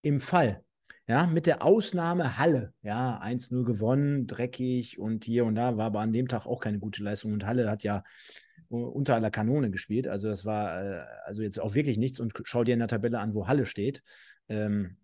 im 0.01 0.19
Fall. 0.19 0.63
Ja, 1.07 1.27
mit 1.27 1.47
der 1.47 1.63
Ausnahme 1.63 2.37
Halle. 2.37 2.73
Ja, 2.81 3.19
1-0 3.21 3.65
gewonnen, 3.65 4.25
dreckig 4.25 4.99
und 4.99 5.25
hier 5.25 5.43
und 5.45 5.55
da 5.55 5.75
war 5.75 5.87
aber 5.87 5.99
an 5.99 6.13
dem 6.13 6.29
Tag 6.29 6.45
auch 6.45 6.61
keine 6.61 6.79
gute 6.79 7.03
Leistung. 7.03 7.33
Und 7.33 7.45
Halle 7.45 7.69
hat 7.69 7.83
ja 7.83 8.03
äh, 8.69 8.75
unter 8.75 9.15
aller 9.15 9.31
Kanone 9.31 9.69
gespielt. 9.69 10.07
Also 10.07 10.29
das 10.29 10.45
war 10.45 10.81
äh, 10.81 11.03
also 11.25 11.41
jetzt 11.41 11.59
auch 11.59 11.73
wirklich 11.73 11.97
nichts. 11.97 12.19
Und 12.19 12.33
schau 12.45 12.63
dir 12.63 12.73
in 12.73 12.79
der 12.79 12.87
Tabelle 12.87 13.19
an, 13.19 13.33
wo 13.33 13.47
Halle 13.47 13.65
steht. 13.65 14.01
Ähm, 14.47 14.97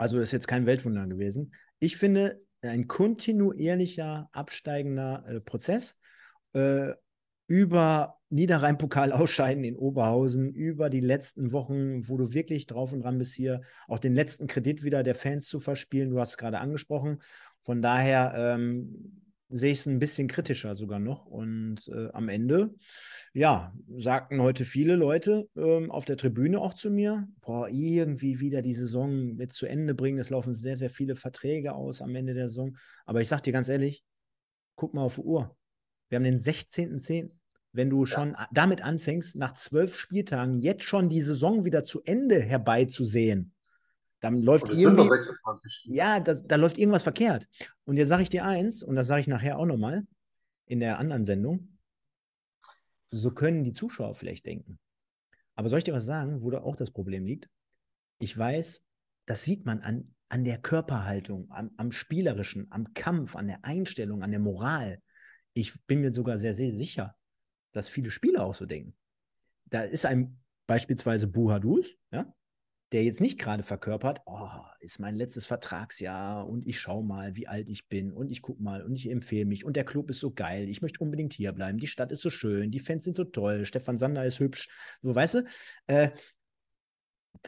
also 0.00 0.18
ist 0.18 0.32
jetzt 0.32 0.48
kein 0.48 0.64
Weltwunder 0.64 1.06
gewesen. 1.06 1.52
Ich 1.78 1.98
finde, 1.98 2.40
ein 2.62 2.88
kontinuierlicher 2.88 4.30
absteigender 4.32 5.24
äh, 5.28 5.40
Prozess 5.40 6.00
äh, 6.54 6.94
über 7.46 8.16
Niederrhein-Pokal 8.30 9.12
ausscheiden 9.12 9.62
in 9.62 9.76
Oberhausen, 9.76 10.54
über 10.54 10.88
die 10.88 11.00
letzten 11.00 11.52
Wochen, 11.52 12.08
wo 12.08 12.16
du 12.16 12.32
wirklich 12.32 12.66
drauf 12.66 12.94
und 12.94 13.02
dran 13.02 13.18
bist, 13.18 13.34
hier 13.34 13.60
auch 13.88 13.98
den 13.98 14.14
letzten 14.14 14.46
Kredit 14.46 14.84
wieder 14.84 15.02
der 15.02 15.14
Fans 15.14 15.46
zu 15.46 15.60
verspielen. 15.60 16.08
Du 16.08 16.18
hast 16.18 16.30
es 16.30 16.38
gerade 16.38 16.60
angesprochen. 16.60 17.20
Von 17.60 17.82
daher 17.82 18.32
ähm, 18.34 19.29
sehe 19.50 19.72
ich 19.72 19.80
es 19.80 19.86
ein 19.86 19.98
bisschen 19.98 20.28
kritischer 20.28 20.76
sogar 20.76 20.98
noch. 20.98 21.26
Und 21.26 21.88
äh, 21.88 22.08
am 22.12 22.28
Ende, 22.28 22.74
ja, 23.32 23.74
sagten 23.96 24.40
heute 24.40 24.64
viele 24.64 24.96
Leute 24.96 25.48
ähm, 25.56 25.90
auf 25.90 26.04
der 26.04 26.16
Tribüne 26.16 26.60
auch 26.60 26.74
zu 26.74 26.90
mir, 26.90 27.28
boah, 27.40 27.68
irgendwie 27.68 28.40
wieder 28.40 28.62
die 28.62 28.74
Saison 28.74 29.38
jetzt 29.38 29.56
zu 29.56 29.66
Ende 29.66 29.94
bringen. 29.94 30.18
Es 30.18 30.30
laufen 30.30 30.54
sehr, 30.54 30.76
sehr 30.76 30.90
viele 30.90 31.16
Verträge 31.16 31.74
aus 31.74 32.00
am 32.00 32.14
Ende 32.14 32.34
der 32.34 32.48
Saison. 32.48 32.76
Aber 33.04 33.20
ich 33.20 33.28
sag 33.28 33.42
dir 33.42 33.52
ganz 33.52 33.68
ehrlich, 33.68 34.04
guck 34.76 34.94
mal 34.94 35.02
auf 35.02 35.16
die 35.16 35.22
Uhr. 35.22 35.56
Wir 36.08 36.16
haben 36.16 36.24
den 36.24 36.38
16.10. 36.38 37.30
Wenn 37.72 37.90
du 37.90 38.04
schon 38.04 38.32
ja. 38.32 38.48
damit 38.52 38.82
anfängst, 38.82 39.36
nach 39.36 39.54
zwölf 39.54 39.94
Spieltagen 39.94 40.60
jetzt 40.60 40.84
schon 40.84 41.08
die 41.08 41.20
Saison 41.20 41.64
wieder 41.64 41.84
zu 41.84 42.02
Ende 42.02 42.40
herbeizusehen, 42.40 43.52
dann 44.20 44.42
läuft 44.42 44.68
irgendwie. 44.68 45.08
Ja, 45.84 46.20
das, 46.20 46.46
da 46.46 46.56
läuft 46.56 46.78
irgendwas 46.78 47.02
verkehrt. 47.02 47.48
Und 47.84 47.96
jetzt 47.96 48.08
sage 48.08 48.22
ich 48.22 48.30
dir 48.30 48.44
eins, 48.44 48.82
und 48.82 48.94
das 48.94 49.06
sage 49.06 49.22
ich 49.22 49.26
nachher 49.26 49.58
auch 49.58 49.66
nochmal 49.66 50.06
in 50.66 50.80
der 50.80 50.98
anderen 50.98 51.24
Sendung. 51.24 51.78
So 53.10 53.32
können 53.32 53.64
die 53.64 53.72
Zuschauer 53.72 54.14
vielleicht 54.14 54.46
denken. 54.46 54.78
Aber 55.56 55.68
soll 55.68 55.78
ich 55.78 55.84
dir 55.84 55.94
was 55.94 56.06
sagen, 56.06 56.42
wo 56.42 56.50
da 56.50 56.60
auch 56.60 56.76
das 56.76 56.90
Problem 56.90 57.24
liegt? 57.26 57.48
Ich 58.18 58.36
weiß, 58.36 58.82
das 59.26 59.42
sieht 59.42 59.64
man 59.64 59.80
an, 59.80 60.14
an 60.28 60.44
der 60.44 60.58
Körperhaltung, 60.58 61.50
am, 61.50 61.70
am 61.76 61.90
Spielerischen, 61.90 62.66
am 62.70 62.94
Kampf, 62.94 63.34
an 63.34 63.48
der 63.48 63.64
Einstellung, 63.64 64.22
an 64.22 64.30
der 64.30 64.40
Moral. 64.40 65.02
Ich 65.54 65.74
bin 65.86 66.02
mir 66.02 66.14
sogar 66.14 66.38
sehr, 66.38 66.54
sehr 66.54 66.70
sicher, 66.70 67.16
dass 67.72 67.88
viele 67.88 68.10
Spieler 68.10 68.44
auch 68.44 68.54
so 68.54 68.66
denken. 68.66 68.94
Da 69.66 69.82
ist 69.82 70.06
ein 70.06 70.40
beispielsweise 70.66 71.26
Buhadus, 71.26 71.96
ja, 72.12 72.32
der 72.92 73.04
jetzt 73.04 73.20
nicht 73.20 73.38
gerade 73.38 73.62
verkörpert, 73.62 74.20
oh, 74.26 74.48
ist 74.80 74.98
mein 74.98 75.14
letztes 75.14 75.46
Vertragsjahr 75.46 76.48
und 76.48 76.66
ich 76.66 76.80
schaue 76.80 77.04
mal, 77.04 77.36
wie 77.36 77.46
alt 77.46 77.68
ich 77.68 77.88
bin 77.88 78.12
und 78.12 78.30
ich 78.30 78.42
gucke 78.42 78.62
mal 78.62 78.82
und 78.82 78.96
ich 78.96 79.08
empfehle 79.08 79.44
mich 79.44 79.64
und 79.64 79.76
der 79.76 79.84
Club 79.84 80.10
ist 80.10 80.20
so 80.20 80.32
geil, 80.32 80.68
ich 80.68 80.82
möchte 80.82 81.00
unbedingt 81.00 81.32
hier 81.32 81.52
bleiben, 81.52 81.78
die 81.78 81.86
Stadt 81.86 82.10
ist 82.10 82.22
so 82.22 82.30
schön, 82.30 82.70
die 82.70 82.80
Fans 82.80 83.04
sind 83.04 83.16
so 83.16 83.24
toll, 83.24 83.64
Stefan 83.64 83.98
Sander 83.98 84.24
ist 84.24 84.40
hübsch, 84.40 84.68
so 85.02 85.14
weißt 85.14 85.34
du, 85.34 85.44
äh, 85.86 86.10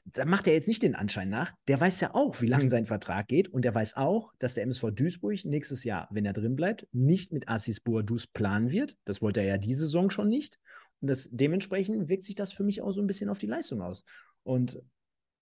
da 0.05 0.25
macht 0.25 0.47
er 0.47 0.55
jetzt 0.55 0.69
nicht 0.69 0.83
den 0.83 0.95
Anschein 0.95 1.29
nach. 1.29 1.53
Der 1.69 1.79
weiß 1.79 2.01
ja 2.01 2.15
auch, 2.15 2.41
wie 2.41 2.47
lange 2.47 2.71
sein 2.71 2.87
Vertrag 2.87 3.29
geht 3.29 3.49
und 3.49 3.63
der 3.63 3.75
weiß 3.75 3.97
auch, 3.97 4.33
dass 4.39 4.55
der 4.55 4.65
MSV 4.65 4.91
Duisburg 4.93 5.45
nächstes 5.45 5.85
Jahr, 5.85 6.09
wenn 6.11 6.25
er 6.25 6.33
drin 6.33 6.57
bleibt, 6.57 6.87
nicht 6.93 7.33
mit 7.33 7.49
Assis 7.49 7.81
Boadus 7.81 8.27
planen 8.27 8.71
wird. 8.71 8.97
Das 9.05 9.21
wollte 9.23 9.41
er 9.41 9.47
ja 9.47 9.59
diese 9.59 9.83
Saison 9.83 10.11
schon 10.11 10.29
nicht. 10.29 10.59
Und 11.01 11.09
das, 11.09 11.29
dementsprechend 11.31 12.09
wirkt 12.09 12.25
sich 12.25 12.37
das 12.37 12.53
für 12.53 12.65
mich 12.65 12.81
auch 12.81 12.93
so 12.93 13.01
ein 13.01 13.07
bisschen 13.07 13.29
auf 13.29 13.39
die 13.39 13.47
Leistung 13.47 13.83
aus. 13.83 14.05
Und 14.45 14.81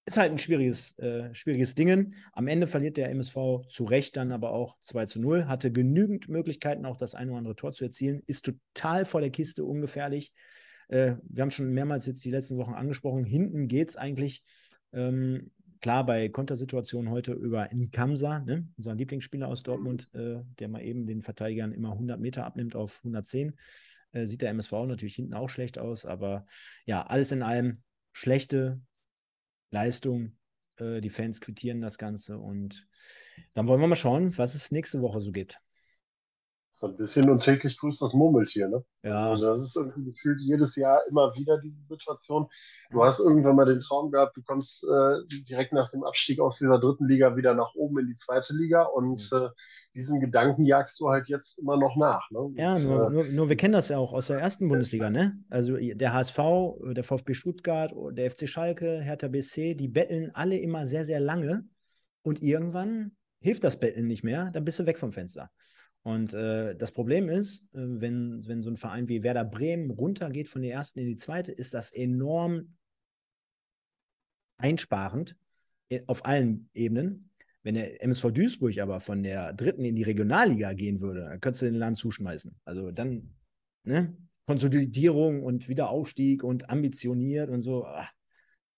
ist 0.07 0.17
halt 0.17 0.33
ein 0.33 0.39
schwieriges, 0.39 0.99
äh, 0.99 1.35
schwieriges 1.35 1.75
Ding. 1.75 2.15
Am 2.33 2.49
Ende 2.49 2.67
verliert 2.67 2.97
der 2.97 3.11
MSV 3.11 3.67
zu 3.69 3.85
Recht 3.85 4.17
dann 4.17 4.33
aber 4.33 4.53
auch 4.53 4.77
2 4.81 5.07
zu 5.07 5.21
0. 5.21 5.47
Hatte 5.47 5.71
genügend 5.71 6.29
Möglichkeiten, 6.29 6.87
auch 6.87 6.97
das 6.97 7.15
ein 7.15 7.29
oder 7.29 7.39
andere 7.39 7.57
Tor 7.57 7.73
zu 7.73 7.85
erzielen. 7.85 8.23
Ist 8.27 8.45
total 8.45 9.05
vor 9.05 9.21
der 9.21 9.31
Kiste, 9.31 9.65
ungefährlich. 9.65 10.33
Äh, 10.89 11.15
wir 11.23 11.43
haben 11.43 11.51
schon 11.51 11.73
mehrmals 11.73 12.07
jetzt 12.07 12.25
die 12.25 12.31
letzten 12.31 12.57
Wochen 12.57 12.75
angesprochen. 12.75 13.25
Hinten 13.25 13.69
geht 13.69 13.91
es 13.91 13.97
eigentlich. 13.97 14.43
Ähm, 14.93 15.53
klar, 15.81 16.05
bei 16.05 16.29
Kontersituationen 16.29 17.11
heute 17.11 17.33
über 17.33 17.73
Nkamsa, 17.73 18.41
ne? 18.41 18.67
unser 18.77 18.95
Lieblingsspieler 18.95 19.49
aus 19.49 19.63
Dortmund, 19.63 20.11
äh, 20.15 20.41
der 20.59 20.69
mal 20.69 20.83
eben 20.83 21.07
den 21.07 21.23
Verteidigern 21.23 21.73
immer 21.73 21.93
100 21.93 22.19
Meter 22.19 22.45
abnimmt 22.45 22.75
auf 22.75 22.99
110. 23.05 23.57
Äh, 24.13 24.27
sieht 24.27 24.43
der 24.43 24.51
MSV 24.51 24.73
natürlich 24.73 25.15
hinten 25.15 25.35
auch 25.35 25.49
schlecht 25.49 25.79
aus, 25.79 26.05
aber 26.05 26.47
ja, 26.87 27.07
alles 27.07 27.31
in 27.33 27.43
allem 27.43 27.83
schlechte 28.13 28.81
Leistung. 29.71 30.37
Äh, 30.77 31.01
die 31.01 31.11
Fans 31.11 31.41
quittieren 31.41 31.81
das 31.81 31.99
Ganze 31.99 32.39
und 32.39 32.87
dann 33.55 33.69
wollen 33.69 33.81
wir 33.81 33.89
mal 33.89 33.97
schauen, 33.97 34.37
was 34.39 34.55
es 34.55 34.73
nächste 34.73 35.03
Woche 35.03 35.21
so 35.21 35.33
gibt. 35.33 35.61
So 36.81 36.87
ein 36.87 36.97
bisschen 36.97 37.29
und 37.29 37.45
täglich 37.45 37.77
grüßt 37.77 38.01
das 38.01 38.15
Murmeltier, 38.15 38.67
ne? 38.69 38.83
Ja. 39.03 39.33
Also 39.33 39.45
das 39.45 39.61
ist 39.61 39.77
irgendwie 39.77 40.13
gefühlt 40.13 40.41
jedes 40.41 40.77
Jahr 40.77 41.07
immer 41.11 41.35
wieder 41.35 41.59
diese 41.59 41.83
Situation. 41.83 42.49
Du 42.91 43.05
hast 43.05 43.21
irgendwann 43.21 43.55
mal 43.55 43.67
den 43.67 43.79
Traum 43.79 44.11
gehabt, 44.11 44.35
du 44.35 44.43
kommst 44.43 44.83
äh, 44.85 45.41
direkt 45.43 45.75
nach 45.75 45.91
dem 45.91 46.05
Abstieg 46.05 46.41
aus 46.41 46.57
dieser 46.57 46.79
dritten 46.79 47.07
Liga 47.07 47.37
wieder 47.37 47.55
nach 47.55 47.75
oben 47.75 47.99
in 47.99 48.07
die 48.07 48.15
zweite 48.15 48.55
Liga 48.55 48.85
und 48.85 49.31
mhm. 49.31 49.39
äh, 49.39 49.49
diesen 49.95 50.21
Gedanken 50.21 50.65
jagst 50.65 51.01
du 51.01 51.09
halt 51.09 51.29
jetzt 51.29 51.59
immer 51.59 51.77
noch 51.77 51.97
nach. 51.97 52.31
Ne? 52.31 52.53
Ja, 52.55 52.79
nur, 52.79 53.07
äh, 53.07 53.11
nur, 53.11 53.25
nur, 53.25 53.49
wir 53.49 53.57
kennen 53.57 53.73
das 53.73 53.89
ja 53.89 53.99
auch 53.99 54.13
aus 54.13 54.29
der 54.29 54.39
ersten 54.39 54.69
Bundesliga, 54.69 55.11
ne? 55.11 55.39
Also 55.49 55.77
der 55.77 56.13
HSV, 56.13 56.39
der 56.93 57.05
VfB 57.05 57.35
Stuttgart, 57.35 57.93
der 58.13 58.31
FC 58.31 58.49
Schalke, 58.49 59.01
Hertha 59.01 59.29
BC, 59.29 59.75
die 59.75 59.89
betteln 59.89 60.31
alle 60.35 60.59
immer 60.59 60.87
sehr, 60.87 61.05
sehr 61.05 61.21
lange 61.21 61.65
und 62.23 62.43
irgendwann 62.43 63.13
hilft 63.41 63.65
das 63.65 63.81
Betteln 63.81 64.07
nicht 64.07 64.23
mehr, 64.23 64.51
dann 64.53 64.65
bist 64.65 64.79
du 64.79 64.87
weg 64.87 64.99
vom 64.99 65.13
Fenster. 65.13 65.51
Und 66.03 66.33
äh, 66.33 66.77
das 66.77 66.93
Problem 66.93 67.29
ist, 67.29 67.63
äh, 67.75 67.79
wenn, 67.81 68.47
wenn 68.47 68.63
so 68.63 68.71
ein 68.71 68.77
Verein 68.77 69.09
wie 69.09 69.23
Werder 69.23 69.45
Bremen 69.45 69.91
runtergeht 69.91 70.49
von 70.49 70.63
der 70.63 70.73
ersten 70.73 71.01
in 71.01 71.07
die 71.07 71.17
zweite, 71.17 71.53
ist 71.53 71.75
das 71.75 71.93
enorm 71.93 72.77
einsparend 74.57 75.37
äh, 75.89 76.03
auf 76.07 76.25
allen 76.25 76.71
Ebenen. 76.73 77.30
Wenn 77.63 77.75
der 77.75 78.03
MSV 78.03 78.31
Duisburg 78.33 78.79
aber 78.79 79.01
von 79.01 79.23
der 79.23 79.53
dritten 79.53 79.85
in 79.85 79.97
die 79.97 80.03
Regionalliga 80.03 80.73
gehen 80.73 81.01
würde, 81.01 81.21
dann 81.21 81.41
könntest 81.41 81.63
du 81.63 81.67
den 81.67 81.75
Land 81.75 81.99
zuschmeißen. 81.99 82.55
Also 82.65 82.91
dann, 82.91 83.35
ne? 83.85 84.17
Konsolidierung 84.47 85.45
und 85.45 85.69
Wiederaufstieg 85.69 86.43
und 86.43 86.71
ambitioniert 86.71 87.51
und 87.51 87.63
so. 87.63 87.85
Ach, 87.87 88.11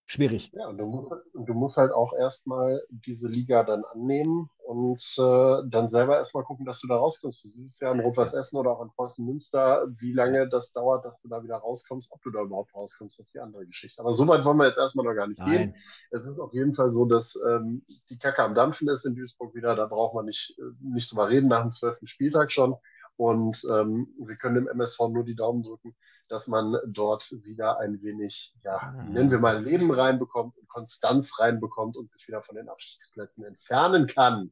schwierig. 0.06 0.50
Ja, 0.52 0.68
und 0.68 0.78
du 0.78 0.86
musst, 0.86 1.12
du 1.34 1.54
musst 1.54 1.76
halt 1.76 1.92
auch 1.92 2.12
erstmal 2.14 2.82
diese 2.90 3.28
Liga 3.28 3.62
dann 3.64 3.84
annehmen 3.84 4.50
und 4.64 5.02
äh, 5.18 5.68
dann 5.68 5.88
selber 5.88 6.16
erstmal 6.16 6.44
gucken, 6.44 6.64
dass 6.64 6.80
du 6.80 6.86
da 6.86 6.96
rauskommst. 6.96 7.44
Du 7.44 7.48
siehst 7.48 7.80
ja 7.82 7.92
in 7.92 8.00
Rot-Weiß 8.00 8.32
Essen 8.34 8.56
oder 8.56 8.70
auch 8.70 8.82
in 8.82 8.90
Preußen 8.90 9.24
Münster, 9.24 9.86
wie 10.00 10.12
lange 10.12 10.48
das 10.48 10.72
dauert, 10.72 11.04
dass 11.04 11.20
du 11.20 11.28
da 11.28 11.42
wieder 11.42 11.56
rauskommst, 11.56 12.08
ob 12.10 12.22
du 12.22 12.30
da 12.30 12.42
überhaupt 12.42 12.74
rauskommst, 12.74 13.18
das 13.18 13.26
ist 13.26 13.34
die 13.34 13.40
andere 13.40 13.66
Geschichte. 13.66 14.00
Aber 14.00 14.12
so 14.12 14.26
weit 14.26 14.44
wollen 14.44 14.58
wir 14.58 14.66
jetzt 14.66 14.78
erstmal 14.78 15.04
noch 15.04 15.14
gar 15.14 15.26
nicht 15.26 15.40
Nein. 15.40 15.50
gehen. 15.50 15.76
Es 16.10 16.24
ist 16.24 16.38
auf 16.38 16.52
jeden 16.54 16.74
Fall 16.74 16.90
so, 16.90 17.04
dass 17.04 17.38
ähm, 17.48 17.84
die 18.08 18.18
Kacke 18.18 18.42
am 18.42 18.54
Dampfen 18.54 18.88
ist 18.88 19.04
in 19.04 19.14
Duisburg 19.14 19.54
wieder. 19.54 19.74
Da 19.74 19.86
braucht 19.86 20.14
man 20.14 20.26
nicht, 20.26 20.56
äh, 20.58 20.62
nicht 20.80 21.10
drüber 21.10 21.28
reden, 21.28 21.48
nach 21.48 21.62
dem 21.62 21.70
zwölften 21.70 22.06
Spieltag 22.06 22.50
schon. 22.50 22.76
Und 23.16 23.64
ähm, 23.70 24.08
wir 24.18 24.36
können 24.36 24.54
dem 24.54 24.68
MSV 24.68 24.98
nur 25.10 25.24
die 25.24 25.34
Daumen 25.34 25.62
drücken, 25.62 25.94
dass 26.32 26.46
man 26.46 26.76
dort 26.86 27.30
wieder 27.44 27.78
ein 27.78 28.02
wenig, 28.02 28.54
ja, 28.64 28.76
ah. 28.76 29.04
nennen 29.10 29.30
wir 29.30 29.38
mal 29.38 29.62
Leben 29.62 29.90
reinbekommt 29.90 30.56
und 30.56 30.66
Konstanz 30.66 31.38
reinbekommt 31.38 31.94
und 31.96 32.08
sich 32.08 32.26
wieder 32.26 32.40
von 32.40 32.56
den 32.56 32.68
Abstiegsplätzen 32.68 33.44
entfernen 33.44 34.06
kann. 34.06 34.50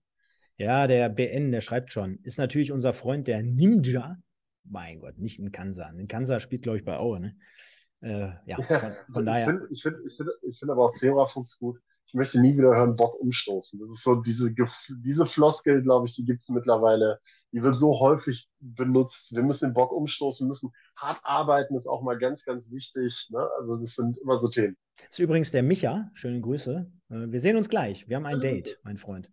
Ja, 0.58 0.86
der 0.86 1.08
BN, 1.08 1.52
der 1.52 1.62
schreibt 1.62 1.90
schon, 1.90 2.18
ist 2.22 2.38
natürlich 2.38 2.70
unser 2.70 2.92
Freund 2.92 3.26
der 3.28 3.42
Ninja. 3.42 4.18
Mein 4.64 5.00
Gott, 5.00 5.16
nicht 5.16 5.38
in 5.38 5.52
Kansa. 5.52 5.88
In 5.88 6.06
Kansa 6.06 6.38
spielt, 6.38 6.62
glaube 6.62 6.78
ich, 6.78 6.84
bei 6.84 6.98
Aue, 6.98 7.18
ne? 7.18 7.36
Äh, 8.02 8.30
ja, 8.44 8.56
von, 8.56 8.92
von 9.12 9.26
daher. 9.26 9.48
Ich 9.70 9.82
finde 9.82 10.00
ich 10.04 10.16
find, 10.16 10.28
ich 10.42 10.58
find, 10.58 10.70
aber 10.70 10.84
auch 10.84 10.90
Zebrafuchs 10.90 11.58
gut 11.58 11.80
ich 12.10 12.14
möchte 12.14 12.40
nie 12.40 12.56
wieder 12.56 12.74
hören, 12.74 12.96
Bock 12.96 13.20
umstoßen. 13.20 13.78
Das 13.78 13.88
ist 13.88 14.02
so 14.02 14.16
diese, 14.16 14.52
diese 14.88 15.26
Floskel, 15.26 15.80
glaube 15.80 16.08
ich, 16.08 16.16
die 16.16 16.24
gibt 16.24 16.40
es 16.40 16.48
mittlerweile. 16.48 17.20
Die 17.52 17.62
wird 17.62 17.76
so 17.76 17.98
häufig 17.98 18.48
benutzt. 18.60 19.32
Wir 19.32 19.42
müssen 19.42 19.66
den 19.68 19.74
Bock 19.74 19.92
umstoßen, 19.92 20.44
wir 20.44 20.48
müssen 20.48 20.72
hart 20.96 21.20
arbeiten, 21.24 21.74
ist 21.74 21.88
auch 21.88 22.02
mal 22.02 22.16
ganz, 22.18 22.44
ganz 22.44 22.70
wichtig. 22.70 23.26
Ne? 23.30 23.48
Also 23.58 23.76
das 23.76 23.94
sind 23.94 24.18
immer 24.18 24.36
so 24.36 24.48
Themen. 24.48 24.76
Das 24.96 25.10
ist 25.10 25.18
übrigens 25.18 25.50
der 25.50 25.62
Micha. 25.62 26.10
Schöne 26.14 26.40
Grüße. 26.40 26.90
Äh, 27.10 27.14
wir 27.14 27.40
sehen 27.40 27.56
uns 27.56 27.68
gleich. 27.68 28.08
Wir 28.08 28.16
haben 28.16 28.26
ein 28.26 28.40
Date, 28.40 28.78
mein 28.84 28.98
Freund. 28.98 29.30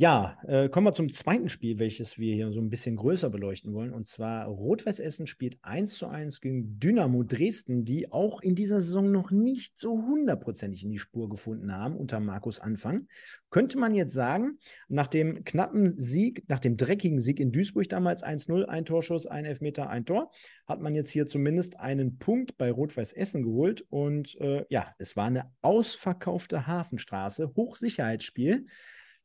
Ja, 0.00 0.38
äh, 0.46 0.68
kommen 0.68 0.86
wir 0.86 0.92
zum 0.92 1.10
zweiten 1.10 1.48
Spiel, 1.48 1.80
welches 1.80 2.20
wir 2.20 2.32
hier 2.32 2.52
so 2.52 2.60
ein 2.60 2.70
bisschen 2.70 2.94
größer 2.94 3.30
beleuchten 3.30 3.74
wollen. 3.74 3.92
Und 3.92 4.06
zwar 4.06 4.46
Rot-Weiß 4.46 5.00
Essen 5.00 5.26
spielt 5.26 5.58
1 5.62 5.98
zu 5.98 6.06
1 6.06 6.40
gegen 6.40 6.78
Dynamo 6.78 7.24
Dresden, 7.24 7.84
die 7.84 8.12
auch 8.12 8.40
in 8.40 8.54
dieser 8.54 8.76
Saison 8.76 9.10
noch 9.10 9.32
nicht 9.32 9.76
so 9.76 10.00
hundertprozentig 10.00 10.84
in 10.84 10.92
die 10.92 11.00
Spur 11.00 11.28
gefunden 11.28 11.74
haben 11.74 11.96
unter 11.96 12.20
Markus 12.20 12.60
Anfang. 12.60 13.08
Könnte 13.50 13.76
man 13.76 13.92
jetzt 13.92 14.14
sagen, 14.14 14.58
nach 14.86 15.08
dem 15.08 15.42
knappen 15.42 16.00
Sieg, 16.00 16.48
nach 16.48 16.60
dem 16.60 16.76
dreckigen 16.76 17.18
Sieg 17.18 17.40
in 17.40 17.50
Duisburg 17.50 17.88
damals 17.88 18.22
1-0, 18.22 18.66
ein 18.66 18.84
Torschuss, 18.84 19.26
ein 19.26 19.46
Elfmeter, 19.46 19.90
ein 19.90 20.06
Tor, 20.06 20.30
hat 20.68 20.80
man 20.80 20.94
jetzt 20.94 21.10
hier 21.10 21.26
zumindest 21.26 21.80
einen 21.80 22.18
Punkt 22.18 22.56
bei 22.56 22.70
Rot-Weiß 22.70 23.14
Essen 23.14 23.42
geholt. 23.42 23.84
Und 23.90 24.40
äh, 24.40 24.64
ja, 24.68 24.94
es 24.98 25.16
war 25.16 25.26
eine 25.26 25.50
ausverkaufte 25.60 26.68
Hafenstraße, 26.68 27.50
Hochsicherheitsspiel. 27.56 28.64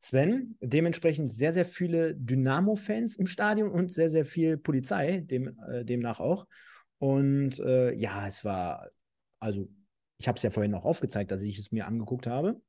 Sven, 0.03 0.57
dementsprechend 0.59 1.31
sehr, 1.31 1.53
sehr 1.53 1.63
viele 1.63 2.13
Dynamo-Fans 2.13 3.15
im 3.15 3.25
Stadion 3.25 3.71
und 3.71 3.89
sehr, 3.89 4.09
sehr 4.09 4.25
viel 4.25 4.57
Polizei, 4.57 5.21
dem, 5.21 5.57
äh, 5.65 5.85
demnach 5.85 6.19
auch. 6.19 6.45
Und 6.97 7.57
äh, 7.59 7.93
ja, 7.93 8.27
es 8.27 8.43
war, 8.43 8.89
also 9.39 9.69
ich 10.17 10.27
habe 10.27 10.35
es 10.35 10.43
ja 10.43 10.49
vorhin 10.49 10.71
noch 10.71 10.83
aufgezeigt, 10.83 11.31
dass 11.31 11.41
ich 11.41 11.57
es 11.57 11.71
mir 11.71 11.87
angeguckt 11.87 12.27
habe. 12.27 12.61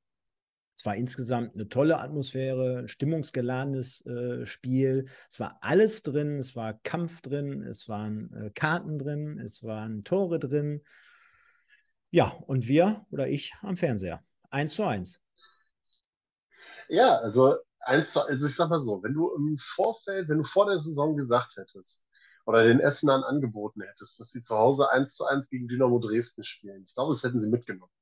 Es 0.77 0.87
war 0.87 0.95
insgesamt 0.95 1.57
eine 1.57 1.69
tolle 1.69 1.99
Atmosphäre, 1.99 2.79
ein 2.79 2.89
stimmungsgeladenes 2.89 4.07
äh, 4.07 4.47
Spiel. 4.47 5.07
Es 5.29 5.41
war 5.41 5.59
alles 5.61 6.05
drin, 6.05 6.39
es 6.39 6.55
war 6.55 6.79
Kampf 6.85 7.21
drin, 7.21 7.65
es 7.65 7.89
waren 7.89 8.33
äh, 8.33 8.51
Karten 8.55 8.97
drin, 8.97 9.41
es 9.41 9.65
waren 9.65 10.05
Tore 10.05 10.39
drin. 10.39 10.83
Ja, 12.13 12.29
und 12.47 12.69
wir 12.69 13.07
oder 13.11 13.27
ich 13.27 13.55
am 13.63 13.77
Fernseher. 13.77 14.23
Eins 14.51 14.77
zu 14.77 14.85
eins. 14.85 15.24
Ja, 16.89 17.17
also, 17.19 17.57
eins, 17.81 18.17
also 18.17 18.47
ich 18.47 18.55
sag 18.55 18.69
mal 18.69 18.81
so, 18.81 19.03
wenn 19.03 19.15
du 19.15 19.31
im 19.35 19.57
Vorfeld, 19.57 20.29
wenn 20.29 20.39
du 20.39 20.45
vor 20.45 20.67
der 20.67 20.79
Saison 20.79 21.17
gesagt 21.17 21.57
hättest 21.57 22.05
oder 22.47 22.65
den 22.65 22.81
Essenern 22.81 23.23
angeboten 23.23 23.83
hättest, 23.83 24.21
dass 24.21 24.29
sie 24.31 24.41
zu 24.41 24.55
Hause 24.57 24.91
1 24.91 25.15
zu 25.15 25.25
1 25.25 25.49
gegen 25.49 25.69
Dynamo 25.69 25.99
Dresden 25.99 26.43
spielen, 26.43 26.85
ich 26.85 26.95
glaube, 26.95 27.13
das 27.13 27.23
hätten 27.23 27.39
sie 27.39 27.49
mitgenommen. 27.49 27.93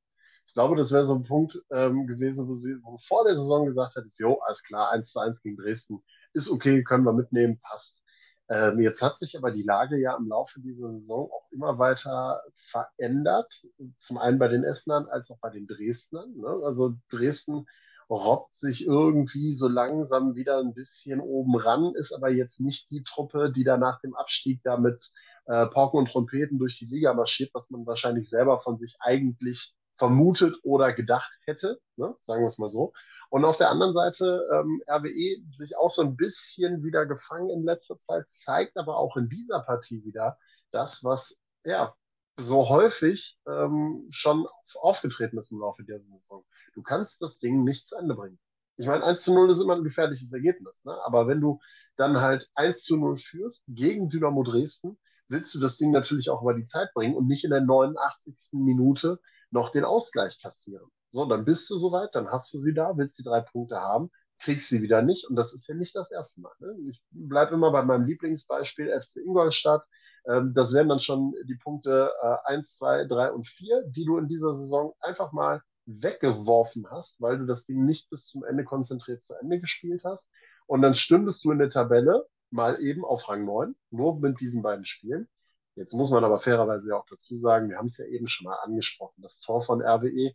Ich 0.46 0.52
glaube, 0.54 0.76
das 0.76 0.90
wäre 0.90 1.04
so 1.04 1.14
ein 1.14 1.22
Punkt 1.22 1.62
ähm, 1.70 2.06
gewesen, 2.06 2.46
wo 2.48 2.54
sie 2.54 2.76
wo 2.82 2.96
vor 2.98 3.24
der 3.24 3.34
Saison 3.34 3.64
gesagt 3.66 3.96
hättest, 3.96 4.18
jo, 4.18 4.38
alles 4.40 4.62
klar, 4.62 4.90
1 4.90 5.10
zu 5.10 5.18
1 5.20 5.40
gegen 5.42 5.56
Dresden 5.56 6.02
ist 6.34 6.48
okay, 6.48 6.82
können 6.82 7.04
wir 7.04 7.12
mitnehmen, 7.12 7.58
passt. 7.60 8.02
Ähm, 8.48 8.80
jetzt 8.80 9.00
hat 9.00 9.16
sich 9.16 9.36
aber 9.36 9.50
die 9.50 9.62
Lage 9.62 9.98
ja 9.98 10.16
im 10.16 10.28
Laufe 10.28 10.60
dieser 10.60 10.90
Saison 10.90 11.30
auch 11.30 11.46
immer 11.52 11.78
weiter 11.78 12.42
verändert. 12.70 13.50
Zum 13.96 14.18
einen 14.18 14.38
bei 14.38 14.48
den 14.48 14.64
Essenern 14.64 15.06
als 15.06 15.30
auch 15.30 15.38
bei 15.40 15.50
den 15.50 15.66
Dresdnern. 15.66 16.36
Ne? 16.36 16.60
Also 16.64 16.94
Dresden 17.10 17.66
robbt 18.12 18.54
sich 18.54 18.84
irgendwie 18.84 19.52
so 19.52 19.68
langsam 19.68 20.34
wieder 20.34 20.58
ein 20.58 20.74
bisschen 20.74 21.20
oben 21.20 21.56
ran, 21.56 21.92
ist 21.94 22.12
aber 22.12 22.30
jetzt 22.30 22.60
nicht 22.60 22.90
die 22.90 23.02
Truppe, 23.02 23.50
die 23.50 23.64
da 23.64 23.76
nach 23.76 24.00
dem 24.00 24.14
Abstieg 24.14 24.60
da 24.62 24.76
mit 24.76 25.10
äh, 25.46 25.66
Pauken 25.66 25.98
und 25.98 26.10
Trompeten 26.10 26.58
durch 26.58 26.78
die 26.78 26.84
Liga 26.84 27.14
marschiert, 27.14 27.50
was 27.54 27.70
man 27.70 27.86
wahrscheinlich 27.86 28.28
selber 28.28 28.58
von 28.58 28.76
sich 28.76 28.96
eigentlich 29.00 29.74
vermutet 29.94 30.56
oder 30.62 30.92
gedacht 30.92 31.32
hätte, 31.44 31.80
ne? 31.96 32.14
sagen 32.20 32.42
wir 32.42 32.48
es 32.48 32.58
mal 32.58 32.68
so. 32.68 32.92
Und 33.30 33.44
auf 33.46 33.56
der 33.56 33.70
anderen 33.70 33.92
Seite 33.92 34.46
ähm, 34.52 34.82
RWE 34.86 35.42
sich 35.50 35.76
auch 35.76 35.88
so 35.88 36.02
ein 36.02 36.16
bisschen 36.16 36.84
wieder 36.84 37.06
gefangen 37.06 37.48
in 37.50 37.64
letzter 37.64 37.96
Zeit, 37.98 38.28
zeigt 38.28 38.76
aber 38.76 38.98
auch 38.98 39.16
in 39.16 39.28
dieser 39.28 39.60
Partie 39.60 40.04
wieder 40.04 40.36
das, 40.70 41.02
was 41.02 41.38
ja 41.64 41.94
so 42.36 42.68
häufig 42.68 43.36
ähm, 43.46 44.06
schon 44.10 44.46
aufgetreten 44.80 45.38
ist 45.38 45.52
im 45.52 45.60
Laufe 45.60 45.84
der 45.84 46.00
Saison. 46.00 46.44
Du 46.74 46.82
kannst 46.82 47.20
das 47.20 47.38
Ding 47.38 47.64
nicht 47.64 47.84
zu 47.84 47.96
Ende 47.96 48.14
bringen. 48.14 48.38
Ich 48.76 48.86
meine, 48.86 49.04
1 49.04 49.22
zu 49.22 49.34
0 49.34 49.50
ist 49.50 49.60
immer 49.60 49.76
ein 49.76 49.84
gefährliches 49.84 50.32
Ergebnis, 50.32 50.82
ne? 50.84 50.96
aber 51.04 51.26
wenn 51.28 51.40
du 51.40 51.60
dann 51.96 52.20
halt 52.20 52.48
1 52.54 52.82
zu 52.82 52.96
0 52.96 53.16
führst 53.16 53.62
gegen 53.68 54.08
Dynamo 54.08 54.42
Dresden, 54.42 54.98
willst 55.28 55.54
du 55.54 55.60
das 55.60 55.76
Ding 55.76 55.90
natürlich 55.90 56.30
auch 56.30 56.42
über 56.42 56.54
die 56.54 56.64
Zeit 56.64 56.88
bringen 56.94 57.14
und 57.14 57.26
nicht 57.26 57.44
in 57.44 57.50
der 57.50 57.60
89. 57.60 58.34
Minute 58.52 59.20
noch 59.50 59.70
den 59.70 59.84
Ausgleich 59.84 60.38
kassieren. 60.40 60.86
So, 61.10 61.26
dann 61.26 61.44
bist 61.44 61.68
du 61.68 61.76
soweit, 61.76 62.14
dann 62.14 62.28
hast 62.28 62.52
du 62.54 62.58
sie 62.58 62.72
da, 62.72 62.96
willst 62.96 63.18
die 63.18 63.22
drei 63.22 63.42
Punkte 63.42 63.76
haben, 63.76 64.10
kriegst 64.42 64.68
sie 64.68 64.82
wieder 64.82 65.02
nicht. 65.02 65.26
Und 65.26 65.36
das 65.36 65.52
ist 65.52 65.68
ja 65.68 65.74
nicht 65.74 65.94
das 65.94 66.10
erste 66.10 66.40
Mal. 66.40 66.52
Ne? 66.60 66.76
Ich 66.88 67.02
bleibe 67.10 67.54
immer 67.54 67.70
bei 67.70 67.82
meinem 67.82 68.06
Lieblingsbeispiel 68.06 68.88
FC 68.88 69.16
Ingolstadt. 69.16 69.82
Ähm, 70.26 70.52
das 70.54 70.72
wären 70.72 70.88
dann 70.88 70.98
schon 70.98 71.34
die 71.44 71.56
Punkte 71.56 72.12
äh, 72.22 72.52
1, 72.52 72.74
2, 72.74 73.06
3 73.06 73.32
und 73.32 73.46
4, 73.46 73.84
die 73.86 74.04
du 74.04 74.18
in 74.18 74.28
dieser 74.28 74.52
Saison 74.52 74.94
einfach 75.00 75.32
mal 75.32 75.62
weggeworfen 75.86 76.90
hast, 76.90 77.20
weil 77.20 77.38
du 77.38 77.46
das 77.46 77.64
Ding 77.64 77.84
nicht 77.84 78.08
bis 78.10 78.26
zum 78.26 78.44
Ende 78.44 78.64
konzentriert 78.64 79.20
zu 79.20 79.34
Ende 79.34 79.60
gespielt 79.60 80.02
hast. 80.04 80.28
Und 80.66 80.82
dann 80.82 80.94
stündest 80.94 81.44
du 81.44 81.50
in 81.50 81.58
der 81.58 81.68
Tabelle 81.68 82.26
mal 82.50 82.80
eben 82.80 83.04
auf 83.04 83.28
Rang 83.28 83.44
9, 83.44 83.74
nur 83.90 84.20
mit 84.20 84.40
diesen 84.40 84.62
beiden 84.62 84.84
Spielen. 84.84 85.28
Jetzt 85.74 85.94
muss 85.94 86.10
man 86.10 86.22
aber 86.22 86.38
fairerweise 86.38 86.90
ja 86.90 86.96
auch 86.96 87.06
dazu 87.06 87.34
sagen, 87.34 87.70
wir 87.70 87.78
haben 87.78 87.86
es 87.86 87.96
ja 87.96 88.04
eben 88.04 88.26
schon 88.26 88.44
mal 88.44 88.56
angesprochen, 88.56 89.22
das 89.22 89.38
Tor 89.38 89.62
von 89.62 89.80
RWE. 89.80 90.32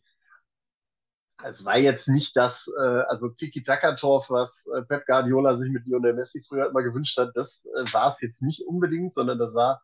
Es 1.44 1.64
war 1.64 1.78
jetzt 1.78 2.08
nicht 2.08 2.36
das, 2.36 2.68
äh, 2.82 3.02
also 3.08 3.30
Tiki-Taka-Tor, 3.30 4.26
was 4.30 4.66
äh, 4.76 4.82
Pep 4.84 5.06
Guardiola 5.06 5.56
sich 5.56 5.72
mit 5.72 5.86
Lionel 5.86 6.14
Messi 6.14 6.42
früher 6.42 6.70
immer 6.70 6.84
gewünscht 6.84 7.18
hat. 7.18 7.32
Das 7.36 7.66
äh, 7.66 7.94
war 7.94 8.08
es 8.08 8.22
jetzt 8.22 8.42
nicht 8.42 8.62
unbedingt, 8.68 9.14
sondern 9.14 9.38
das 9.38 9.54
war 9.54 9.82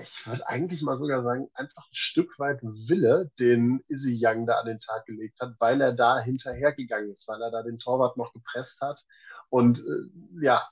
ich 0.00 0.26
würde 0.26 0.46
eigentlich 0.48 0.82
mal 0.82 0.96
sogar 0.96 1.22
sagen, 1.22 1.48
einfach 1.54 1.84
ein 1.84 1.94
Stück 1.94 2.38
weit 2.38 2.60
Wille, 2.62 3.30
den 3.38 3.82
Izzy 3.88 4.18
Young 4.20 4.46
da 4.46 4.58
an 4.60 4.66
den 4.66 4.78
Tag 4.78 5.06
gelegt 5.06 5.40
hat, 5.40 5.54
weil 5.58 5.80
er 5.80 5.92
da 5.92 6.20
hinterhergegangen 6.20 7.10
ist, 7.10 7.26
weil 7.28 7.42
er 7.42 7.50
da 7.50 7.62
den 7.62 7.78
Torwart 7.78 8.16
noch 8.16 8.32
gepresst 8.32 8.80
hat. 8.80 9.04
Und 9.48 9.78
äh, 9.78 10.42
ja, 10.42 10.66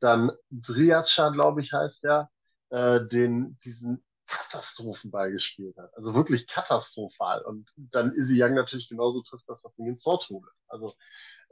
dann 0.00 0.32
Driatscha, 0.50 1.30
glaube 1.30 1.60
ich, 1.60 1.72
heißt 1.72 2.04
er, 2.04 2.30
äh, 2.70 3.04
den, 3.04 3.58
diesen 3.64 4.02
Katastrophenball 4.32 5.30
gespielt 5.30 5.76
hat. 5.76 5.94
Also 5.94 6.14
wirklich 6.14 6.46
katastrophal. 6.46 7.42
Und 7.42 7.70
dann 7.76 8.12
Izzy 8.12 8.42
Young 8.42 8.54
natürlich 8.54 8.88
genauso 8.88 9.20
trifft, 9.20 9.48
dass 9.48 9.62
das 9.62 9.74
Ding 9.74 9.86
ins 9.86 10.02
Tor 10.02 10.20
tut. 10.20 10.44
Also 10.68 10.94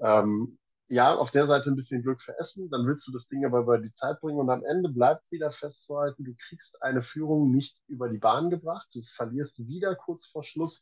ähm, 0.00 0.58
ja, 0.88 1.14
auf 1.14 1.30
der 1.30 1.46
Seite 1.46 1.70
ein 1.70 1.76
bisschen 1.76 2.02
Glück 2.02 2.20
für 2.20 2.36
Essen, 2.38 2.68
dann 2.68 2.84
willst 2.84 3.06
du 3.06 3.12
das 3.12 3.28
Ding 3.28 3.44
aber 3.44 3.60
über 3.60 3.78
die 3.78 3.90
Zeit 3.90 4.20
bringen 4.20 4.40
und 4.40 4.50
am 4.50 4.64
Ende 4.64 4.88
bleibt 4.88 5.30
wieder 5.30 5.52
festzuhalten, 5.52 6.24
du 6.24 6.34
kriegst 6.48 6.82
eine 6.82 7.00
Führung 7.00 7.52
nicht 7.52 7.78
über 7.86 8.08
die 8.08 8.18
Bahn 8.18 8.50
gebracht, 8.50 8.88
du 8.92 9.00
verlierst 9.00 9.64
wieder 9.64 9.94
kurz 9.94 10.26
vor 10.26 10.42
Schluss 10.42 10.80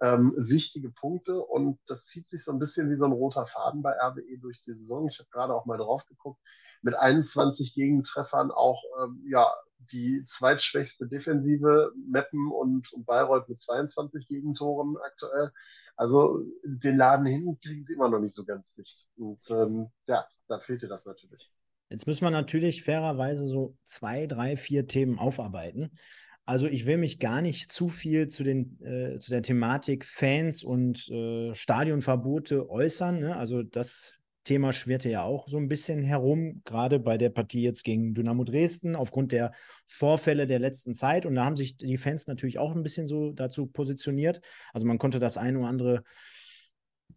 ähm, 0.00 0.32
wichtige 0.38 0.90
Punkte 0.90 1.42
und 1.42 1.78
das 1.86 2.06
zieht 2.06 2.26
sich 2.26 2.42
so 2.42 2.52
ein 2.52 2.58
bisschen 2.58 2.88
wie 2.88 2.94
so 2.94 3.04
ein 3.04 3.12
roter 3.12 3.44
Faden 3.44 3.82
bei 3.82 3.92
RWE 3.92 4.38
durch 4.38 4.62
die 4.64 4.72
Saison. 4.72 5.06
Ich 5.06 5.18
habe 5.18 5.28
gerade 5.30 5.54
auch 5.54 5.66
mal 5.66 5.76
drauf 5.76 6.06
geguckt, 6.06 6.40
mit 6.82 6.94
21 6.94 7.74
Gegentreffern 7.74 8.50
auch 8.50 8.82
ähm, 9.02 9.22
ja, 9.28 9.46
die 9.92 10.22
zweitschwächste 10.22 11.06
Defensive, 11.06 11.92
Meppen 12.08 12.50
und, 12.50 12.92
und 12.92 13.06
Bayreuth 13.06 13.48
mit 13.48 13.58
22 13.58 14.28
Gegentoren 14.28 14.96
aktuell. 14.98 15.50
Also 15.96 16.40
den 16.64 16.96
Laden 16.96 17.26
hin 17.26 17.58
kriegen 17.62 17.82
sie 17.82 17.92
immer 17.92 18.08
noch 18.08 18.20
nicht 18.20 18.32
so 18.32 18.44
ganz 18.44 18.72
dicht. 18.74 19.04
Und 19.16 19.40
ähm, 19.50 19.88
ja, 20.06 20.26
da 20.48 20.58
fehlt 20.58 20.82
dir 20.82 20.88
das 20.88 21.04
natürlich. 21.04 21.50
Jetzt 21.90 22.06
müssen 22.06 22.24
wir 22.24 22.30
natürlich 22.30 22.84
fairerweise 22.84 23.46
so 23.46 23.76
zwei, 23.84 24.26
drei, 24.26 24.56
vier 24.56 24.86
Themen 24.86 25.18
aufarbeiten. 25.18 25.90
Also 26.46 26.66
ich 26.66 26.86
will 26.86 26.96
mich 26.96 27.18
gar 27.18 27.42
nicht 27.42 27.70
zu 27.70 27.88
viel 27.88 28.28
zu, 28.28 28.42
den, 28.44 28.80
äh, 28.82 29.18
zu 29.18 29.30
der 29.30 29.42
Thematik 29.42 30.04
Fans 30.04 30.62
und 30.62 31.08
äh, 31.08 31.54
Stadionverbote 31.54 32.70
äußern. 32.70 33.20
Ne? 33.20 33.36
Also 33.36 33.62
das 33.62 34.14
Thema 34.50 34.72
schwirrte 34.72 35.08
ja 35.08 35.22
auch 35.22 35.46
so 35.46 35.58
ein 35.58 35.68
bisschen 35.68 36.02
herum, 36.02 36.62
gerade 36.64 36.98
bei 36.98 37.16
der 37.16 37.30
Partie 37.30 37.62
jetzt 37.62 37.84
gegen 37.84 38.14
Dynamo 38.14 38.42
Dresden, 38.42 38.96
aufgrund 38.96 39.30
der 39.30 39.52
Vorfälle 39.86 40.48
der 40.48 40.58
letzten 40.58 40.96
Zeit. 40.96 41.24
Und 41.24 41.36
da 41.36 41.44
haben 41.44 41.56
sich 41.56 41.76
die 41.76 41.98
Fans 41.98 42.26
natürlich 42.26 42.58
auch 42.58 42.74
ein 42.74 42.82
bisschen 42.82 43.06
so 43.06 43.30
dazu 43.30 43.66
positioniert. 43.66 44.40
Also 44.72 44.88
man 44.88 44.98
konnte 44.98 45.20
das 45.20 45.36
ein 45.36 45.56
oder 45.56 45.68
andere 45.68 46.02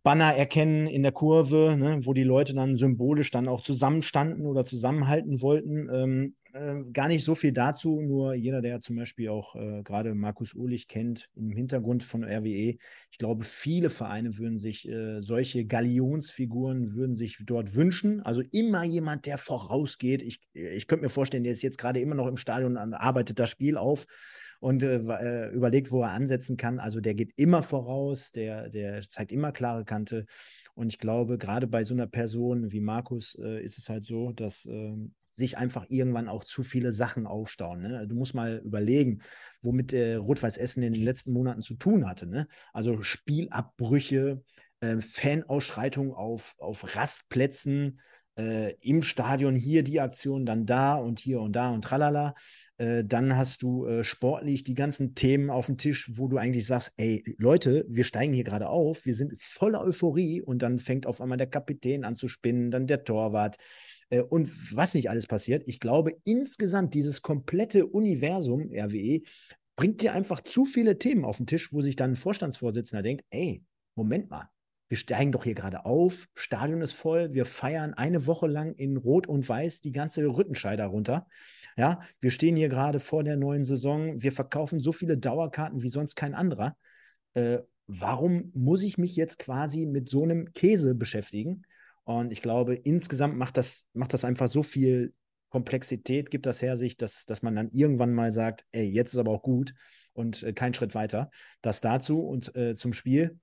Banner 0.04 0.36
erkennen 0.36 0.86
in 0.86 1.02
der 1.02 1.12
Kurve, 1.12 1.76
ne, 1.76 2.06
wo 2.06 2.13
die 2.13 2.22
Leute 2.22 2.54
dann 2.54 2.76
symbolisch 2.76 3.32
dann 3.32 3.48
auch 3.48 3.62
zusammenstanden 3.62 4.46
oder 4.46 4.63
zusammenhalten 4.63 5.41
wollten. 5.41 5.89
Ähm, 5.91 6.36
äh, 6.54 6.84
gar 6.94 7.08
nicht 7.08 7.24
so 7.24 7.36
viel 7.36 7.52
dazu, 7.52 8.00
nur 8.02 8.36
jeder, 8.36 8.62
der 8.62 8.80
zum 8.80 8.96
Beispiel 8.96 9.30
auch 9.30 9.56
äh, 9.56 9.82
gerade 9.84 10.13
Markus 10.13 10.54
Uhlich 10.54 10.88
kennt, 10.88 11.30
im 11.36 11.50
Hintergrund 11.52 12.04
von 12.04 12.24
RWE, 12.24 12.78
ich 13.12 13.18
glaube, 13.18 13.44
viele 13.44 13.89
Vereine 13.89 14.38
würden 14.38 14.60
sich 14.60 14.88
äh, 14.88 15.22
solche 15.22 15.66
Galionsfiguren 15.66 16.94
würden 16.94 17.16
sich 17.16 17.39
dort 17.44 17.76
wünschen. 17.76 18.22
Also 18.22 18.42
immer 18.52 18.84
jemand, 18.84 19.26
der 19.26 19.38
vorausgeht. 19.38 20.22
Ich, 20.22 20.42
ich 20.54 20.88
könnte 20.88 21.04
mir 21.04 21.10
vorstellen, 21.10 21.44
der 21.44 21.54
ist 21.54 21.63
jetzt 21.63 21.78
gerade 21.78 22.00
immer 22.00 22.16
noch 22.16 22.28
im 22.28 22.38
Stadion, 22.38 22.78
arbeitet 22.78 23.39
das 23.39 23.50
Spiel 23.50 23.78
auf 23.78 24.06
und 24.60 24.82
äh, 24.82 24.96
äh, 24.96 25.50
überlegt, 25.50 25.92
wo 25.92 26.04
er 26.04 26.12
ansetzen 26.12 26.56
kann. 26.56 26.80
Also 26.80 27.02
der 27.02 27.16
geht 27.16 27.34
immer 27.36 27.63
voraus, 27.63 28.32
der, 28.32 28.70
der 28.70 29.02
zeigt 29.10 29.32
immer 29.32 29.52
klare 29.52 29.84
Kante. 29.86 30.26
Und 30.74 30.88
ich 30.88 31.00
glaube, 31.00 31.38
gerade 31.38 31.68
bei 31.68 31.84
so 31.84 31.94
einer 31.94 32.08
Person 32.08 32.72
wie 32.72 32.80
Markus 32.80 33.38
äh, 33.44 33.62
ist 33.62 33.78
es 33.78 33.89
halt 33.89 34.06
so, 34.06 34.32
dass 34.32 34.66
ähm, 34.66 35.13
sich 35.36 35.58
einfach 35.58 35.86
irgendwann 35.89 36.30
auch 36.30 36.43
zu 36.43 36.63
viele 36.63 36.91
Sachen 36.91 37.28
aufstauen. 37.28 37.82
Ne? 37.82 38.08
Du 38.08 38.15
musst 38.15 38.36
mal 38.36 38.62
überlegen, 38.63 39.22
womit 39.62 39.93
äh, 39.93 40.15
Rot-Weiß 40.15 40.58
Essen 40.58 40.84
in 40.84 40.93
den 40.93 41.04
letzten 41.04 41.34
Monaten 41.34 41.62
zu 41.62 41.76
tun 41.76 42.08
hatte. 42.08 42.28
Ne? 42.28 42.48
Also 42.72 43.02
Spielabbrüche, 43.02 44.43
äh, 44.82 45.02
Fanausschreitungen 45.02 46.13
auf, 46.13 46.56
auf 46.58 46.96
Rastplätzen, 46.96 48.00
äh, 48.38 48.74
im 48.82 49.02
Stadion 49.02 49.56
hier 49.56 49.84
die 49.84 50.00
Aktion, 50.00 50.46
dann 50.46 50.65
da 50.65 50.96
und 50.96 51.19
hier 51.19 51.39
und 51.41 51.56
da 51.56 51.72
und 51.72 51.84
tralala. 51.84 52.34
Äh, 52.78 53.04
dann 53.06 53.36
hast 53.36 53.62
du 53.62 53.86
äh, 53.86 54.04
sportlich 54.04 54.63
die 54.63 54.74
ganzen 54.74 55.15
Themen 55.15 55.50
auf 55.50 55.67
dem 55.67 55.78
Tisch, 55.78 56.12
wo 56.15 56.28
du 56.28 56.38
eigentlich 56.38 56.65
sagst, 56.65 56.93
ey 56.98 57.24
Leute, 57.38 57.86
wir 57.88 58.04
steigen 58.04 58.34
hier 58.34 58.43
gerade 58.43 58.69
auf, 58.69 59.06
wir 59.06 59.15
sind 59.15 59.39
voller 59.39 59.82
Euphorie 59.82 60.41
und 60.41 60.62
dann 60.62 60.80
fängt 60.80 61.06
auf 61.06 61.22
einmal 61.22 61.38
der 61.38 61.48
Kapitän 61.48 62.04
an 62.04 62.15
zu 62.15 62.28
spinnen, 62.28 62.72
dann 62.72 62.88
der 62.88 63.04
Torwart 63.04 63.58
und 64.21 64.76
was 64.76 64.93
nicht 64.93 65.10
alles 65.10 65.28
passiert. 65.28 65.63
Ich 65.67 65.80
glaube, 65.80 66.15
insgesamt 66.23 66.93
dieses 66.93 67.21
komplette 67.21 67.86
Universum 67.88 68.71
RWE 68.73 69.21
bringt 69.76 70.02
dir 70.02 70.13
einfach 70.13 70.41
zu 70.41 70.65
viele 70.65 70.97
Themen 70.97 71.26
auf 71.26 71.38
den 71.38 71.47
Tisch, 71.47 71.73
wo 71.73 71.82
sich 71.82 71.95
dann 71.95 72.12
ein 72.12 72.15
Vorstandsvorsitzender 72.15 73.04
denkt, 73.04 73.26
ey, 73.30 73.63
Moment 73.95 74.30
mal, 74.30 74.49
wir 74.89 74.97
steigen 74.97 75.32
doch 75.32 75.43
hier 75.43 75.56
gerade 75.56 75.86
auf, 75.86 76.28
Stadion 76.36 76.82
ist 76.82 76.93
voll, 76.93 77.34
wir 77.34 77.45
feiern 77.45 77.95
eine 77.95 78.28
Woche 78.28 78.47
lang 78.47 78.76
in 78.76 78.97
Rot 78.97 79.26
und 79.28 79.47
Weiß 79.49 79.82
die 79.82 79.91
ganze 79.91 80.23
Rüttenscheider 80.23 80.86
runter. 80.86 81.28
Ja, 81.78 82.02
wir 82.21 82.30
stehen 82.30 82.56
hier 82.56 82.69
gerade 82.69 82.99
vor 82.99 83.23
der 83.23 83.36
neuen 83.36 83.65
Saison, 83.65 84.21
wir 84.21 84.32
verkaufen 84.32 84.80
so 84.80 84.91
viele 84.91 85.17
Dauerkarten 85.17 85.82
wie 85.82 85.89
sonst 85.89 86.15
kein 86.15 86.36
anderer. 86.36 86.78
Äh, 87.34 87.60
warum 87.88 88.52
muss 88.54 88.84
ich 88.84 88.99
mich 88.99 89.15
jetzt 89.15 89.39
quasi 89.39 89.88
mit 89.88 90.10
so 90.10 90.23
einem 90.23 90.54
Käse 90.54 90.93
beschäftigen? 90.93 91.63
Und 92.04 92.32
ich 92.32 92.42
glaube, 92.42 92.76
insgesamt 92.76 93.38
macht 93.38 93.58
das, 93.58 93.88
macht 93.94 94.13
das 94.13 94.26
einfach 94.26 94.48
so 94.48 94.63
viel 94.63 95.13
Komplexität, 95.50 96.32
gibt 96.32 96.46
das 96.46 96.62
her 96.62 96.78
sich, 96.78 96.98
dass, 96.98 97.26
dass 97.26 97.42
man 97.44 97.56
dann 97.56 97.70
irgendwann 97.72 98.13
mal 98.13 98.32
sagt, 98.32 98.66
ey, 98.72 98.86
jetzt 98.86 99.13
ist 99.13 99.20
aber 99.20 99.32
auch 99.32 99.44
gut 99.44 99.74
und 100.13 100.44
äh, 100.44 100.54
kein 100.54 100.74
Schritt 100.74 100.96
weiter. 100.96 101.30
Das 101.62 101.80
dazu 101.80 102.22
und 102.22 102.56
äh, 102.56 102.76
zum 102.76 102.94
Spiel 102.94 103.39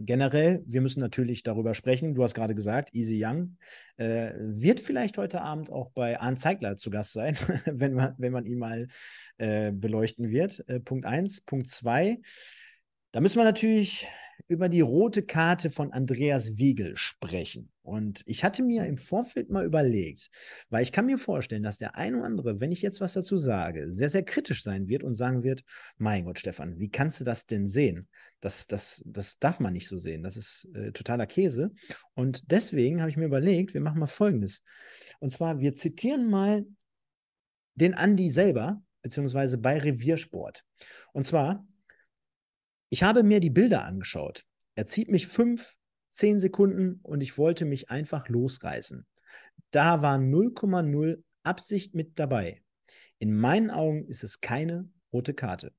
generell, 0.00 0.62
wir 0.66 0.80
müssen 0.80 1.00
natürlich 1.00 1.42
darüber 1.42 1.74
sprechen. 1.74 2.14
Du 2.14 2.22
hast 2.22 2.34
gerade 2.34 2.54
gesagt, 2.54 2.94
Easy 2.94 3.24
Young 3.24 3.56
äh, 3.96 4.32
wird 4.36 4.80
vielleicht 4.80 5.18
heute 5.18 5.40
Abend 5.42 5.70
auch 5.70 5.90
bei 5.90 6.20
Arndt 6.20 6.40
Zeigler 6.40 6.76
zu 6.76 6.90
Gast 6.90 7.12
sein, 7.12 7.36
wenn, 7.66 7.94
man, 7.94 8.14
wenn 8.18 8.32
man 8.32 8.46
ihn 8.46 8.58
mal 8.58 8.88
äh, 9.38 9.72
beleuchten 9.72 10.30
wird. 10.30 10.68
Äh, 10.68 10.80
Punkt 10.80 11.04
1. 11.04 11.42
Punkt 11.42 11.68
2. 11.68 12.20
Da 13.12 13.20
müssen 13.20 13.38
wir 13.38 13.44
natürlich 13.44 14.06
über 14.46 14.68
die 14.68 14.80
rote 14.80 15.22
Karte 15.22 15.70
von 15.70 15.92
Andreas 15.92 16.56
Wiegel 16.58 16.96
sprechen. 16.96 17.70
Und 17.88 18.22
ich 18.26 18.44
hatte 18.44 18.62
mir 18.62 18.84
im 18.86 18.98
Vorfeld 18.98 19.50
mal 19.50 19.64
überlegt, 19.64 20.30
weil 20.68 20.82
ich 20.82 20.92
kann 20.92 21.06
mir 21.06 21.18
vorstellen, 21.18 21.62
dass 21.62 21.78
der 21.78 21.96
eine 21.96 22.18
oder 22.18 22.26
andere, 22.26 22.60
wenn 22.60 22.72
ich 22.72 22.82
jetzt 22.82 23.00
was 23.00 23.14
dazu 23.14 23.38
sage, 23.38 23.90
sehr, 23.92 24.10
sehr 24.10 24.22
kritisch 24.22 24.62
sein 24.62 24.88
wird 24.88 25.02
und 25.02 25.14
sagen 25.14 25.42
wird, 25.42 25.64
mein 25.96 26.24
Gott, 26.24 26.38
Stefan, 26.38 26.78
wie 26.78 26.90
kannst 26.90 27.20
du 27.20 27.24
das 27.24 27.46
denn 27.46 27.68
sehen? 27.68 28.08
Das, 28.40 28.66
das, 28.66 29.02
das 29.06 29.38
darf 29.38 29.58
man 29.58 29.72
nicht 29.72 29.88
so 29.88 29.98
sehen. 29.98 30.22
Das 30.22 30.36
ist 30.36 30.68
äh, 30.74 30.92
totaler 30.92 31.26
Käse. 31.26 31.72
Und 32.14 32.50
deswegen 32.50 33.00
habe 33.00 33.10
ich 33.10 33.16
mir 33.16 33.26
überlegt, 33.26 33.74
wir 33.74 33.80
machen 33.80 33.98
mal 33.98 34.06
Folgendes. 34.06 34.62
Und 35.18 35.30
zwar, 35.30 35.60
wir 35.60 35.74
zitieren 35.74 36.28
mal 36.30 36.66
den 37.74 37.94
Andi 37.94 38.30
selber, 38.30 38.82
beziehungsweise 39.02 39.58
bei 39.58 39.78
Reviersport. 39.78 40.64
Und 41.12 41.24
zwar 41.24 41.64
ich 42.90 43.02
habe 43.02 43.22
mir 43.22 43.40
die 43.40 43.50
Bilder 43.50 43.84
angeschaut. 43.84 44.44
Er 44.74 44.86
zieht 44.86 45.10
mich 45.10 45.26
fünf, 45.26 45.74
zehn 46.18 46.40
Sekunden 46.40 46.98
und 47.02 47.20
ich 47.20 47.38
wollte 47.38 47.64
mich 47.64 47.90
einfach 47.90 48.28
losreißen. 48.28 49.06
Da 49.70 50.02
war 50.02 50.18
0,0 50.18 51.22
Absicht 51.44 51.94
mit 51.94 52.18
dabei. 52.18 52.60
In 53.18 53.32
meinen 53.32 53.70
Augen 53.70 54.04
ist 54.06 54.24
es 54.24 54.40
keine 54.40 54.88
rote 55.12 55.32
Karte. 55.32 55.72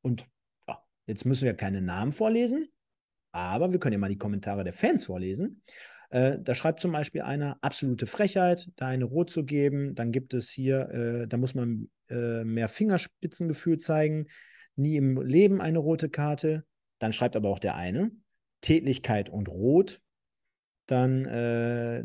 Und 0.00 0.26
ja, 0.68 0.80
jetzt 1.06 1.24
müssen 1.24 1.44
wir 1.44 1.54
keine 1.54 1.82
Namen 1.82 2.12
vorlesen, 2.12 2.68
aber 3.32 3.72
wir 3.72 3.80
können 3.80 3.94
ja 3.94 3.98
mal 3.98 4.08
die 4.08 4.18
Kommentare 4.18 4.62
der 4.62 4.72
Fans 4.72 5.06
vorlesen. 5.06 5.60
Äh, 6.10 6.38
da 6.40 6.54
schreibt 6.54 6.80
zum 6.80 6.92
Beispiel 6.92 7.22
einer, 7.22 7.58
absolute 7.60 8.06
Frechheit, 8.06 8.68
da 8.76 8.86
eine 8.86 9.04
Rot 9.04 9.30
zu 9.30 9.44
geben. 9.44 9.96
Dann 9.96 10.12
gibt 10.12 10.34
es 10.34 10.50
hier, 10.50 10.88
äh, 10.90 11.26
da 11.26 11.36
muss 11.36 11.54
man 11.54 11.90
äh, 12.08 12.44
mehr 12.44 12.68
Fingerspitzengefühl 12.68 13.78
zeigen 13.78 14.26
nie 14.76 14.96
im 14.96 15.20
Leben 15.20 15.60
eine 15.60 15.78
rote 15.78 16.08
Karte. 16.08 16.64
Dann 17.00 17.12
schreibt 17.12 17.34
aber 17.34 17.48
auch 17.48 17.58
der 17.58 17.74
eine 17.74 18.12
Tätlichkeit 18.60 19.28
und 19.28 19.48
Rot. 19.48 20.00
Dann 20.86 21.24
äh, 21.24 22.04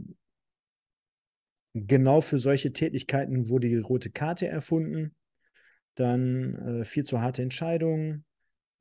genau 1.74 2.22
für 2.22 2.40
solche 2.40 2.72
Tätigkeiten 2.74 3.50
wurde 3.50 3.68
die 3.68 3.78
rote 3.78 4.10
Karte 4.10 4.48
erfunden. 4.48 5.16
Dann 5.96 6.82
äh, 6.82 6.86
viel 6.86 7.04
zu 7.04 7.22
harte 7.22 7.42
Entscheidungen. 7.42 8.26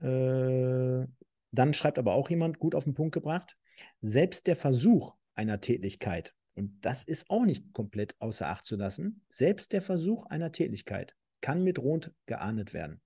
Äh, 0.00 1.06
dann 1.52 1.72
schreibt 1.72 1.98
aber 1.98 2.14
auch 2.14 2.30
jemand 2.30 2.58
gut 2.58 2.74
auf 2.74 2.84
den 2.84 2.94
Punkt 2.94 3.14
gebracht, 3.14 3.56
selbst 4.00 4.46
der 4.46 4.56
Versuch 4.56 5.14
einer 5.34 5.60
Tätigkeit, 5.60 6.34
und 6.54 6.84
das 6.84 7.04
ist 7.04 7.30
auch 7.30 7.44
nicht 7.44 7.72
komplett 7.72 8.14
außer 8.20 8.48
Acht 8.48 8.64
zu 8.64 8.76
lassen, 8.76 9.22
selbst 9.28 9.72
der 9.72 9.82
Versuch 9.82 10.26
einer 10.26 10.52
Tätigkeit 10.52 11.16
kann 11.40 11.62
mit 11.62 11.78
Rot 11.78 12.12
geahndet 12.26 12.72
werden. 12.72 13.00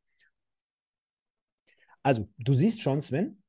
Also, 2.02 2.28
du 2.38 2.54
siehst 2.54 2.80
schon, 2.80 3.00
Sven, 3.00 3.42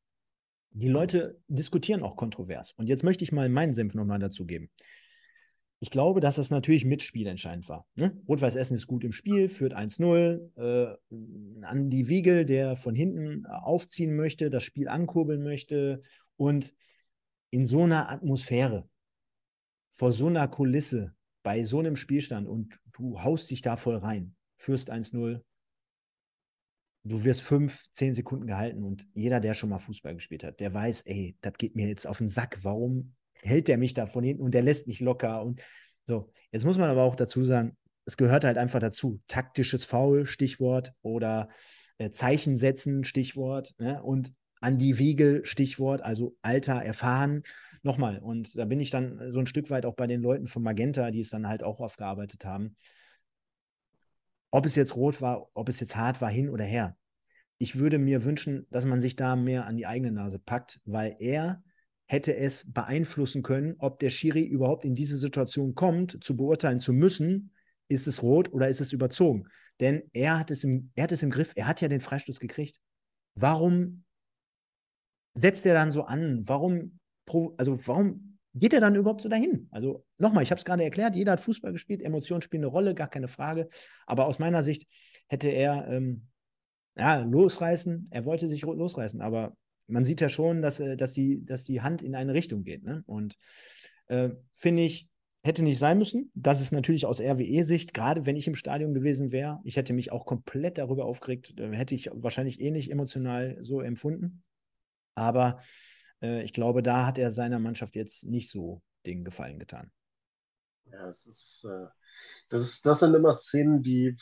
die 0.72 0.88
Leute 0.88 1.40
diskutieren 1.48 2.04
auch 2.04 2.16
kontrovers. 2.16 2.74
Und 2.74 2.88
jetzt 2.88 3.04
möchte 3.04 3.24
ich 3.24 3.32
mal 3.32 3.50
meinen 3.50 3.74
Senf 3.74 3.94
nochmal 3.96 4.20
dazu 4.20 4.46
geben. 4.46 4.70
Ich 5.82 5.92
glaube, 5.92 6.20
dass 6.20 6.36
das 6.36 6.50
natürlich 6.50 6.84
mitspielentscheidend 6.84 7.70
war. 7.70 7.88
Ne? 7.96 8.22
Rot-Weiß 8.28 8.56
Essen 8.58 8.76
ist 8.76 8.88
gut 8.88 9.06
im 9.06 9.14
Spiel, 9.14 9.48
führt 9.48 9.74
1-0. 9.74 10.50
Äh, 10.58 11.66
Andi 11.66 12.10
Wiegel, 12.10 12.46
der 12.46 12.76
von 12.76 12.96
hinten 12.96 13.46
aufziehen 13.46 14.16
möchte, 14.16 14.50
das 14.50 14.64
Spiel 14.64 14.90
ankurbeln 14.90 15.42
möchte. 15.42 16.02
Und 16.36 16.74
in 17.50 17.66
so 17.66 17.84
einer 17.84 18.12
Atmosphäre, 18.12 18.90
vor 19.90 20.12
so 20.12 20.28
einer 20.28 20.48
Kulisse, 20.50 21.16
bei 21.44 21.64
so 21.64 21.80
einem 21.80 21.96
Spielstand 21.96 22.48
und 22.48 22.80
du 22.92 23.24
haust 23.24 23.50
dich 23.50 23.62
da 23.62 23.78
voll 23.78 23.96
rein, 23.96 24.36
führst 24.58 24.92
1-0, 24.92 25.42
du 27.04 27.24
wirst 27.24 27.42
fünf, 27.42 27.86
zehn 27.92 28.14
Sekunden 28.14 28.48
gehalten 28.48 28.84
und 28.84 29.08
jeder, 29.14 29.40
der 29.40 29.54
schon 29.54 29.70
mal 29.70 29.80
Fußball 29.80 30.16
gespielt 30.16 30.44
hat, 30.44 30.60
der 30.60 30.74
weiß, 30.74 31.02
ey, 31.06 31.38
das 31.42 31.54
geht 31.54 31.76
mir 31.76 31.88
jetzt 31.88 32.08
auf 32.08 32.18
den 32.18 32.30
Sack. 32.30 32.60
Warum 32.64 33.16
hält 33.42 33.68
der 33.68 33.78
mich 33.78 33.94
da 33.94 34.06
von 34.06 34.24
hinten 34.24 34.44
und 34.44 34.54
der 34.54 34.64
lässt 34.64 34.88
nicht 34.88 35.02
locker? 35.02 35.44
Und 35.44 35.62
so, 36.06 36.32
jetzt 36.52 36.66
muss 36.66 36.78
man 36.78 36.90
aber 36.90 37.04
auch 37.04 37.16
dazu 37.16 37.46
sagen, 37.46 37.78
es 38.06 38.18
gehört 38.18 38.44
halt 38.44 38.58
einfach 38.58 38.80
dazu. 38.80 39.22
Taktisches 39.28 39.86
Foul, 39.86 40.26
Stichwort, 40.26 40.94
oder 41.02 41.50
äh, 42.00 42.10
Zeichen 42.12 42.58
setzen, 42.58 43.04
Stichwort, 43.04 43.74
ne? 43.78 44.02
und 44.02 44.34
an 44.62 44.78
die 44.78 44.98
Wiegel, 44.98 45.46
Stichwort, 45.46 46.02
also 46.02 46.36
Alter, 46.42 46.82
erfahren. 46.82 47.44
Nochmal, 47.82 48.20
und 48.20 48.58
da 48.58 48.66
bin 48.66 48.80
ich 48.80 48.90
dann 48.90 49.32
so 49.32 49.40
ein 49.40 49.48
Stück 49.48 49.70
weit 49.70 49.86
auch 49.86 49.96
bei 49.96 50.08
den 50.08 50.22
Leuten 50.22 50.48
von 50.48 50.64
Magenta, 50.64 51.12
die 51.12 51.22
es 51.22 51.30
dann 51.30 51.48
halt 51.48 51.64
auch 51.64 51.80
aufgearbeitet 51.80 52.44
haben. 52.44 52.76
Ob 54.52 54.66
es 54.66 54.76
jetzt 54.76 54.96
rot 54.96 55.22
war, 55.22 55.50
ob 55.54 55.70
es 55.70 55.80
jetzt 55.80 55.96
hart 55.96 56.22
war, 56.22 56.30
hin 56.30 56.50
oder 56.50 56.64
her. 56.64 56.96
Ich 57.58 57.78
würde 57.78 58.00
mir 58.00 58.24
wünschen, 58.24 58.66
dass 58.72 58.86
man 58.86 59.02
sich 59.02 59.16
da 59.16 59.36
mehr 59.36 59.66
an 59.66 59.78
die 59.78 59.86
eigene 59.86 60.12
Nase 60.12 60.40
packt, 60.40 60.80
weil 60.86 61.16
er 61.20 61.62
hätte 62.06 62.36
es 62.36 62.72
beeinflussen 62.72 63.44
können, 63.44 63.76
ob 63.78 64.00
der 64.00 64.10
Schiri 64.10 64.42
überhaupt 64.42 64.86
in 64.86 64.96
diese 64.96 65.18
Situation 65.18 65.76
kommt, 65.76 66.24
zu 66.24 66.36
beurteilen 66.36 66.80
zu 66.80 66.94
müssen, 66.94 67.52
ist 67.88 68.08
es 68.08 68.24
rot 68.24 68.52
oder 68.54 68.68
ist 68.70 68.82
es 68.82 68.94
überzogen? 68.94 69.48
Denn 69.80 70.04
er 70.14 70.40
hat 70.40 70.52
es 70.52 70.64
im, 70.64 70.92
er 70.96 71.04
hat 71.04 71.12
es 71.12 71.22
im 71.22 71.30
Griff, 71.30 71.54
er 71.56 71.68
hat 71.68 71.82
ja 71.82 71.88
den 71.88 72.02
Freistoß 72.02 72.40
gekriegt. 72.40 72.80
Warum 73.36 74.04
setzt 75.34 75.66
er 75.66 75.74
dann 75.74 75.92
so 75.92 76.04
an? 76.04 76.48
Warum, 76.48 77.00
also 77.58 77.78
warum 77.88 78.29
geht 78.54 78.74
er 78.74 78.82
dann 78.82 78.96
überhaupt 78.96 79.22
so 79.22 79.30
dahin? 79.30 79.68
Also 79.72 80.06
nochmal, 80.18 80.44
ich 80.44 80.52
habe 80.52 80.60
es 80.60 80.66
gerade 80.66 80.84
erklärt, 80.84 81.16
jeder 81.16 81.34
hat 81.34 81.42
Fußball 81.42 81.72
gespielt, 81.72 82.02
Emotionen 82.02 82.42
spielen 82.42 82.64
eine 82.64 82.72
Rolle, 82.72 82.96
gar 82.96 83.10
keine 83.10 83.28
Frage. 83.28 83.70
Aber 84.06 84.26
aus 84.26 84.40
meiner 84.40 84.64
Sicht 84.64 84.88
hätte 85.28 85.50
er 85.50 85.88
ähm, 85.88 86.28
ja, 86.98 87.20
losreißen, 87.20 88.08
er 88.10 88.26
wollte 88.26 88.48
sich 88.48 88.64
losreißen, 88.64 89.22
aber 89.22 89.56
man 89.88 90.06
sieht 90.06 90.22
ja 90.22 90.30
schon, 90.30 90.62
dass, 90.62 90.80
äh, 90.80 90.98
dass, 90.98 91.14
die, 91.14 91.44
dass 91.46 91.64
die 91.64 91.82
Hand 91.82 92.02
in 92.02 92.16
eine 92.16 92.34
Richtung 92.34 92.64
geht. 92.64 92.84
Ne? 92.84 93.04
Und 93.06 93.38
äh, 94.08 94.30
finde 94.54 94.84
ich, 94.84 95.10
hätte 95.42 95.64
nicht 95.64 95.80
sein 95.80 95.98
müssen. 95.98 96.32
Das 96.36 96.62
ist 96.62 96.72
natürlich 96.72 97.06
aus 97.06 97.22
RWE-Sicht, 97.22 97.94
gerade 97.94 98.26
wenn 98.26 98.36
ich 98.36 98.48
im 98.48 98.56
Stadion 98.56 98.94
gewesen 98.94 99.32
wäre, 99.32 99.60
ich 99.64 99.78
hätte 99.78 99.94
mich 99.94 100.12
auch 100.12 100.26
komplett 100.26 100.78
darüber 100.78 101.06
aufgeregt, 101.06 101.56
hätte 101.58 101.96
ich 101.96 102.10
wahrscheinlich 102.14 102.60
eh 102.60 102.72
nicht 102.72 102.92
emotional 102.92 103.58
so 103.62 103.82
empfunden. 103.82 104.44
Aber 105.16 105.60
äh, 106.22 106.44
ich 106.44 106.54
glaube, 106.54 106.84
da 106.84 107.06
hat 107.06 107.18
er 107.18 107.32
seiner 107.32 107.60
Mannschaft 107.60 107.96
jetzt 107.96 108.26
nicht 108.26 108.50
so 108.50 108.82
den 109.06 109.24
Gefallen 109.24 109.60
getan. 109.60 109.92
Ja, 110.92 111.08
das 111.08 111.26
ist, 111.26 111.64
äh, 111.66 111.88
das, 112.50 112.62
ist, 112.62 112.86
das 112.86 113.00
sind 113.00 113.14
immer 113.14 113.32
Szenen, 113.32 113.82
die, 113.82 114.16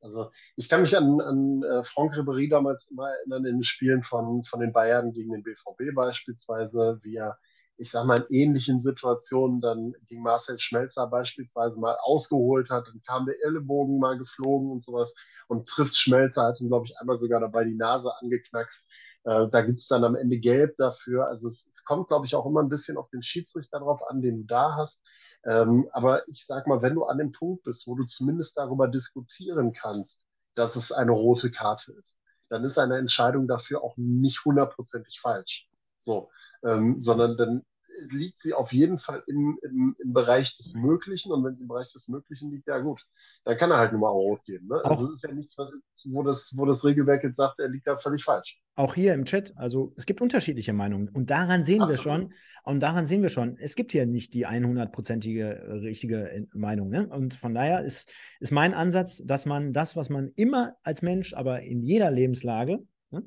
also 0.00 0.30
ich 0.56 0.68
kann 0.68 0.80
mich 0.80 0.96
an, 0.96 1.20
an 1.20 1.62
äh, 1.62 1.82
Franck 1.82 2.14
Ribéry 2.14 2.48
damals 2.48 2.86
immer 2.90 3.10
erinnern 3.10 3.44
in 3.44 3.56
den 3.56 3.62
Spielen 3.62 4.02
von, 4.02 4.42
von 4.42 4.60
den 4.60 4.72
Bayern 4.72 5.12
gegen 5.12 5.32
den 5.32 5.42
BVB 5.42 5.94
beispielsweise, 5.94 7.00
wie 7.02 7.16
er, 7.16 7.38
ich 7.76 7.90
sag 7.90 8.06
mal, 8.06 8.18
in 8.28 8.34
ähnlichen 8.34 8.78
Situationen 8.78 9.60
dann 9.60 9.94
gegen 10.06 10.22
Marcel 10.22 10.58
Schmelzer 10.58 11.06
beispielsweise 11.08 11.78
mal 11.78 11.96
ausgeholt 12.02 12.70
hat, 12.70 12.86
dann 12.86 13.02
kam 13.02 13.26
der 13.26 13.34
Ellenbogen 13.44 13.98
mal 13.98 14.16
geflogen 14.16 14.70
und 14.70 14.80
sowas 14.80 15.12
und 15.48 15.66
trifft 15.66 15.96
Schmelzer, 15.96 16.44
hat 16.44 16.60
ihm, 16.60 16.68
glaube 16.68 16.86
ich, 16.86 16.96
einmal 16.98 17.16
sogar 17.16 17.40
dabei 17.40 17.64
die 17.64 17.74
Nase 17.74 18.10
angeknackst. 18.20 18.86
Äh, 19.26 19.48
da 19.48 19.60
gibt 19.62 19.78
es 19.78 19.88
dann 19.88 20.04
am 20.04 20.14
Ende 20.14 20.38
Gelb 20.38 20.76
dafür. 20.76 21.26
Also 21.26 21.48
es, 21.48 21.64
es 21.66 21.84
kommt, 21.84 22.08
glaube 22.08 22.26
ich, 22.26 22.34
auch 22.34 22.46
immer 22.46 22.62
ein 22.62 22.68
bisschen 22.68 22.96
auf 22.96 23.10
den 23.10 23.22
Schiedsrichter 23.22 23.80
drauf 23.80 24.00
an, 24.08 24.22
den 24.22 24.38
du 24.38 24.44
da 24.44 24.76
hast. 24.76 25.00
Ähm, 25.44 25.88
aber 25.92 26.26
ich 26.28 26.46
sag 26.46 26.66
mal, 26.66 26.80
wenn 26.82 26.94
du 26.94 27.04
an 27.04 27.18
dem 27.18 27.32
Punkt 27.32 27.64
bist, 27.64 27.86
wo 27.86 27.96
du 27.96 28.04
zumindest 28.04 28.56
darüber 28.56 28.88
diskutieren 28.88 29.72
kannst, 29.72 30.20
dass 30.54 30.76
es 30.76 30.92
eine 30.92 31.12
rote 31.12 31.50
Karte 31.50 31.92
ist, 31.92 32.16
dann 32.48 32.64
ist 32.64 32.78
eine 32.78 32.98
Entscheidung 32.98 33.48
dafür 33.48 33.82
auch 33.82 33.96
nicht 33.96 34.44
hundertprozentig 34.44 35.20
falsch. 35.20 35.68
So, 35.98 36.30
ähm, 36.64 37.00
sondern 37.00 37.36
dann 37.36 37.62
liegt 38.08 38.38
sie 38.38 38.54
auf 38.54 38.72
jeden 38.72 38.96
Fall 38.98 39.22
im, 39.26 39.58
im, 39.62 39.96
im, 39.98 40.12
Bereich 40.12 40.56
des 40.56 40.74
Möglichen. 40.74 41.32
Und 41.32 41.44
wenn 41.44 41.54
sie 41.54 41.62
im 41.62 41.68
Bereich 41.68 41.92
des 41.92 42.08
Möglichen 42.08 42.50
liegt, 42.50 42.66
ja 42.66 42.78
gut, 42.78 43.00
dann 43.44 43.56
kann 43.56 43.70
er 43.70 43.78
halt 43.78 43.92
nur 43.92 44.00
mal 44.00 44.08
rot 44.08 44.44
geben. 44.44 44.68
Ne? 44.68 44.80
Also 44.84 45.06
es 45.06 45.14
ist 45.14 45.22
ja 45.24 45.32
nichts, 45.32 45.56
was, 45.56 45.70
wo, 46.04 46.22
das, 46.22 46.50
wo 46.54 46.64
das 46.64 46.84
Regelwerk 46.84 47.24
jetzt 47.24 47.36
sagt, 47.36 47.58
er 47.58 47.68
liegt 47.68 47.86
da 47.86 47.96
völlig 47.96 48.24
falsch. 48.24 48.58
Auch 48.74 48.94
hier 48.94 49.14
im 49.14 49.24
Chat, 49.24 49.52
also 49.56 49.92
es 49.96 50.04
gibt 50.04 50.20
unterschiedliche 50.20 50.72
Meinungen. 50.72 51.08
Und 51.08 51.30
daran 51.30 51.64
sehen 51.64 51.82
Ach, 51.82 51.88
wir 51.88 51.96
schon, 51.96 52.32
und 52.64 52.80
daran 52.80 53.06
sehen 53.06 53.22
wir 53.22 53.30
schon, 53.30 53.56
es 53.58 53.74
gibt 53.74 53.92
hier 53.92 54.06
nicht 54.06 54.34
die 54.34 54.46
100-prozentige 54.46 55.82
richtige 55.82 56.46
Meinung. 56.52 56.90
Ne? 56.90 57.08
Und 57.08 57.34
von 57.34 57.54
daher 57.54 57.82
ist, 57.82 58.10
ist 58.40 58.52
mein 58.52 58.74
Ansatz, 58.74 59.22
dass 59.24 59.46
man 59.46 59.72
das, 59.72 59.96
was 59.96 60.10
man 60.10 60.30
immer 60.36 60.76
als 60.82 61.02
Mensch, 61.02 61.34
aber 61.34 61.60
in 61.60 61.82
jeder 61.82 62.10
Lebenslage, 62.10 62.80
Ne? 63.16 63.24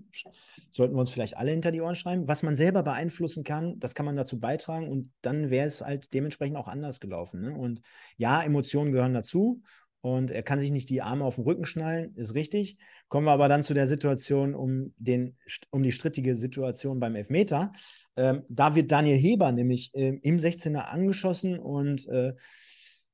Sollten 0.71 0.95
wir 0.95 0.99
uns 0.99 1.09
vielleicht 1.09 1.37
alle 1.37 1.51
hinter 1.51 1.71
die 1.71 1.81
Ohren 1.81 1.95
schreiben. 1.95 2.27
Was 2.27 2.43
man 2.43 2.55
selber 2.55 2.83
beeinflussen 2.83 3.43
kann, 3.43 3.79
das 3.79 3.95
kann 3.95 4.05
man 4.05 4.15
dazu 4.15 4.39
beitragen 4.39 4.87
und 4.87 5.11
dann 5.21 5.49
wäre 5.49 5.67
es 5.67 5.81
halt 5.81 6.13
dementsprechend 6.13 6.57
auch 6.57 6.67
anders 6.67 6.99
gelaufen. 6.99 7.41
Ne? 7.41 7.53
Und 7.53 7.81
ja, 8.17 8.41
Emotionen 8.41 8.91
gehören 8.91 9.13
dazu 9.13 9.61
und 10.01 10.31
er 10.31 10.43
kann 10.43 10.59
sich 10.59 10.71
nicht 10.71 10.89
die 10.89 11.01
Arme 11.01 11.25
auf 11.25 11.35
den 11.35 11.43
Rücken 11.43 11.65
schnallen, 11.65 12.15
ist 12.15 12.33
richtig. 12.33 12.77
Kommen 13.09 13.25
wir 13.25 13.31
aber 13.31 13.49
dann 13.49 13.63
zu 13.63 13.73
der 13.73 13.87
Situation 13.87 14.55
um, 14.55 14.93
den, 14.97 15.37
um 15.71 15.83
die 15.83 15.91
strittige 15.91 16.35
Situation 16.35 16.99
beim 16.99 17.15
Elfmeter. 17.15 17.73
Ähm, 18.15 18.43
da 18.47 18.75
wird 18.75 18.91
Daniel 18.91 19.17
Heber 19.17 19.51
nämlich 19.51 19.93
äh, 19.93 20.19
im 20.21 20.37
16er 20.37 20.85
angeschossen 20.85 21.59
und 21.59 22.07
äh, 22.07 22.33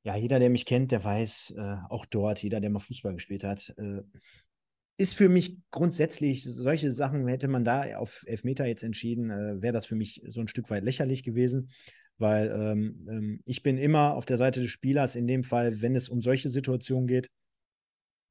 ja, 0.04 0.16
jeder, 0.16 0.38
der 0.38 0.52
mich 0.52 0.68
kennt, 0.68 0.92
der 0.92 1.04
weiß, 1.04 1.56
äh, 1.58 1.78
auch 1.90 2.06
dort, 2.06 2.44
jeder, 2.44 2.60
der 2.60 2.70
mal 2.70 2.80
Fußball 2.80 3.16
gespielt 3.16 3.44
hat, 3.44 3.74
äh, 3.78 4.04
ist 4.98 5.16
für 5.16 5.30
mich 5.30 5.58
grundsätzlich, 5.72 6.44
solche 6.44 6.92
Sachen 6.92 7.28
hätte 7.28 7.48
man 7.48 7.66
da 7.66 7.98
auf 7.98 8.24
Elfmeter 8.28 8.66
jetzt 8.66 8.84
entschieden, 8.84 9.30
äh, 9.30 9.62
wäre 9.62 9.74
das 9.74 9.86
für 9.86 9.96
mich 9.96 10.22
so 10.30 10.42
ein 10.42 10.48
Stück 10.48 10.70
weit 10.70 10.84
lächerlich 10.84 11.24
gewesen, 11.24 11.70
weil 12.18 12.50
ähm, 12.50 13.08
ähm, 13.10 13.42
ich 13.46 13.62
bin 13.62 13.78
immer 13.78 14.14
auf 14.14 14.26
der 14.26 14.38
Seite 14.38 14.62
des 14.62 14.72
Spielers 14.72 15.16
in 15.16 15.28
dem 15.28 15.44
Fall, 15.44 15.82
wenn 15.82 15.96
es 15.96 16.08
um 16.08 16.22
solche 16.22 16.50
Situationen 16.50 17.08
geht. 17.08 17.30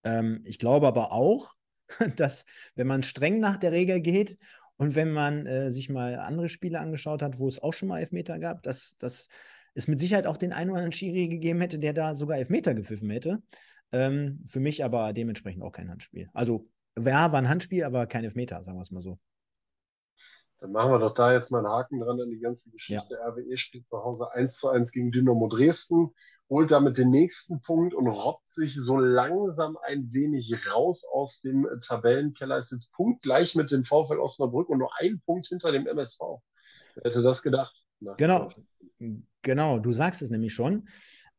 Ähm, 0.04 0.40
ich 0.44 0.58
glaube 0.58 0.86
aber 0.86 1.12
auch, 1.12 1.54
dass 2.16 2.46
wenn 2.74 2.86
man 2.86 3.02
streng 3.02 3.40
nach 3.40 3.58
der 3.58 3.72
Regel 3.72 4.00
geht 4.00 4.38
und 4.76 4.94
wenn 4.94 5.12
man 5.12 5.46
äh, 5.46 5.70
sich 5.70 5.90
mal 5.90 6.16
andere 6.16 6.48
Spiele 6.48 6.80
angeschaut 6.80 7.20
hat, 7.22 7.38
wo 7.38 7.46
es 7.46 7.62
auch 7.62 7.74
schon 7.74 7.88
mal 7.88 8.00
Elfmeter 8.00 8.38
gab, 8.38 8.62
dass, 8.62 8.96
dass 8.98 9.28
es 9.74 9.86
mit 9.86 10.00
Sicherheit 10.00 10.26
auch 10.26 10.38
den 10.38 10.52
einen 10.52 10.70
oder 10.70 10.78
anderen 10.78 10.92
Schiri 10.92 11.28
gegeben 11.28 11.60
hätte, 11.60 11.78
der 11.78 11.92
da 11.92 12.16
sogar 12.16 12.38
Elfmeter 12.38 12.74
gepfiffen 12.74 13.10
hätte. 13.10 13.42
Ähm, 13.94 14.42
für 14.48 14.58
mich 14.58 14.84
aber 14.84 15.12
dementsprechend 15.12 15.62
auch 15.62 15.70
kein 15.70 15.88
Handspiel. 15.88 16.28
Also, 16.32 16.68
ja, 16.98 17.30
war 17.30 17.38
ein 17.38 17.48
Handspiel, 17.48 17.84
aber 17.84 18.08
kein 18.08 18.24
Elfmeter, 18.24 18.60
sagen 18.64 18.76
wir 18.76 18.82
es 18.82 18.90
mal 18.90 19.00
so. 19.00 19.20
Dann 20.58 20.72
machen 20.72 20.90
wir 20.90 20.98
doch 20.98 21.14
da 21.14 21.32
jetzt 21.32 21.52
mal 21.52 21.58
einen 21.58 21.68
Haken 21.68 22.00
dran 22.00 22.20
an 22.20 22.28
die 22.28 22.40
ganze 22.40 22.68
Geschichte. 22.70 23.14
Ja. 23.14 23.28
RWE 23.28 23.56
spielt 23.56 23.86
zu 23.86 23.96
Hause 23.96 24.32
1 24.32 24.56
zu 24.56 24.68
1 24.68 24.90
gegen 24.90 25.12
Dynamo 25.12 25.46
Dresden, 25.46 26.10
holt 26.50 26.72
damit 26.72 26.96
den 26.96 27.10
nächsten 27.10 27.60
Punkt 27.60 27.94
und 27.94 28.08
robbt 28.08 28.48
sich 28.48 28.74
so 28.74 28.98
langsam 28.98 29.78
ein 29.86 30.12
wenig 30.12 30.52
raus 30.72 31.04
aus 31.12 31.40
dem 31.40 31.68
Tabellenkeller. 31.86 32.56
Ist 32.56 32.72
jetzt 32.72 32.90
punktgleich 32.92 33.54
mit 33.54 33.70
dem 33.70 33.84
VfL 33.84 34.18
Osnabrück 34.18 34.68
und 34.68 34.78
nur 34.78 34.90
ein 34.98 35.22
Punkt 35.24 35.46
hinter 35.46 35.70
dem 35.70 35.86
MSV. 35.86 36.18
Wer 36.96 37.10
hätte 37.10 37.22
das 37.22 37.42
gedacht? 37.42 37.80
Genau, 38.16 38.50
genau, 39.42 39.78
du 39.78 39.92
sagst 39.92 40.20
es 40.20 40.30
nämlich 40.30 40.52
schon. 40.52 40.88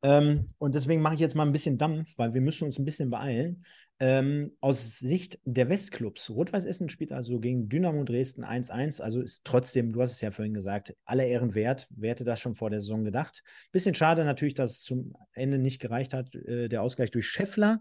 Ähm, 0.06 0.50
und 0.60 0.76
deswegen 0.76 1.02
mache 1.02 1.16
ich 1.16 1.20
jetzt 1.20 1.36
mal 1.36 1.48
ein 1.48 1.52
bisschen 1.52 1.80
Dampf, 1.80 2.20
weil 2.20 2.36
wir 2.36 2.42
müssen 2.42 2.66
uns 2.66 2.78
ein 2.78 2.86
bisschen 2.86 3.10
beeilen. 3.10 3.66
Ähm, 4.00 4.52
aus 4.62 5.00
Sicht 5.00 5.40
der 5.46 5.68
Westclubs, 5.68 6.30
Rot-Weiß 6.30 6.66
Essen 6.66 6.90
spielt 6.90 7.12
also 7.12 7.40
gegen 7.40 7.70
Dynamo 7.70 8.04
Dresden 8.04 8.44
1-1, 8.44 9.02
also 9.02 9.20
ist 9.20 9.46
trotzdem, 9.46 9.94
du 9.94 10.02
hast 10.04 10.12
es 10.12 10.22
ja 10.22 10.30
vorhin 10.30 10.54
gesagt, 10.54 10.94
alle 11.06 11.26
Ehren 11.26 11.56
wert. 11.56 11.88
Wer 11.90 12.12
hätte 12.12 12.24
das 12.24 12.40
schon 12.40 12.54
vor 12.54 12.70
der 12.70 12.82
Saison 12.82 13.04
gedacht? 13.04 13.42
Bisschen 13.72 13.96
schade 13.96 14.26
natürlich, 14.26 14.54
dass 14.54 14.72
es 14.72 14.82
zum 14.84 15.16
Ende 15.34 15.58
nicht 15.58 15.82
gereicht 15.82 16.14
hat, 16.14 16.36
äh, 16.36 16.70
der 16.70 16.84
Ausgleich 16.84 17.10
durch 17.10 17.26
Scheffler. 17.26 17.80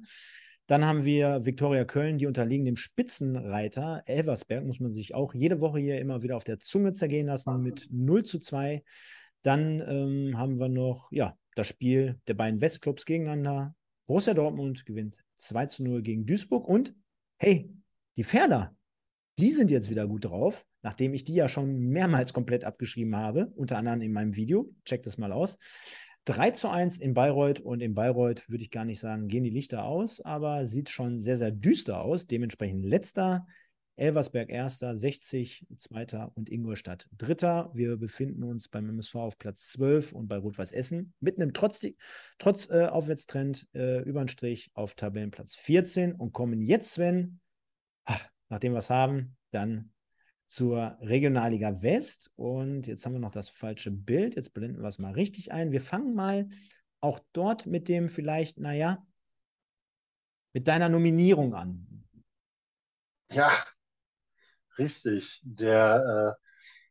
Dann 0.67 0.87
haben 0.87 1.05
wir 1.05 1.45
Viktoria 1.45 1.85
Köln, 1.85 2.17
die 2.17 2.27
unterliegen 2.27 2.65
dem 2.65 2.77
Spitzenreiter 2.77 4.03
Elversberg, 4.07 4.65
muss 4.65 4.81
man 4.81 4.95
sich 4.95 5.15
auch 5.15 5.35
jede 5.35 5.61
Woche 5.61 5.79
hier 5.79 6.01
immer 6.01 6.23
wieder 6.23 6.39
auf 6.39 6.45
der 6.45 6.59
Zunge 6.59 6.95
zergehen 6.95 7.27
lassen 7.27 7.61
mit 7.61 7.89
0 7.91 8.23
zu 8.23 8.39
2. 8.39 8.83
Dann 9.43 9.83
ähm, 9.87 10.39
haben 10.39 10.59
wir 10.59 10.71
noch, 10.71 11.13
ja, 11.13 11.37
das 11.55 11.69
Spiel 11.69 12.21
der 12.27 12.35
beiden 12.35 12.61
Westclubs 12.61 13.05
gegeneinander. 13.05 13.75
Borussia 14.07 14.35
Dortmund 14.35 14.85
gewinnt 14.87 15.25
2 15.37 15.67
zu 15.67 15.85
0 15.85 16.03
gegen 16.03 16.27
Duisburg 16.27 16.69
und 16.69 16.95
hey, 17.37 17.71
die 18.17 18.25
Pferder, 18.25 18.77
die 19.39 19.51
sind 19.51 19.71
jetzt 19.71 19.91
wieder 19.91 20.07
gut 20.07 20.27
drauf, 20.27 20.65
nachdem 20.83 21.15
ich 21.15 21.25
die 21.25 21.35
ja 21.35 21.49
schon 21.49 21.79
mehrmals 21.89 22.33
komplett 22.33 22.65
abgeschrieben 22.65 23.17
habe, 23.17 23.53
unter 23.57 23.79
anderem 23.79 24.03
in 24.03 24.13
meinem 24.13 24.37
Video. 24.37 24.73
Checkt 24.85 25.07
das 25.07 25.19
mal 25.19 25.33
aus. 25.33 25.59
3 26.27 26.53
zu 26.53 26.71
1 26.71 26.99
in 26.99 27.13
Bayreuth 27.13 27.61
und 27.61 27.83
in 27.83 27.95
Bayreuth 27.95 28.49
würde 28.49 28.65
ich 28.65 28.71
gar 28.71 28.85
nicht 28.85 29.01
sagen, 29.01 29.29
gehen 29.29 29.45
die 29.45 29.51
Lichter 29.51 29.85
aus, 29.85 30.21
aber 30.21 30.67
sieht 30.67 30.89
schon 30.89 31.21
sehr, 31.21 31.37
sehr 31.37 31.51
düster 31.51 32.01
aus. 32.01 32.27
Dementsprechend 32.27 32.85
letzter 32.85 33.47
Elversberg 33.97 34.51
erster, 34.51 34.97
60 34.97 35.67
zweiter 35.77 36.33
und 36.35 36.51
Ingolstadt 36.51 37.09
dritter. 37.17 37.71
Wir 37.75 37.97
befinden 37.97 38.43
uns 38.43 38.69
beim 38.69 38.89
MSV 38.89 39.15
auf 39.17 39.39
Platz 39.39 39.69
12 39.73 40.13
und 40.13 40.27
bei 40.27 40.37
Rot-Weiß 40.37 40.73
Essen 40.73 41.15
mit 41.21 41.37
einem 41.37 41.53
trotz, 41.53 41.87
trotz 42.39 42.69
äh, 42.71 42.87
Aufwärtstrend 42.87 43.69
äh, 43.73 44.03
über 44.03 44.25
den 44.25 44.29
Strich 44.29 44.71
auf 44.75 44.95
Tabellenplatz 44.95 45.55
14 45.55 46.13
und 46.13 46.33
kommen 46.33 46.61
jetzt, 46.61 46.95
Sven, 46.95 47.41
nachdem 48.49 48.73
wir 48.73 48.79
es 48.79 48.91
haben, 48.91 49.37
dann 49.53 49.93
zur 50.47 50.99
Regionalliga 51.01 51.83
West. 51.83 52.33
Und 52.37 52.87
jetzt 52.87 53.07
haben 53.07 53.13
wir 53.13 53.21
noch 53.21 53.33
das 53.33 53.49
falsche 53.49 53.91
Bild. 53.91 54.35
Jetzt 54.35 54.55
blenden 54.55 54.83
wir 54.83 54.89
es 54.89 54.99
mal 54.99 55.13
richtig 55.13 55.53
ein. 55.53 55.73
Wir 55.73 55.81
fangen 55.81 56.15
mal 56.15 56.49
auch 57.01 57.21
dort 57.33 57.67
mit 57.67 57.89
dem 57.89 58.09
vielleicht, 58.09 58.59
naja, 58.59 59.07
mit 60.53 60.69
deiner 60.69 60.89
Nominierung 60.89 61.55
an. 61.55 62.05
Ja, 63.33 63.65
Richtig. 64.79 65.41
Der 65.45 66.37
äh, 66.39 66.45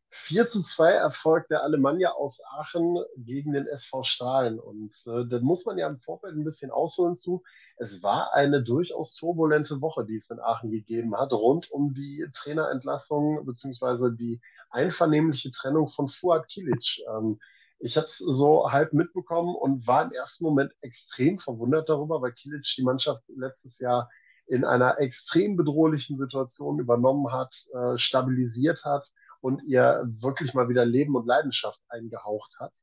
4 0.09 0.45
zu 0.45 0.61
2 0.61 0.91
Erfolg 0.91 1.47
der 1.47 1.63
Alemannia 1.63 2.11
aus 2.13 2.39
Aachen 2.57 2.97
gegen 3.17 3.53
den 3.53 3.65
SV 3.67 4.03
Strahlen. 4.03 4.59
Und 4.59 4.93
äh, 5.07 5.25
da 5.27 5.39
muss 5.39 5.65
man 5.65 5.77
ja 5.77 5.87
im 5.87 5.97
Vorfeld 5.97 6.35
ein 6.35 6.43
bisschen 6.43 6.71
ausholen 6.71 7.15
zu. 7.15 7.43
Es 7.77 8.03
war 8.03 8.33
eine 8.33 8.61
durchaus 8.63 9.15
turbulente 9.15 9.81
Woche, 9.81 10.05
die 10.05 10.15
es 10.15 10.29
in 10.29 10.39
Aachen 10.39 10.69
gegeben 10.71 11.17
hat, 11.17 11.31
rund 11.33 11.71
um 11.71 11.91
die 11.93 12.25
Trainerentlassung 12.33 13.45
bzw. 13.45 14.15
die 14.15 14.39
einvernehmliche 14.69 15.49
Trennung 15.49 15.87
von 15.87 16.05
Fuad 16.05 16.47
Kilic. 16.47 16.99
Ähm, 17.09 17.39
Ich 17.79 17.97
habe 17.97 18.05
es 18.05 18.17
so 18.17 18.71
halb 18.71 18.93
mitbekommen 18.93 19.55
und 19.55 19.87
war 19.87 20.03
im 20.03 20.11
ersten 20.11 20.43
Moment 20.45 20.73
extrem 20.81 21.37
verwundert 21.37 21.89
darüber, 21.89 22.21
weil 22.21 22.31
Kilic 22.31 22.63
die 22.77 22.83
Mannschaft 22.83 23.23
letztes 23.35 23.79
Jahr 23.79 24.09
in 24.47 24.65
einer 24.65 24.99
extrem 24.99 25.55
bedrohlichen 25.55 26.17
Situation 26.17 26.79
übernommen 26.79 27.31
hat, 27.31 27.53
äh, 27.73 27.97
stabilisiert 27.97 28.83
hat 28.83 29.09
und 29.41 29.63
ihr 29.63 30.03
wirklich 30.05 30.53
mal 30.53 30.69
wieder 30.69 30.85
Leben 30.85 31.15
und 31.15 31.25
Leidenschaft 31.27 31.79
eingehaucht 31.89 32.55
hat 32.59 32.73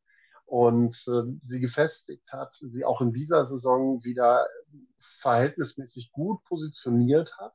und 0.50 0.94
äh, 1.06 1.22
sie 1.42 1.60
gefestigt 1.60 2.32
hat, 2.32 2.52
sie 2.60 2.84
auch 2.84 3.00
in 3.00 3.12
dieser 3.12 3.44
Saison 3.44 4.02
wieder 4.02 4.46
verhältnismäßig 5.20 6.10
gut 6.10 6.42
positioniert 6.44 7.32
hat. 7.38 7.54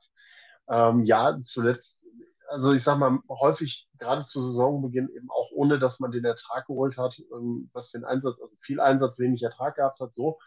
Ähm, 0.69 1.03
ja, 1.03 1.37
zuletzt, 1.41 2.01
also 2.47 2.71
ich 2.71 2.83
sag 2.83 2.97
mal, 2.97 3.19
häufig 3.27 3.89
gerade 3.97 4.23
zu 4.23 4.39
Saisonbeginn 4.39 5.09
eben 5.09 5.29
auch 5.29 5.51
ohne, 5.51 5.77
dass 5.77 5.99
man 5.99 6.11
den 6.11 6.23
Ertrag 6.23 6.67
geholt 6.67 6.97
hat, 6.97 7.19
ähm, 7.33 7.69
was 7.73 7.91
den 7.91 8.05
Einsatz, 8.05 8.39
also 8.39 8.55
viel 8.61 8.79
Einsatz, 8.79 9.19
wenig 9.19 9.43
Ertrag 9.43 9.75
gehabt 9.75 9.99
hat, 9.99 10.13
so. 10.13 10.39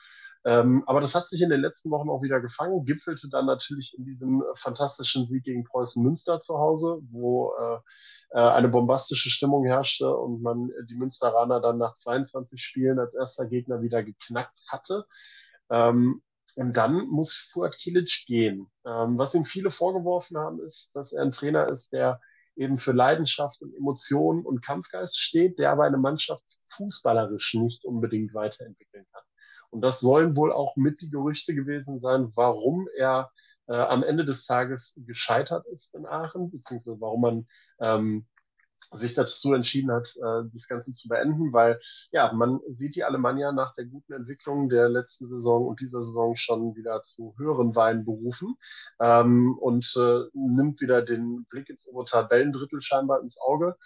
Ähm, 0.45 0.85
aber 0.87 1.01
das 1.01 1.15
hat 1.15 1.27
sich 1.27 1.43
in 1.43 1.51
den 1.51 1.61
letzten 1.61 1.91
Wochen 1.91 2.09
auch 2.09 2.23
wieder 2.23 2.41
gefangen, 2.41 2.85
gipfelte 2.85 3.29
dann 3.29 3.47
natürlich 3.47 3.95
in 3.99 4.05
diesem 4.05 4.43
fantastischen 4.55 5.27
Sieg 5.27 5.45
gegen 5.45 5.65
Preußen 5.65 6.03
Münster 6.03 6.39
zu 6.39 6.59
Hause, 6.59 7.01
wo 7.11 7.53
äh, 7.59 7.79
äh, 8.31 8.41
eine 8.41 8.69
bombastische 8.69 9.31
Stimmung 9.31 9.65
herrschte 9.65 10.15
und 10.15 10.43
man 10.43 10.71
die 10.89 10.95
Münsteraner 10.95 11.61
dann 11.61 11.79
nach 11.79 11.93
22 11.93 12.63
Spielen 12.63 12.99
als 12.99 13.15
erster 13.15 13.47
Gegner 13.47 13.83
wieder 13.83 14.03
geknackt 14.03 14.59
hatte. 14.69 15.07
Ähm, 15.71 16.23
und 16.55 16.77
dann 16.77 17.07
muss 17.09 17.33
Fuad 17.53 17.77
Kilic 17.77 18.25
gehen. 18.27 18.69
Ähm, 18.85 19.19
was 19.19 19.35
ihm 19.35 19.45
viele 19.45 19.71
vorgeworfen 19.71 20.37
haben, 20.39 20.61
ist, 20.61 20.91
dass 20.95 21.13
er 21.13 21.23
ein 21.23 21.31
Trainer 21.31 21.69
ist, 21.69 21.93
der 21.93 22.21
eben 22.57 22.77
für 22.77 22.93
Leidenschaft 22.93 23.63
und 23.63 23.75
Emotionen 23.75 24.45
und 24.45 24.65
Kampfgeist 24.65 25.19
steht, 25.19 25.59
der 25.59 25.71
aber 25.71 25.85
eine 25.85 25.99
Mannschaft 25.99 26.43
fußballerisch 26.67 27.55
nicht 27.55 27.85
unbedingt 27.85 28.35
weiterentwickeln 28.35 29.07
kann. 29.13 29.23
Und 29.71 29.81
das 29.83 30.01
sollen 30.01 30.37
wohl 30.37 30.53
auch 30.53 30.77
mit 30.77 31.01
die 31.01 31.11
Gerüchte 31.11 31.55
gewesen 31.55 31.99
sein, 31.99 32.33
warum 32.35 32.89
er 32.97 33.31
äh, 33.67 33.75
am 33.75 34.03
Ende 34.03 34.25
des 34.25 34.47
Tages 34.47 34.95
gescheitert 34.97 35.67
ist 35.67 35.95
in 35.95 36.07
Aachen, 36.07 36.51
beziehungsweise 36.51 37.01
warum 37.01 37.21
man 37.21 37.47
ähm, 37.81 38.27
sich 38.91 39.13
dazu 39.15 39.53
entschieden 39.53 39.91
hat, 39.91 40.15
äh, 40.17 40.49
das 40.51 40.67
Ganze 40.69 40.93
zu 40.93 41.09
beenden, 41.09 41.53
weil 41.53 41.79
ja, 42.11 42.33
man 42.33 42.61
sieht 42.67 42.95
die 42.95 43.05
Alemannia 43.05 43.53
nach 43.53 43.75
der 43.75 43.85
guten 43.85 44.15
Entwicklung 44.15 44.69
der 44.69 44.89
letzten 44.89 45.27
Saison 45.27 45.67
und 45.67 45.81
dieser 45.81 46.01
Saison 46.01 46.35
schon 46.35 46.75
wieder 46.75 47.01
zu 47.03 47.35
höheren 47.39 47.75
Weinen 47.75 48.05
berufen 48.05 48.57
ähm, 49.01 49.57
und 49.59 49.93
äh, 49.97 50.21
nimmt 50.33 50.81
wieder 50.81 51.03
den 51.03 51.45
Blick 51.51 51.69
ins 51.69 51.85
obere 51.87 52.05
Tabellendrittel 52.05 52.81
scheinbar 52.81 53.21
ins 53.21 53.37
Auge. 53.39 53.77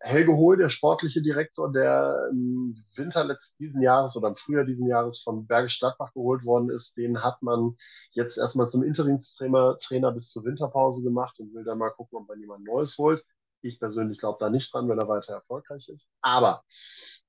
Helge 0.00 0.32
Hohl, 0.36 0.56
der 0.56 0.68
sportliche 0.68 1.22
Direktor, 1.22 1.70
der 1.70 2.28
im 2.30 2.76
Winter 2.96 3.24
letzten 3.24 3.56
diesen 3.58 3.82
Jahres 3.82 4.14
oder 4.14 4.28
im 4.28 4.34
Frühjahr 4.34 4.64
diesen 4.64 4.86
Jahres 4.88 5.20
von 5.22 5.46
Bergisch 5.46 5.78
Gladbach 5.78 6.12
geholt 6.12 6.44
worden 6.44 6.70
ist, 6.70 6.96
den 6.96 7.22
hat 7.22 7.42
man 7.42 7.76
jetzt 8.12 8.36
erstmal 8.36 8.66
zum 8.66 8.82
Interimstrainer 8.82 9.76
Trainer 9.78 10.12
bis 10.12 10.28
zur 10.28 10.44
Winterpause 10.44 11.02
gemacht 11.02 11.38
und 11.40 11.54
will 11.54 11.64
dann 11.64 11.78
mal 11.78 11.90
gucken, 11.90 12.18
ob 12.18 12.28
man 12.28 12.38
jemand 12.38 12.64
Neues 12.64 12.96
holt. 12.98 13.24
Ich 13.62 13.80
persönlich 13.80 14.18
glaube 14.18 14.36
da 14.38 14.50
nicht 14.50 14.72
dran, 14.72 14.88
wenn 14.88 14.98
er 14.98 15.08
weiter 15.08 15.32
erfolgreich 15.32 15.88
ist. 15.88 16.06
Aber 16.20 16.62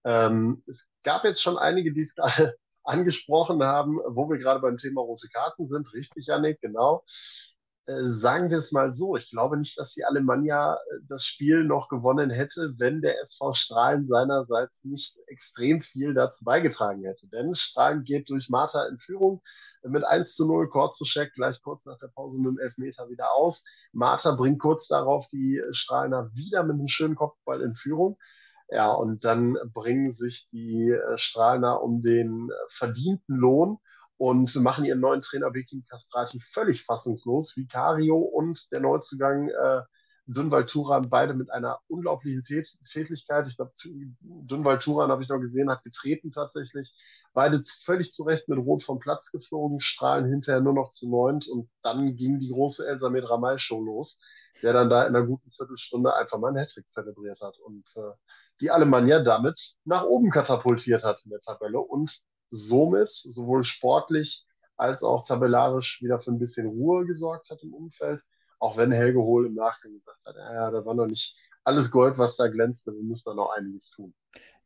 ähm, 0.04 0.64
es 0.68 0.86
gab 1.04 1.24
jetzt 1.24 1.42
schon 1.42 1.58
einige, 1.58 1.94
die 1.94 2.02
es 2.02 2.16
gerade 2.16 2.56
angesprochen 2.84 3.64
haben, 3.64 3.98
wo 4.08 4.30
wir 4.30 4.38
gerade 4.38 4.60
beim 4.62 4.76
Thema 4.78 5.02
rote 5.02 5.28
Karten 5.30 5.64
sind. 5.64 5.92
Richtig, 5.94 6.28
Janik, 6.28 6.62
genau. 6.62 7.04
Äh, 7.88 8.06
sagen 8.06 8.50
wir 8.50 8.58
es 8.58 8.74
mal 8.74 8.92
so, 8.92 9.16
ich 9.16 9.30
glaube 9.32 9.58
nicht, 9.58 9.78
dass 9.78 9.94
die 9.94 10.04
Alemannia 10.04 10.76
äh, 10.76 10.78
das 11.08 11.26
Spiel 11.26 11.64
noch 11.64 11.88
gewonnen 11.88 12.30
hätte, 12.30 12.74
wenn 12.78 13.02
der 13.02 13.18
SV 13.20 13.54
Strahlen 13.54 14.04
seinerseits 14.04 14.84
nicht 14.84 15.16
extrem 15.28 15.80
viel 15.80 16.14
dazu 16.14 16.44
beigetragen 16.44 17.04
hätte. 17.06 17.28
Denn 17.28 17.54
Strahlen 17.54 18.04
geht 18.04 18.30
durch 18.30 18.50
Martha 18.50 18.86
in 18.88 18.98
Führung 18.98 19.42
mit 19.84 20.04
1 20.04 20.36
zu 20.36 20.46
0, 20.46 20.70
Korzuschek 20.70 21.34
gleich 21.34 21.62
kurz 21.62 21.86
nach 21.86 21.98
der 22.00 22.08
Pause 22.10 22.38
mit 22.38 22.48
dem 22.48 22.60
Elfmeter 22.60 23.10
wieder 23.10 23.32
aus. 23.38 23.64
Martha 23.94 24.32
bringt 24.32 24.60
kurz 24.60 24.88
darauf 24.88 25.26
die 25.30 25.62
Strahlener 25.70 26.30
wieder 26.36 26.64
mit 26.64 26.76
einem 26.76 26.88
schönen 26.88 27.16
Kopfball 27.16 27.62
in 27.62 27.74
Führung. 27.74 28.18
Ja, 28.70 28.92
und 28.92 29.24
dann 29.24 29.56
bringen 29.74 30.12
sich 30.12 30.50
die 30.52 30.90
äh, 30.92 31.16
Strahlener 31.16 31.82
um 31.82 32.02
den 32.02 32.50
verdienten 32.68 33.38
Lohn 33.38 33.80
und 34.18 34.54
machen 34.56 34.86
ihren 34.86 35.00
neuen 35.00 35.20
Trainer 35.20 35.54
Viking 35.54 35.84
Castrati 35.88 36.40
völlig 36.40 36.84
fassungslos. 36.84 37.56
Vicario 37.56 38.18
und 38.18 38.68
der 38.72 38.82
Neuzugang 38.82 39.50
äh, 39.50 39.82
Dünwald 40.28 40.68
Turan 40.68 41.10
beide 41.10 41.34
mit 41.34 41.50
einer 41.52 41.80
unglaublichen 41.88 42.42
Tät 42.42 42.68
Tätigkeit. 42.92 43.48
Ich 43.48 43.56
glaube, 43.56 43.72
Dünwald 44.22 44.82
Turan 44.82 45.10
habe 45.10 45.24
ich 45.24 45.30
noch 45.30 45.40
gesehen, 45.40 45.70
hat 45.70 45.84
getreten 45.84 46.30
tatsächlich. 46.30 46.94
Beide 47.34 47.62
völlig 47.84 48.10
zu 48.10 48.24
Recht 48.24 48.50
mit 48.50 48.58
Rot 48.58 48.84
vom 48.84 49.00
Platz 49.00 49.32
geflogen, 49.32 49.80
strahlen 49.80 50.26
hinterher 50.26 50.60
nur 50.60 50.74
noch 50.74 50.90
zu 50.90 51.08
neunt 51.08 51.48
und 51.48 51.70
dann 51.82 52.16
ging 52.16 52.40
die 52.40 52.50
große 52.50 52.86
Elsa 52.86 53.10
Medramay-Show 53.10 53.82
los, 53.82 54.18
der 54.64 54.74
dann 54.74 54.90
da 54.90 55.06
in 55.06 55.16
einer 55.16 55.26
guten 55.26 55.50
Viertelstunde 55.52 56.14
einfach 56.14 56.40
mal 56.40 56.50
einen 56.50 56.58
Hattrick 56.58 56.88
zelebriert 56.88 57.40
hat 57.40 57.58
und 57.60 57.86
äh, 57.96 58.12
die 58.60 58.72
Alemannia 58.72 59.22
damit 59.24 59.76
nach 59.86 60.04
oben 60.04 60.30
katapultiert 60.30 61.04
hat 61.04 61.22
in 61.24 61.30
der 61.30 61.40
Tabelle 61.40 61.80
und 61.80 62.22
somit 62.50 63.10
sowohl 63.26 63.64
sportlich 63.64 64.44
als 64.76 65.04
auch 65.04 65.26
tabellarisch 65.26 66.02
wieder 66.02 66.18
für 66.18 66.32
ein 66.32 66.40
bisschen 66.40 66.68
Ruhe 66.68 67.06
gesorgt 67.06 67.50
hat 67.50 67.64
im 67.64 67.74
Umfeld. 67.74 68.22
Auch 68.60 68.78
wenn 68.78 68.92
Helge 68.92 69.20
Hohl 69.20 69.46
im 69.46 69.54
Nachgang 69.54 69.94
gesagt 69.94 70.20
hat, 70.26 70.36
ja, 70.36 70.72
da 70.72 70.86
war 70.86 70.94
noch 70.94 71.08
nicht 71.08 71.36
alles 71.64 71.92
Gold, 71.92 72.18
was 72.18 72.38
da 72.38 72.48
glänzte, 72.48 72.94
wir 72.94 73.04
müssen 73.04 73.24
da 73.26 73.34
noch 73.34 73.54
einiges 73.56 73.90
tun. 73.90 74.14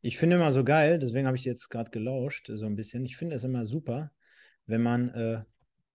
Ich 0.02 0.18
finde 0.18 0.36
immer 0.36 0.52
so 0.52 0.62
geil, 0.62 0.98
deswegen 0.98 1.26
habe 1.26 1.36
ich 1.36 1.44
jetzt 1.44 1.68
gerade 1.68 1.90
gelauscht, 1.90 2.50
so 2.54 2.64
ein 2.64 2.76
bisschen. 2.76 3.04
Ich 3.04 3.16
finde 3.16 3.36
es 3.36 3.44
immer 3.44 3.64
super, 3.64 4.12
wenn 4.66 4.82
man, 4.82 5.08
äh, 5.10 5.42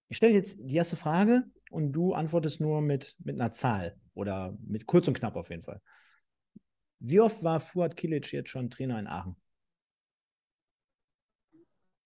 ich 0.10 0.18
stelle 0.18 0.34
jetzt 0.34 0.58
die 0.60 0.76
erste 0.76 0.98
Frage 0.98 1.46
und 1.72 1.94
du 1.94 2.14
antwortest 2.14 2.60
nur 2.60 2.82
mit, 2.82 3.16
mit 3.20 3.40
einer 3.40 3.54
Zahl 3.54 3.96
oder 4.14 4.58
mit 4.66 4.86
kurz 4.86 5.08
und 5.08 5.18
knapp 5.18 5.38
auf 5.38 5.50
jeden 5.50 5.64
Fall. 5.64 5.82
Wie 7.00 7.20
oft 7.20 7.42
war 7.44 7.60
Fuad 7.60 7.96
Kilic 7.96 8.32
jetzt 8.34 8.50
schon 8.50 8.70
Trainer 8.70 9.00
in 9.00 9.08
Aachen? 9.08 9.38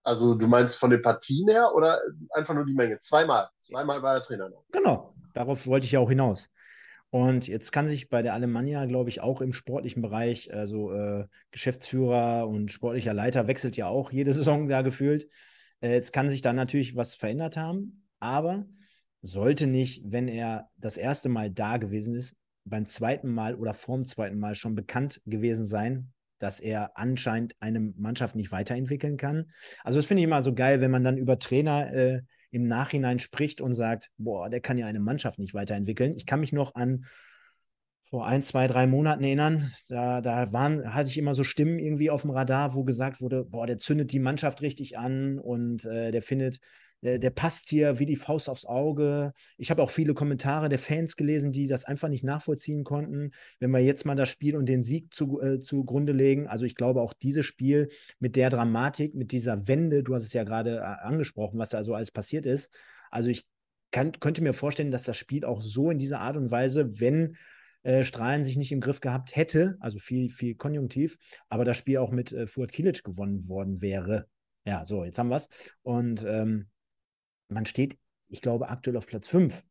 Also 0.04 0.36
du 0.36 0.48
meinst 0.48 0.76
von 0.76 0.90
den 0.90 1.02
Partien 1.02 1.48
her 1.48 1.72
oder 1.76 2.02
einfach 2.32 2.54
nur 2.54 2.66
die 2.66 2.74
Menge? 2.74 2.98
Zweimal. 2.98 3.50
Zweimal 3.58 4.02
war 4.02 4.16
er 4.16 4.22
Trainer. 4.22 4.50
Noch. 4.50 4.66
Genau, 4.72 5.14
darauf 5.34 5.68
wollte 5.68 5.86
ich 5.86 5.92
ja 5.92 6.00
auch 6.00 6.10
hinaus. 6.10 6.50
Und 7.12 7.48
jetzt 7.48 7.72
kann 7.72 7.88
sich 7.88 8.10
bei 8.10 8.22
der 8.22 8.34
Alemannia, 8.34 8.86
glaube 8.86 9.10
ich, 9.10 9.20
auch 9.22 9.42
im 9.42 9.52
sportlichen 9.52 10.02
Bereich, 10.02 10.54
also 10.54 10.94
äh, 10.94 11.26
Geschäftsführer 11.52 12.48
und 12.48 12.72
sportlicher 12.72 13.14
Leiter 13.14 13.48
wechselt 13.48 13.76
ja 13.76 13.88
auch 13.88 14.12
jede 14.12 14.34
Saison 14.34 14.68
da 14.70 14.82
gefühlt. 14.82 15.28
Äh, 15.82 15.92
jetzt 15.92 16.14
kann 16.14 16.30
sich 16.30 16.42
da 16.42 16.54
natürlich 16.54 16.96
was 16.96 17.14
verändert 17.14 17.58
haben, 17.58 18.08
aber 18.20 18.66
sollte 19.22 19.68
nicht, 19.68 20.04
wenn 20.06 20.28
er 20.28 20.70
das 20.78 20.98
erste 20.98 21.30
Mal 21.30 21.52
da 21.52 21.78
gewesen 21.78 22.16
ist, 22.16 22.36
beim 22.64 22.86
zweiten 22.86 23.34
Mal 23.34 23.56
oder 23.56 23.74
vorm 23.74 24.06
zweiten 24.06 24.40
Mal 24.40 24.56
schon 24.56 24.76
bekannt 24.76 25.22
gewesen 25.26 25.66
sein, 25.66 26.14
dass 26.42 26.60
er 26.60 26.98
anscheinend 26.98 27.56
eine 27.60 27.80
Mannschaft 27.80 28.36
nicht 28.36 28.52
weiterentwickeln 28.52 29.18
kann. 29.18 29.52
Also 29.84 30.00
das 30.00 30.06
finde 30.06 30.22
ich 30.22 30.26
immer 30.26 30.44
so 30.44 30.54
geil, 30.54 30.82
wenn 30.82 30.92
man 30.92 31.04
dann 31.04 31.18
über 31.18 31.40
Trainer 31.40 31.94
äh, 31.94 32.22
im 32.52 32.68
Nachhinein 32.68 33.20
spricht 33.20 33.62
und 33.62 33.76
sagt, 33.76 34.12
boah, 34.18 34.50
der 34.50 34.60
kann 34.60 34.78
ja 34.78 34.86
eine 34.86 35.00
Mannschaft 35.00 35.40
nicht 35.40 35.54
weiterentwickeln. 35.54 36.16
Ich 36.16 36.26
kann 36.26 36.42
mich 36.42 36.54
noch 36.54 36.76
an 36.76 37.06
vor 38.12 38.28
ein, 38.28 38.44
zwei, 38.44 38.68
drei 38.68 38.88
Monaten 38.88 39.24
erinnern, 39.24 39.72
da, 39.88 40.20
da 40.20 40.52
waren, 40.52 40.94
hatte 40.94 41.08
ich 41.08 41.18
immer 41.18 41.34
so 41.34 41.46
Stimmen 41.46 41.80
irgendwie 41.80 42.10
auf 42.10 42.24
dem 42.24 42.32
Radar, 42.32 42.76
wo 42.76 42.84
gesagt 42.84 43.22
wurde, 43.22 43.46
boah, 43.46 43.66
der 43.66 43.78
zündet 43.78 44.12
die 44.12 44.20
Mannschaft 44.20 44.62
richtig 44.62 44.98
an 44.98 45.40
und 45.40 45.86
äh, 45.86 46.12
der 46.12 46.22
findet 46.22 46.60
der, 47.02 47.20
der, 47.20 47.30
passt 47.32 47.70
hier 47.70 48.00
wie 48.00 48.06
die 48.06 48.16
Faust 48.16 48.50
aufs 48.50 48.66
Auge. 48.66 49.34
Ich 49.58 49.72
habe 49.72 49.82
auch 49.82 49.90
viele 49.90 50.14
Kommentare 50.14 50.70
der 50.70 50.80
Fans 50.80 51.16
gelesen, 51.16 51.52
die 51.52 51.68
das 51.68 51.84
einfach 51.84 52.10
nicht 52.10 52.24
nachvollziehen 52.24 52.84
konnten. 52.84 53.32
Wenn 53.60 53.72
wir 53.72 53.80
jetzt 53.80 54.06
mal 54.06 54.16
das 54.16 54.30
Spiel 54.30 54.56
und 54.56 54.68
den 54.68 54.84
Sieg 54.84 55.14
zu, 55.14 55.42
äh, 55.42 55.60
zugrunde 55.60 56.14
legen, 56.14 56.48
also 56.48 56.66
ich 56.66 56.76
glaube 56.76 57.02
auch 57.02 57.14
dieses 57.14 57.46
Spiel 57.46 57.90
mit 58.20 58.36
der 58.36 58.50
Dramatik, 58.50 59.16
mit 59.16 59.32
dieser 59.32 59.68
Wende, 59.68 60.04
du 60.04 60.14
hast 60.14 60.24
es 60.24 60.34
ja 60.34 60.44
gerade 60.44 60.78
äh, 60.78 60.82
angesprochen, 60.82 61.60
was 61.60 61.70
da 61.70 61.84
so 61.84 61.96
alles 61.96 62.12
passiert 62.12 62.46
ist. 62.46 62.72
Also 63.10 63.30
ich 63.30 63.46
kann, 63.92 64.12
könnte 64.14 64.42
mir 64.42 64.54
vorstellen, 64.54 64.92
dass 64.92 65.04
das 65.04 65.18
Spiel 65.18 65.44
auch 65.46 65.62
so 65.62 65.92
in 65.92 66.00
dieser 66.00 66.20
Art 66.20 66.38
und 66.38 66.52
Weise, 66.52 67.00
wenn 67.00 67.36
äh, 67.84 68.04
Strahlen 68.04 68.44
sich 68.44 68.58
nicht 68.58 68.72
im 68.72 68.80
Griff 68.80 69.02
gehabt 69.02 69.36
hätte, 69.36 69.76
also 69.80 70.00
viel, 70.00 70.30
viel 70.30 70.56
Konjunktiv, 70.56 71.18
aber 71.50 71.66
das 71.66 71.78
Spiel 71.78 71.98
auch 71.98 72.12
mit 72.12 72.32
äh, 72.32 72.48
Fuad 72.48 72.72
Kilic 72.72 73.04
gewonnen 73.04 73.48
worden 73.48 73.82
wäre. 73.82 74.28
Ja, 74.66 74.86
so, 74.86 75.04
jetzt 75.04 75.18
haben 75.18 75.30
wir 75.30 75.38
es. 75.38 75.50
Und 75.82 76.24
ähm, 76.28 76.68
man 77.52 77.66
steht, 77.66 77.98
ich 78.28 78.42
glaube, 78.42 78.70
aktuell 78.70 78.98
auf 78.98 79.08
Platz 79.08 79.28
5. 79.28 79.64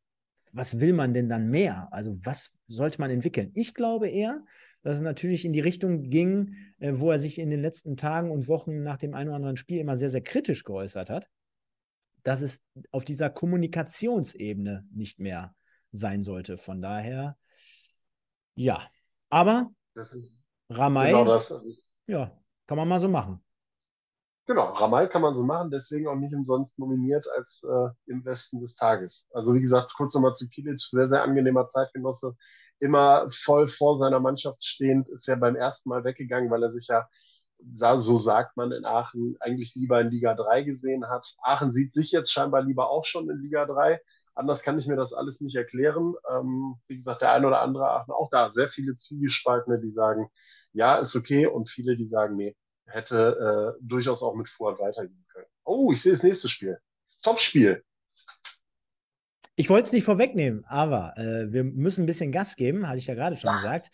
Was 0.53 0.81
will 0.81 0.93
man 0.93 1.14
denn 1.14 1.28
dann 1.28 1.49
mehr? 1.49 1.89
Also 1.93 2.18
was 2.24 2.61
sollte 2.66 3.01
man 3.01 3.11
entwickeln? 3.11 3.53
Ich 3.55 3.74
glaube 3.74 4.09
eher, 4.09 4.45
dass 4.83 4.97
es 4.97 5.03
natürlich 5.03 5.45
in 5.45 5.53
die 5.53 5.61
Richtung 5.61 6.11
ging, 6.11 6.57
äh, 6.78 6.93
wo 6.97 7.11
er 7.11 7.18
sich 7.18 7.39
in 7.39 7.51
den 7.51 7.61
letzten 7.61 7.97
Tagen 7.97 8.31
und 8.31 8.49
Wochen 8.49 8.83
nach 8.83 8.97
dem 8.97 9.14
einen 9.14 9.28
oder 9.28 9.37
anderen 9.37 9.57
Spiel 9.57 9.78
immer 9.78 9.97
sehr, 9.97 10.11
sehr 10.11 10.22
kritisch 10.22 10.64
geäußert 10.64 11.11
hat, 11.11 11.28
dass 12.22 12.41
es 12.43 12.62
auf 12.91 13.05
dieser 13.05 13.31
Kommunikationsebene 13.31 14.87
nicht 14.93 15.20
mehr 15.20 15.55
sein 15.93 16.22
sollte. 16.22 16.59
Von 16.59 16.83
daher, 16.83 17.37
ja. 18.55 18.91
Aber 19.28 19.70
Ramay, 20.70 21.12
genau 21.12 21.39
ja, 22.07 22.43
Kann 22.66 22.76
man 22.76 22.89
mal 22.89 23.01
so 23.01 23.09
machen. 23.09 23.43
Genau, 24.51 24.72
Ramal 24.72 25.09
kann 25.09 25.22
man 25.22 25.32
so 25.32 25.44
machen, 25.44 25.70
deswegen 25.70 26.09
auch 26.09 26.16
nicht 26.16 26.34
umsonst 26.34 26.76
nominiert 26.76 27.24
als 27.36 27.62
äh, 27.62 27.88
im 28.11 28.24
Westen 28.24 28.59
des 28.61 28.74
Tages. 28.74 29.24
Also 29.30 29.55
wie 29.55 29.61
gesagt, 29.61 29.92
kurz 29.96 30.12
nochmal 30.12 30.32
zu 30.32 30.48
Kilic, 30.48 30.80
sehr, 30.80 31.07
sehr 31.07 31.22
angenehmer 31.22 31.64
Zeitgenosse, 31.66 32.34
immer 32.80 33.28
voll 33.30 33.66
vor 33.66 33.94
seiner 33.94 34.18
Mannschaft 34.18 34.64
stehend, 34.66 35.07
ist 35.07 35.28
ja 35.28 35.36
beim 35.36 35.55
ersten 35.55 35.88
Mal 35.88 36.03
weggegangen, 36.03 36.51
weil 36.51 36.64
er 36.64 36.68
sich 36.68 36.88
ja, 36.88 37.09
so 37.96 38.16
sagt 38.16 38.57
man 38.57 38.72
in 38.72 38.84
Aachen, 38.84 39.36
eigentlich 39.38 39.76
lieber 39.76 40.01
in 40.01 40.11
Liga 40.11 40.34
3 40.34 40.64
gesehen 40.64 41.09
hat. 41.09 41.24
Aachen 41.44 41.70
sieht 41.70 41.92
sich 41.92 42.11
jetzt 42.11 42.32
scheinbar 42.32 42.62
lieber 42.62 42.90
auch 42.90 43.05
schon 43.05 43.30
in 43.30 43.38
Liga 43.40 43.66
3. 43.66 44.01
Anders 44.34 44.62
kann 44.62 44.76
ich 44.80 44.86
mir 44.88 44.96
das 44.96 45.12
alles 45.12 45.40
nicht 45.40 45.55
erklären. 45.55 46.14
Ähm, 46.28 46.74
wie 46.88 46.96
gesagt, 46.96 47.20
der 47.20 47.30
eine 47.30 47.46
oder 47.46 47.61
andere 47.61 47.88
Aachen, 47.88 48.11
auch 48.12 48.30
da 48.30 48.48
sehr 48.48 48.66
viele 48.66 48.94
Zwiegespaltene, 48.94 49.78
die 49.78 49.86
sagen, 49.86 50.28
ja, 50.72 50.96
ist 50.98 51.14
okay, 51.14 51.46
und 51.46 51.70
viele, 51.70 51.94
die 51.94 52.05
sagen, 52.05 52.34
nee, 52.34 52.57
hätte 52.91 53.76
äh, 53.78 53.82
durchaus 53.82 54.22
auch 54.22 54.34
mit 54.34 54.49
Fuad 54.49 54.78
weitergehen 54.78 55.24
können. 55.32 55.47
Oh, 55.64 55.93
ich 55.93 56.03
sehe 56.03 56.12
das 56.12 56.22
nächste 56.22 56.49
Spiel. 56.49 56.78
Topspiel. 57.22 57.84
Ich 59.57 59.68
wollte 59.68 59.86
es 59.86 59.93
nicht 59.93 60.05
vorwegnehmen, 60.05 60.64
aber 60.66 61.16
äh, 61.18 61.53
wir 61.53 61.64
müssen 61.64 62.05
ein 62.05 62.07
bisschen 62.07 62.32
Gas 62.32 62.57
geben, 62.57 62.88
hatte 62.88 62.99
ich 62.99 63.07
ja 63.07 63.14
gerade 63.14 63.36
schon 63.36 63.51
ja. 63.51 63.57
gesagt. 63.57 63.91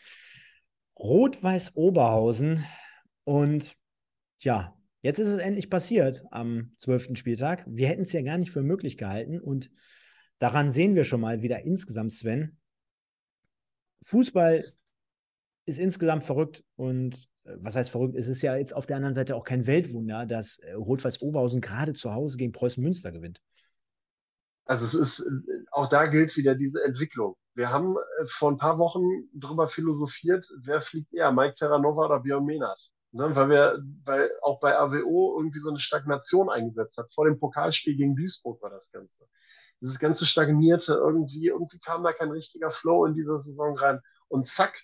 Rot-Weiß 0.99 1.76
Oberhausen 1.76 2.64
und 3.24 3.76
ja, 4.40 4.76
jetzt 5.03 5.18
ist 5.18 5.28
es 5.28 5.38
endlich 5.38 5.68
passiert 5.68 6.22
am 6.30 6.72
12. 6.78 7.16
Spieltag. 7.18 7.64
Wir 7.66 7.88
hätten 7.88 8.03
es 8.03 8.12
ja 8.12 8.22
gar 8.22 8.38
nicht 8.38 8.51
für 8.51 8.62
möglich 8.62 8.97
gehalten 8.97 9.40
und 9.40 9.70
daran 10.38 10.70
sehen 10.70 10.94
wir 10.94 11.05
schon 11.05 11.20
mal 11.20 11.42
wieder 11.42 11.64
insgesamt, 11.64 12.12
Sven. 12.12 12.59
Fußball 14.03 14.72
ist 15.64 15.78
insgesamt 15.78 16.22
verrückt 16.22 16.64
und 16.76 17.28
was 17.59 17.76
heißt 17.76 17.90
verrückt? 17.90 18.16
Es 18.16 18.28
ist 18.28 18.42
ja 18.42 18.57
jetzt 18.57 18.74
auf 18.74 18.86
der 18.86 18.97
anderen 18.97 19.14
Seite 19.14 19.36
auch 19.36 19.44
kein 19.44 19.66
Weltwunder, 19.66 20.26
dass 20.26 20.59
äh, 20.59 20.72
Rot-Weiß 20.72 21.22
Oberhausen 21.22 21.61
gerade 21.61 21.92
zu 21.92 22.12
Hause 22.12 22.36
gegen 22.36 22.53
Preußen 22.53 22.82
Münster 22.82 23.12
gewinnt. 23.12 23.40
Also 24.64 24.84
es 24.84 24.94
ist, 24.94 25.20
äh, 25.20 25.64
auch 25.70 25.88
da 25.88 26.07
gilt 26.07 26.36
wieder 26.36 26.55
diese 26.55 26.82
Entwicklung. 26.82 27.36
Wir 27.55 27.70
haben 27.70 27.97
vor 28.26 28.51
ein 28.51 28.59
paar 28.59 28.78
Wochen 28.78 29.05
darüber 29.32 29.68
philosophiert, 29.68 30.47
wer 30.62 30.80
fliegt 30.80 31.12
eher, 31.14 31.32
Mike 31.32 31.55
Terranova 31.57 32.07
oder 32.07 32.20
Björn 32.20 32.44
Menard. 32.44 32.90
Ne, 33.12 33.34
weil 33.34 33.49
wir, 33.49 33.78
weil 34.05 34.30
auch 34.42 34.61
bei 34.61 34.76
AWO 34.76 35.38
irgendwie 35.38 35.61
so 35.61 35.70
eine 35.70 35.78
Stagnation 35.78 36.51
eingesetzt 36.51 36.99
hat. 36.99 37.11
Vor 37.14 37.24
dem 37.24 37.38
Pokalspiel 37.38 37.97
gegen 37.97 38.14
Duisburg 38.14 38.61
war 38.61 38.68
das 38.68 38.90
Ganze. 38.90 39.24
Dieses 39.80 39.99
ganze 39.99 40.26
Stagnierte, 40.26 40.94
irgendwie, 40.94 41.47
irgendwie 41.47 41.78
kam 41.78 42.03
da 42.03 42.12
kein 42.12 42.30
richtiger 42.30 42.68
Flow 42.68 43.07
in 43.07 43.14
diese 43.14 43.38
Saison 43.38 43.78
rein. 43.78 44.01
Und 44.28 44.44
zack, 44.44 44.82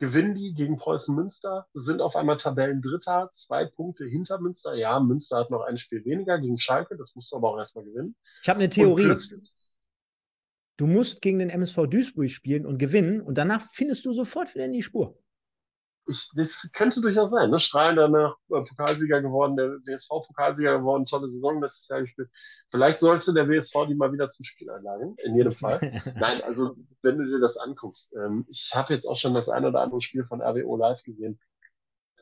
gewinnen 0.00 0.34
die 0.34 0.54
gegen 0.54 0.76
Preußen 0.76 1.14
Münster, 1.14 1.66
sind 1.72 2.00
auf 2.00 2.16
einmal 2.16 2.36
Tabellendritter, 2.36 3.28
zwei 3.30 3.66
Punkte 3.66 4.06
hinter 4.06 4.40
Münster. 4.40 4.74
Ja, 4.74 4.98
Münster 4.98 5.36
hat 5.36 5.50
noch 5.50 5.62
ein 5.62 5.76
Spiel 5.76 6.04
weniger 6.04 6.38
gegen 6.38 6.58
Schalke, 6.58 6.96
das 6.96 7.12
musst 7.14 7.30
du 7.30 7.36
aber 7.36 7.50
auch 7.50 7.58
erstmal 7.58 7.84
gewinnen. 7.84 8.16
Ich 8.42 8.48
habe 8.48 8.58
eine 8.58 8.70
Theorie. 8.70 9.14
Du 10.78 10.86
musst 10.86 11.20
gegen 11.20 11.38
den 11.38 11.50
MSV 11.50 11.86
Duisburg 11.86 12.30
spielen 12.30 12.64
und 12.64 12.78
gewinnen 12.78 13.20
und 13.20 13.36
danach 13.36 13.60
findest 13.74 14.06
du 14.06 14.14
sofort 14.14 14.54
wieder 14.54 14.64
in 14.64 14.72
die 14.72 14.82
Spur 14.82 15.18
ich, 16.06 16.28
das 16.34 16.70
könnte 16.72 17.00
durchaus 17.00 17.30
sein. 17.30 17.50
Ne? 17.50 17.58
Strahlen 17.58 17.96
danach 17.96 18.36
äh, 18.50 18.62
Pokalsieger 18.62 19.22
geworden, 19.22 19.56
der 19.56 19.68
WSV 19.84 20.08
Pokalsieger 20.26 20.78
geworden, 20.78 21.04
tolle 21.04 21.26
Saison 21.26 21.60
letztes 21.60 21.88
Jahr 21.88 22.00
gespielt. 22.00 22.30
Vielleicht 22.68 22.98
sollte 22.98 23.32
der 23.32 23.48
WSV 23.48 23.86
die 23.88 23.94
mal 23.94 24.12
wieder 24.12 24.28
zum 24.28 24.44
Spiel 24.44 24.70
einladen, 24.70 25.16
in 25.24 25.36
jedem 25.36 25.52
Fall. 25.52 25.80
Nein, 26.16 26.42
also 26.42 26.76
wenn 27.02 27.18
du 27.18 27.24
dir 27.26 27.40
das 27.40 27.56
anguckst, 27.56 28.12
ähm, 28.14 28.46
ich 28.48 28.70
habe 28.74 28.92
jetzt 28.92 29.06
auch 29.06 29.16
schon 29.16 29.34
das 29.34 29.48
ein 29.48 29.64
oder 29.64 29.80
andere 29.80 30.00
Spiel 30.00 30.22
von 30.22 30.42
RWO 30.42 30.76
live 30.76 31.02
gesehen. 31.02 31.38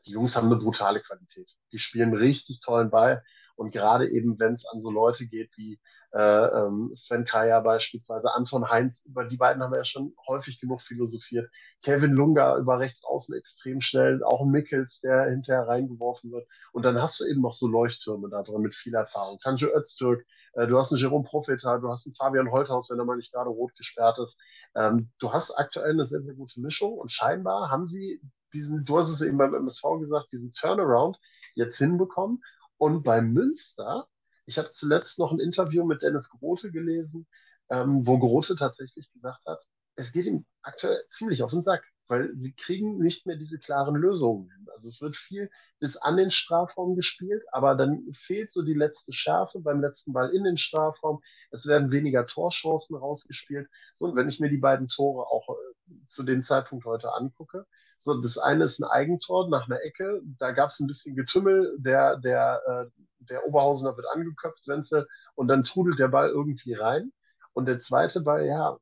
Die 0.07 0.12
Jungs 0.12 0.37
haben 0.37 0.47
eine 0.47 0.57
brutale 0.57 1.01
Qualität. 1.01 1.51
Die 1.72 1.79
spielen 1.79 2.14
richtig 2.14 2.61
tollen 2.61 2.91
Ball. 2.91 3.22
Und 3.59 3.72
gerade 3.72 4.09
eben, 4.09 4.38
wenn 4.38 4.52
es 4.52 4.64
an 4.66 4.78
so 4.78 4.88
Leute 4.88 5.26
geht 5.26 5.50
wie 5.56 5.80
äh, 6.12 6.20
ähm, 6.20 6.90
Sven 6.92 7.24
Kaya 7.24 7.59
beispielsweise, 7.59 8.32
Anton 8.32 8.70
Heinz, 8.70 9.04
über 9.04 9.24
die 9.24 9.36
beiden 9.36 9.62
haben 9.62 9.72
wir 9.72 9.78
ja 9.78 9.84
schon 9.84 10.14
häufig 10.28 10.61
genug 10.61 10.80
philosophiert. 10.80 11.50
Kevin 11.82 12.12
Lunga 12.12 12.56
über 12.56 12.78
rechts 12.78 13.02
außen 13.04 13.34
extrem 13.34 13.80
schnell, 13.80 14.22
auch 14.22 14.46
Mickels, 14.46 15.00
der 15.00 15.28
hinterher 15.28 15.66
reingeworfen 15.66 16.30
wird. 16.30 16.46
Und 16.72 16.84
dann 16.84 17.00
hast 17.00 17.18
du 17.18 17.24
eben 17.24 17.40
noch 17.40 17.52
so 17.52 17.66
Leuchttürme 17.66 18.28
da 18.28 18.42
drin 18.42 18.62
mit 18.62 18.74
viel 18.74 18.94
Erfahrung. 18.94 19.40
Tanjo 19.40 19.68
Öztürk, 19.76 20.24
äh, 20.52 20.68
du 20.68 20.78
hast 20.78 20.92
einen 20.92 21.00
Jerome 21.00 21.24
Profeta, 21.24 21.78
du 21.78 21.88
hast 21.88 22.06
einen 22.06 22.14
Fabian 22.14 22.52
Holthaus, 22.52 22.88
wenn 22.88 22.98
er 23.00 23.04
mal 23.04 23.16
nicht 23.16 23.32
gerade 23.32 23.50
rot 23.50 23.74
gesperrt 23.76 24.20
ist. 24.20 24.38
Ähm, 24.76 25.11
du 25.18 25.32
hast 25.32 25.50
aktuell 25.59 25.90
eine 25.90 26.04
sehr, 26.04 26.20
sehr 26.20 26.34
gute 26.34 26.61
Mischung 26.61 26.94
und 26.94 27.11
scheinbar 27.11 27.70
haben 27.70 27.84
sie 27.84 28.20
diesen, 28.52 28.84
du 28.84 28.96
hast 28.96 29.09
es 29.09 29.20
eben 29.20 29.36
beim 29.36 29.54
MSV 29.54 29.82
gesagt, 29.98 30.28
diesen 30.32 30.52
Turnaround 30.52 31.18
jetzt 31.54 31.76
hinbekommen 31.76 32.40
und 32.79 33.03
bei 33.03 33.20
Münster, 33.20 34.09
ich 34.47 34.59
habe 34.59 34.68
zuletzt 34.68 35.18
noch 35.18 35.33
ein 35.33 35.41
Interview 35.41 35.85
mit 35.85 36.03
Dennis 36.03 36.29
Grote 36.31 36.70
gelesen, 36.70 37.26
ähm, 37.70 38.07
wo 38.07 38.18
Grote 38.18 38.55
tatsächlich 38.57 39.11
gesagt 39.12 39.45
hat, 39.47 39.61
es 39.97 40.12
geht 40.12 40.26
ihm 40.26 40.47
aktuell 40.62 41.03
ziemlich 41.09 41.43
auf 41.43 41.51
den 41.51 41.61
Sack, 41.61 41.85
weil 42.07 42.35
sie 42.35 42.53
kriegen 42.53 42.99
nicht 42.99 43.26
mehr 43.26 43.37
diese 43.37 43.59
klaren 43.59 43.97
Lösungen 43.97 44.49
hin. 44.51 44.66
Also 44.74 44.89
es 44.89 45.01
wird 45.01 45.14
viel 45.14 45.51
bis 45.81 45.97
an 45.97 46.16
den 46.16 46.31
Strafraum 46.31 46.95
gespielt, 46.95 47.43
aber 47.53 47.74
dann 47.74 48.11
fehlt 48.12 48.49
so 48.49 48.62
die 48.62 48.74
letzte 48.74 49.12
Schärfe 49.12 49.61
beim 49.61 49.81
letzten 49.81 50.12
Ball 50.12 50.31
in 50.31 50.45
den 50.45 50.57
Strafraum. 50.57 51.20
Es 51.51 51.66
werden 51.66 51.91
weniger 51.91 52.24
Torchancen 52.24 52.97
rausgespielt. 52.97 53.68
So, 53.95 54.07
und 54.07 54.16
wenn 54.16 54.29
ich 54.29 54.41
mir 54.41 54.49
die 54.49 54.59
beiden 54.59 54.87
Tore 54.87 55.26
auch 55.26 55.49
äh, 55.49 55.95
zu 56.07 56.22
dem 56.22 56.41
Zeitpunkt 56.41 56.87
heute 56.87 57.12
angucke, 57.12 57.66
so, 57.99 58.14
das 58.20 58.38
eine 58.38 58.64
ist 58.64 58.78
ein 58.80 58.84
Eigentor 58.84 59.49
nach 59.49 59.66
einer 59.66 59.82
Ecke. 59.82 60.22
Da 60.38 60.53
gab 60.53 60.68
es 60.68 60.78
ein 60.80 60.86
bisschen 60.86 61.16
Getümmel. 61.16 61.76
Der, 61.78 62.16
der, 62.18 62.62
äh, 62.66 63.03
der 63.24 63.46
Oberhausener 63.46 63.96
wird 63.96 64.07
angeköpft, 64.14 64.66
Wenzel, 64.68 65.07
und 65.34 65.49
dann 65.49 65.62
trudelt 65.62 65.99
der 65.99 66.09
Ball 66.09 66.30
irgendwie 66.30 66.74
rein. 66.74 67.12
Und 67.53 67.66
der 67.66 67.78
zweite 67.78 68.20
Ball, 68.20 68.46
ja, 68.46 68.78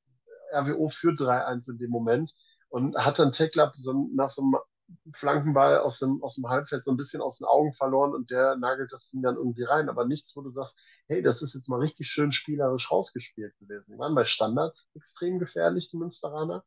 RWO 0.53 0.89
führt 0.89 1.19
3-1 1.19 1.71
in 1.71 1.79
dem 1.79 1.91
Moment 1.91 2.33
und 2.69 2.97
hat 2.99 3.19
dann 3.19 3.31
Teklab 3.31 3.75
so 3.75 4.09
nach 4.15 4.29
so 4.29 4.43
einem 4.43 4.57
Flankenball 5.13 5.79
aus 5.79 5.99
dem, 5.99 6.23
aus 6.23 6.35
dem 6.35 6.49
Halbfeld 6.49 6.83
so 6.83 6.91
ein 6.91 6.97
bisschen 6.97 7.23
aus 7.23 7.39
den 7.39 7.47
Augen 7.47 7.73
verloren 7.73 8.15
und 8.15 8.31
der 8.31 8.57
nagelt 8.57 8.93
das 8.93 9.09
Ding 9.09 9.23
dann 9.23 9.37
irgendwie 9.37 9.65
rein. 9.65 9.89
Aber 9.89 10.05
nichts, 10.05 10.37
wo 10.37 10.43
du 10.43 10.51
sagst, 10.51 10.77
hey, 11.09 11.23
das 11.23 11.43
ist 11.43 11.55
jetzt 11.55 11.69
mal 11.69 11.81
richtig 11.81 12.09
schön 12.09 12.31
spielerisch 12.31 12.91
rausgespielt 12.91 13.59
gewesen. 13.59 13.93
Die 13.93 13.99
waren 13.99 14.15
bei 14.15 14.25
Standards 14.25 14.89
extrem 14.95 15.39
gefährlich, 15.39 15.91
die 15.91 15.97
Münsteraner. 15.97 16.65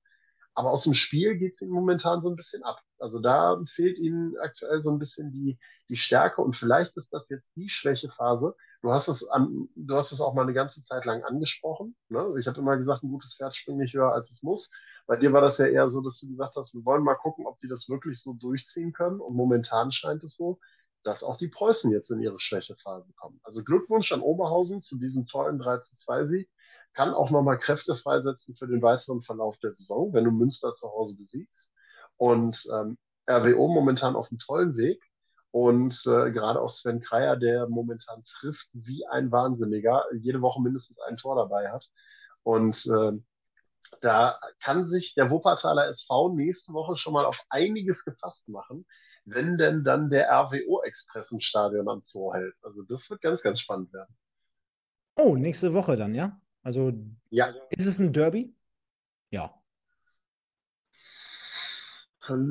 Aber 0.59 0.71
aus 0.71 0.83
dem 0.83 0.91
Spiel 0.91 1.37
geht 1.37 1.53
es 1.53 1.61
ihnen 1.61 1.71
momentan 1.71 2.19
so 2.19 2.29
ein 2.29 2.35
bisschen 2.35 2.61
ab. 2.63 2.81
Also 2.97 3.19
da 3.19 3.57
fehlt 3.63 3.97
ihnen 3.97 4.37
aktuell 4.39 4.81
so 4.81 4.91
ein 4.91 4.99
bisschen 4.99 5.31
die, 5.31 5.57
die 5.87 5.95
Stärke 5.95 6.41
und 6.41 6.51
vielleicht 6.51 6.97
ist 6.97 7.13
das 7.13 7.29
jetzt 7.29 7.49
die 7.55 7.69
Schwächephase. 7.69 8.53
Du 8.81 8.91
hast 8.91 9.07
es, 9.07 9.25
an, 9.29 9.69
du 9.77 9.95
hast 9.95 10.11
es 10.11 10.19
auch 10.19 10.33
mal 10.33 10.41
eine 10.41 10.51
ganze 10.51 10.81
Zeit 10.81 11.05
lang 11.05 11.23
angesprochen. 11.23 11.95
Ne? 12.09 12.35
Ich 12.37 12.45
habe 12.45 12.59
immer 12.59 12.75
gesagt, 12.75 13.03
ein 13.03 13.09
gutes 13.09 13.35
Pferd 13.37 13.55
springt 13.55 13.79
nicht 13.79 13.93
höher, 13.93 14.11
als 14.11 14.31
es 14.31 14.43
muss. 14.43 14.69
Bei 15.07 15.15
dir 15.15 15.31
war 15.31 15.39
das 15.39 15.57
ja 15.59 15.65
eher 15.65 15.87
so, 15.87 16.01
dass 16.01 16.19
du 16.19 16.27
gesagt 16.27 16.57
hast, 16.57 16.73
wir 16.73 16.83
wollen 16.83 17.03
mal 17.03 17.15
gucken, 17.15 17.47
ob 17.47 17.57
die 17.61 17.69
das 17.69 17.87
wirklich 17.87 18.21
so 18.21 18.33
durchziehen 18.33 18.91
können. 18.91 19.21
Und 19.21 19.37
momentan 19.37 19.91
scheint 19.91 20.25
es 20.25 20.35
so, 20.35 20.59
dass 21.03 21.23
auch 21.23 21.37
die 21.37 21.47
Preußen 21.47 21.89
jetzt 21.93 22.11
in 22.11 22.19
ihre 22.19 22.37
Schwächephase 22.37 23.13
kommen. 23.13 23.39
Also 23.43 23.63
Glückwunsch 23.63 24.11
an 24.11 24.19
Oberhausen 24.19 24.81
zu 24.81 24.97
diesem 24.97 25.25
tollen 25.25 25.57
3 25.57 25.77
zu 25.77 25.93
2 25.93 26.23
Sieg 26.23 26.49
kann 26.93 27.13
auch 27.13 27.29
nochmal 27.29 27.57
Kräfte 27.57 27.95
freisetzen 27.95 28.53
für 28.53 28.67
den 28.67 28.81
weiteren 28.81 29.21
Verlauf 29.21 29.57
der 29.57 29.71
Saison, 29.71 30.13
wenn 30.13 30.25
du 30.25 30.31
Münster 30.31 30.71
zu 30.73 30.87
Hause 30.87 31.15
besiegst. 31.15 31.69
Und 32.17 32.67
ähm, 32.73 32.97
RWO 33.29 33.67
momentan 33.67 34.15
auf 34.15 34.29
einem 34.29 34.37
tollen 34.39 34.75
Weg. 34.75 35.01
Und 35.51 36.03
äh, 36.05 36.31
gerade 36.31 36.61
auch 36.61 36.69
Sven 36.69 36.99
Kreier, 36.99 37.35
der 37.35 37.67
momentan 37.67 38.21
trifft 38.21 38.67
wie 38.73 39.05
ein 39.07 39.31
Wahnsinniger, 39.31 40.03
jede 40.13 40.41
Woche 40.41 40.61
mindestens 40.61 40.99
ein 40.99 41.15
Tor 41.15 41.35
dabei 41.35 41.71
hat. 41.71 41.89
Und 42.43 42.85
äh, 42.85 43.11
da 44.01 44.39
kann 44.61 44.83
sich 44.83 45.15
der 45.15 45.29
Wuppertaler 45.29 45.87
SV 45.87 46.35
nächste 46.35 46.73
Woche 46.73 46.95
schon 46.95 47.13
mal 47.13 47.25
auf 47.25 47.39
einiges 47.49 48.03
gefasst 48.05 48.47
machen, 48.49 48.85
wenn 49.25 49.55
denn 49.57 49.83
dann 49.83 50.09
der 50.09 50.29
RWO-Express 50.29 51.31
im 51.31 51.39
Stadion 51.39 51.89
am 51.89 51.99
Zoo 51.99 52.33
hält. 52.33 52.55
Also 52.61 52.83
das 52.83 53.09
wird 53.09 53.21
ganz, 53.21 53.41
ganz 53.41 53.59
spannend 53.59 53.91
werden. 53.93 54.15
Oh, 55.15 55.35
nächste 55.35 55.73
Woche 55.73 55.97
dann, 55.97 56.13
ja? 56.13 56.39
Also 56.63 56.93
ja. 57.29 57.53
ist 57.69 57.85
es 57.85 57.99
ein 57.99 58.13
Derby? 58.13 58.53
Ja. 59.31 59.53
Also 62.21 62.43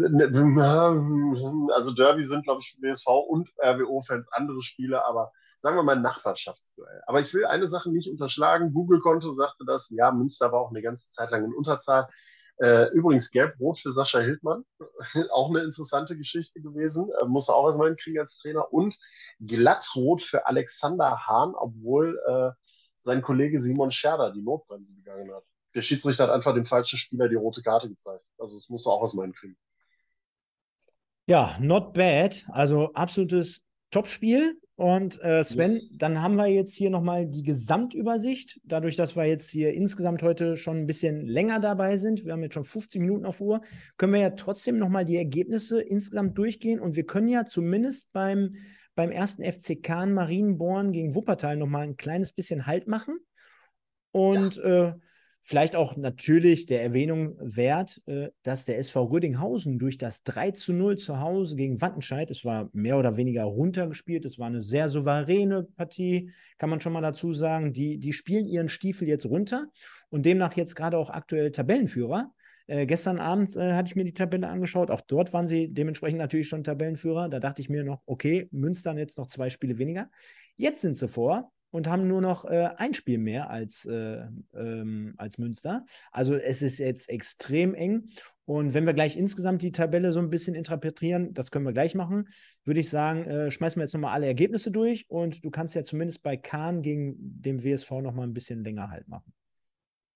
Derby 1.92 2.24
sind, 2.24 2.44
glaube 2.44 2.62
ich, 2.62 2.76
WSV 2.80 3.06
und 3.28 3.50
RWO-Fans 3.62 4.26
andere 4.32 4.61
Spiele, 4.61 5.04
aber 5.04 5.30
sagen 5.56 5.76
wir 5.76 5.82
mal 5.82 5.96
ein 5.96 6.02
Nachbarschaftsduell. 6.02 7.02
Aber 7.06 7.20
ich 7.20 7.32
will 7.34 7.44
eine 7.44 7.66
Sache 7.66 7.90
nicht 7.90 8.09
unterschlagen. 8.09 8.72
Google-Konto 8.72 9.30
sagte 9.30 9.64
das, 9.66 9.88
ja, 9.90 10.11
Münster 10.11 10.50
war 10.52 10.61
auch 10.61 10.70
eine 10.70 10.82
ganze 10.82 11.06
Zeit 11.09 11.30
lang 11.30 11.44
in 11.44 11.54
Unterzahl. 11.54 12.09
Äh, 12.61 12.90
übrigens 12.90 13.30
gelb-rot 13.30 13.78
für 13.78 13.92
Sascha 13.92 14.18
Hildmann, 14.18 14.64
auch 15.30 15.50
eine 15.50 15.61
interessante 15.61 16.16
Geschichte 16.16 16.61
gewesen, 16.61 17.09
äh, 17.20 17.24
musste 17.24 17.54
auch 17.54 17.66
erstmal 17.66 17.86
hinkriegen 17.86 18.18
als 18.18 18.36
Trainer. 18.38 18.72
Und 18.72 18.98
glattrot 19.38 20.22
für 20.22 20.44
Alexander 20.46 21.28
Hahn, 21.28 21.54
obwohl 21.54 22.20
äh, 22.26 22.50
sein 22.99 23.22
Kollege 23.22 23.61
Simon 23.61 23.90
Scherder 23.90 24.32
die 24.32 24.42
Notbremse 24.42 24.92
gegangen 24.92 25.32
hat. 25.32 25.44
Der 25.74 25.80
Schiedsrichter 25.82 26.24
hat 26.24 26.30
einfach 26.30 26.55
dem 26.55 26.64
falschen 26.64 26.99
Spieler 26.99 27.28
die 27.28 27.36
rote 27.36 27.62
Karte 27.62 27.88
gezeigt. 27.88 28.24
Also 28.38 28.57
das 28.57 28.68
musst 28.68 28.86
du 28.86 28.90
auch 28.90 29.03
aus 29.03 29.14
meinen 29.14 29.32
kriegen. 29.32 29.57
Ja, 31.26 31.57
not 31.61 31.92
bad. 31.92 32.46
Also 32.49 32.92
absolutes 32.94 33.66
Topspiel. 33.90 34.59
Und 34.76 35.20
äh, 35.22 35.42
Sven, 35.42 35.80
dann 35.92 36.22
haben 36.22 36.36
wir 36.36 36.46
jetzt 36.46 36.76
hier 36.76 36.88
nochmal 36.88 37.26
die 37.26 37.42
Gesamtübersicht. 37.42 38.61
Dadurch, 38.62 38.94
dass 38.94 39.16
wir 39.16 39.24
jetzt 39.24 39.51
hier 39.51 39.74
insgesamt 39.74 40.22
heute 40.22 40.57
schon 40.57 40.78
ein 40.78 40.86
bisschen 40.86 41.26
länger 41.26 41.59
dabei 41.59 41.96
sind, 41.96 42.24
wir 42.24 42.32
haben 42.32 42.44
jetzt 42.44 42.55
schon 42.55 42.64
15 42.64 43.03
Minuten 43.03 43.26
auf 43.26 43.40
Uhr, 43.40 43.61
können 43.96 44.12
wir 44.12 44.20
ja 44.20 44.30
trotzdem 44.30 44.78
nochmal 44.78 45.05
die 45.05 45.16
Ergebnisse 45.16 45.82
insgesamt 45.82 46.38
durchgehen. 46.38 46.78
Und 46.78 46.94
wir 46.94 47.05
können 47.05 47.26
ja 47.26 47.44
zumindest 47.44 48.12
beim, 48.12 48.55
beim 48.99 49.12
ersten 49.12 49.44
FC 49.44 49.80
Kahn 49.80 50.12
Marienborn 50.12 50.90
gegen 50.90 51.14
Wuppertal 51.14 51.57
nochmal 51.57 51.84
ein 51.84 51.96
kleines 51.96 52.32
bisschen 52.32 52.66
Halt 52.66 52.88
machen. 52.88 53.20
Und 54.11 54.57
ja. 54.57 54.88
äh, 54.88 54.92
Vielleicht 55.40 55.76
auch 55.76 55.96
natürlich 55.96 56.66
der 56.66 56.82
Erwähnung 56.82 57.36
wert, 57.40 58.03
äh, 58.07 58.28
dass 58.42 58.66
der 58.66 58.78
SV 58.78 59.05
Rödinghausen 59.05 59.78
durch 59.78 59.96
das 59.96 60.22
3 60.24 60.51
zu 60.51 60.74
0 60.74 60.99
zu 60.99 61.20
Hause 61.20 61.57
gegen 61.57 61.80
Wattenscheid, 61.80 62.30
es 62.30 62.44
war 62.44 62.68
mehr 62.74 62.99
oder 62.99 63.16
weniger 63.16 63.44
runtergespielt, 63.44 64.26
es 64.26 64.38
war 64.38 64.49
eine 64.49 64.61
sehr 64.61 64.90
souveräne 64.90 65.62
Partie, 65.62 66.32
kann 66.59 66.68
man 66.68 66.82
schon 66.82 66.92
mal 66.92 67.01
dazu 67.01 67.32
sagen. 67.32 67.72
Die, 67.72 67.99
die 67.99 68.12
spielen 68.12 68.46
ihren 68.46 68.68
Stiefel 68.68 69.09
jetzt 69.09 69.24
runter 69.24 69.68
und 70.11 70.26
demnach 70.26 70.55
jetzt 70.55 70.74
gerade 70.74 70.99
auch 70.99 71.09
aktuell 71.09 71.51
Tabellenführer. 71.51 72.30
Äh, 72.69 72.87
gestern 72.87 73.19
Abend 73.19 73.57
äh, 73.57 73.73
hatte 73.73 73.89
ich 73.89 73.97
mir 73.97 74.05
die 74.05 74.14
Tabelle 74.14 74.47
angeschaut. 74.49 74.91
Auch 74.91 75.01
dort 75.01 75.33
waren 75.33 75.49
sie 75.49 75.69
dementsprechend 75.69 76.19
natürlich 76.19 76.49
schon 76.49 76.62
Tabellenführer. 76.62 77.29
Da 77.29 77.41
dachte 77.41 77.62
ich 77.62 77.69
mir 77.69 77.83
noch, 77.83 78.03
okay, 78.07 78.49
Münster 78.53 78.97
jetzt 78.97 79.19
noch 79.19 79.27
zwei 79.27 79.51
Spiele 79.51 79.79
weniger. 79.79 80.11
Jetzt 80.57 80.83
sind 80.83 80.97
sie 80.97 81.09
vor 81.09 81.51
und 81.71 81.87
haben 81.87 82.07
nur 82.07 82.21
noch 82.21 82.45
äh, 82.45 82.69
ein 82.77 82.93
Spiel 82.93 83.19
mehr 83.19 83.51
als, 83.51 83.87
äh, 83.87 84.23
ähm, 84.55 85.14
als 85.16 85.39
Münster. 85.39 85.87
Also 86.12 86.35
es 86.35 86.61
ist 86.61 86.79
jetzt 86.79 87.09
extrem 87.09 87.75
eng. 87.75 88.09
Und 88.45 88.75
wenn 88.75 88.87
wir 88.87 88.95
gleich 88.95 89.16
insgesamt 89.16 89.62
die 89.62 89.73
Tabelle 89.73 90.12
so 90.12 90.21
ein 90.21 90.31
bisschen 90.31 90.55
interpretieren, 90.55 91.33
das 91.35 91.51
können 91.51 91.66
wir 91.66 91.73
gleich 91.73 91.95
machen, 91.95 92.29
würde 92.64 92.81
ich 92.81 92.91
sagen, 92.91 93.25
äh, 93.25 93.51
schmeißen 93.51 93.81
wir 93.81 93.85
jetzt 93.85 93.95
nochmal 93.95 94.12
alle 94.12 94.27
Ergebnisse 94.27 94.71
durch 94.71 95.09
und 95.09 95.45
du 95.45 95.51
kannst 95.51 95.75
ja 95.75 95.85
zumindest 95.85 96.23
bei 96.23 96.37
Kahn 96.37 96.83
gegen 96.83 97.16
den 97.19 97.62
WSV 97.62 97.91
nochmal 98.03 98.27
ein 98.27 98.35
bisschen 98.35 98.62
länger 98.62 98.91
halt 98.91 99.09
machen. 99.09 99.33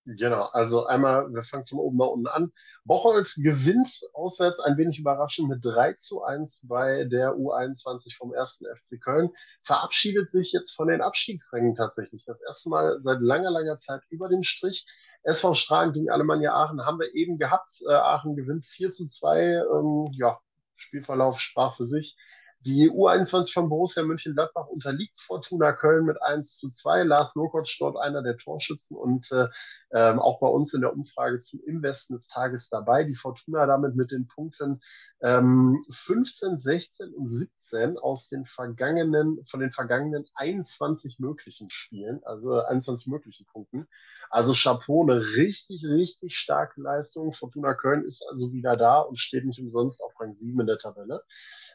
Genau, 0.05 0.47
also 0.47 0.87
einmal, 0.87 1.33
wir 1.33 1.45
fangen 1.45 1.65
von 1.65 1.79
oben 1.79 1.97
nach 1.97 2.09
unten 2.09 2.27
an. 2.27 2.53
Bocholt 2.85 3.35
gewinnt 3.37 4.01
auswärts 4.15 4.59
ein 4.59 4.77
wenig 4.77 4.99
überraschend 4.99 5.49
mit 5.49 5.65
3 5.65 5.93
zu 5.93 6.25
1 6.25 6.61
bei 6.65 7.05
der 7.05 7.35
U21 7.37 8.17
vom 8.17 8.33
1. 8.35 8.65
FC 8.81 9.01
Köln. 9.01 9.31
Verabschiedet 9.61 10.29
sich 10.29 10.51
jetzt 10.51 10.75
von 10.75 10.89
den 10.89 11.03
Abstiegsrängen 11.03 11.77
tatsächlich. 11.77 12.25
Das 12.25 12.41
erste 12.41 12.69
Mal 12.69 12.99
seit 12.99 13.21
langer, 13.21 13.53
langer 13.53 13.77
Zeit 13.77 14.03
über 14.09 14.29
den 14.29 14.43
Strich. 14.43 14.85
SV 15.23 15.53
Strahlen 15.53 15.93
gegen 15.93 16.11
Alemannia 16.11 16.53
Aachen 16.53 16.85
haben 16.85 16.99
wir 16.99 17.15
eben 17.15 17.39
gehabt. 17.39 17.81
Äh, 17.89 17.93
Aachen 17.93 18.35
gewinnt 18.35 18.65
4 18.65 18.91
zu 18.91 19.05
2. 19.05 19.39
Ähm, 19.41 20.09
ja, 20.15 20.41
Spielverlauf 20.75 21.39
sprach 21.39 21.77
für 21.77 21.85
sich. 21.85 22.17
Die 22.65 22.89
U21 22.89 23.53
von 23.53 23.69
Borussia 23.69 24.05
Mönchengladbach 24.05 24.69
unterliegt 24.69 25.19
Fortuna 25.19 25.73
Köln 25.73 26.05
mit 26.05 26.23
1 26.23 26.59
zu 26.59 26.69
2. 26.69 27.03
Lars 27.03 27.35
Lokotsch 27.35 27.77
dort 27.81 27.97
einer 27.97 28.23
der 28.23 28.37
Torschützen 28.37 28.97
und 28.97 29.27
äh, 29.33 29.49
ähm, 29.93 30.21
auch 30.21 30.39
bei 30.39 30.47
uns 30.47 30.73
in 30.73 30.81
der 30.81 30.93
Umfrage 30.93 31.39
zum 31.39 31.61
Im 31.67 31.83
Westen 31.83 32.15
des 32.15 32.29
Tages 32.29 32.69
dabei. 32.69 33.03
Die 33.03 33.17
Fortuna 33.17 33.67
damit 33.67 33.97
mit 33.97 34.13
den 34.13 34.29
Punkten 34.29 34.81
ähm, 35.23 35.85
15, 35.91 36.57
16 36.57 37.13
und 37.13 37.27
17 37.27 37.99
aus 37.99 38.29
den 38.29 38.45
vergangenen, 38.45 39.43
von 39.43 39.59
den 39.59 39.71
vergangenen 39.71 40.25
21 40.35 41.19
möglichen 41.19 41.69
Spielen, 41.69 42.23
also 42.23 42.63
21 42.63 43.09
möglichen 43.09 43.45
Punkten. 43.47 43.89
Also 44.31 44.53
Chapeau, 44.53 45.03
eine 45.03 45.21
richtig, 45.35 45.85
richtig 45.85 46.37
starke 46.37 46.81
Leistung. 46.81 47.33
Fortuna 47.33 47.75
Köln 47.75 48.05
ist 48.05 48.25
also 48.29 48.53
wieder 48.53 48.77
da 48.77 49.01
und 49.01 49.19
steht 49.19 49.45
nicht 49.45 49.59
umsonst 49.59 50.01
auf 50.01 50.19
Rang 50.21 50.31
7 50.31 50.61
in 50.61 50.67
der 50.67 50.79
Tabelle. 50.79 51.23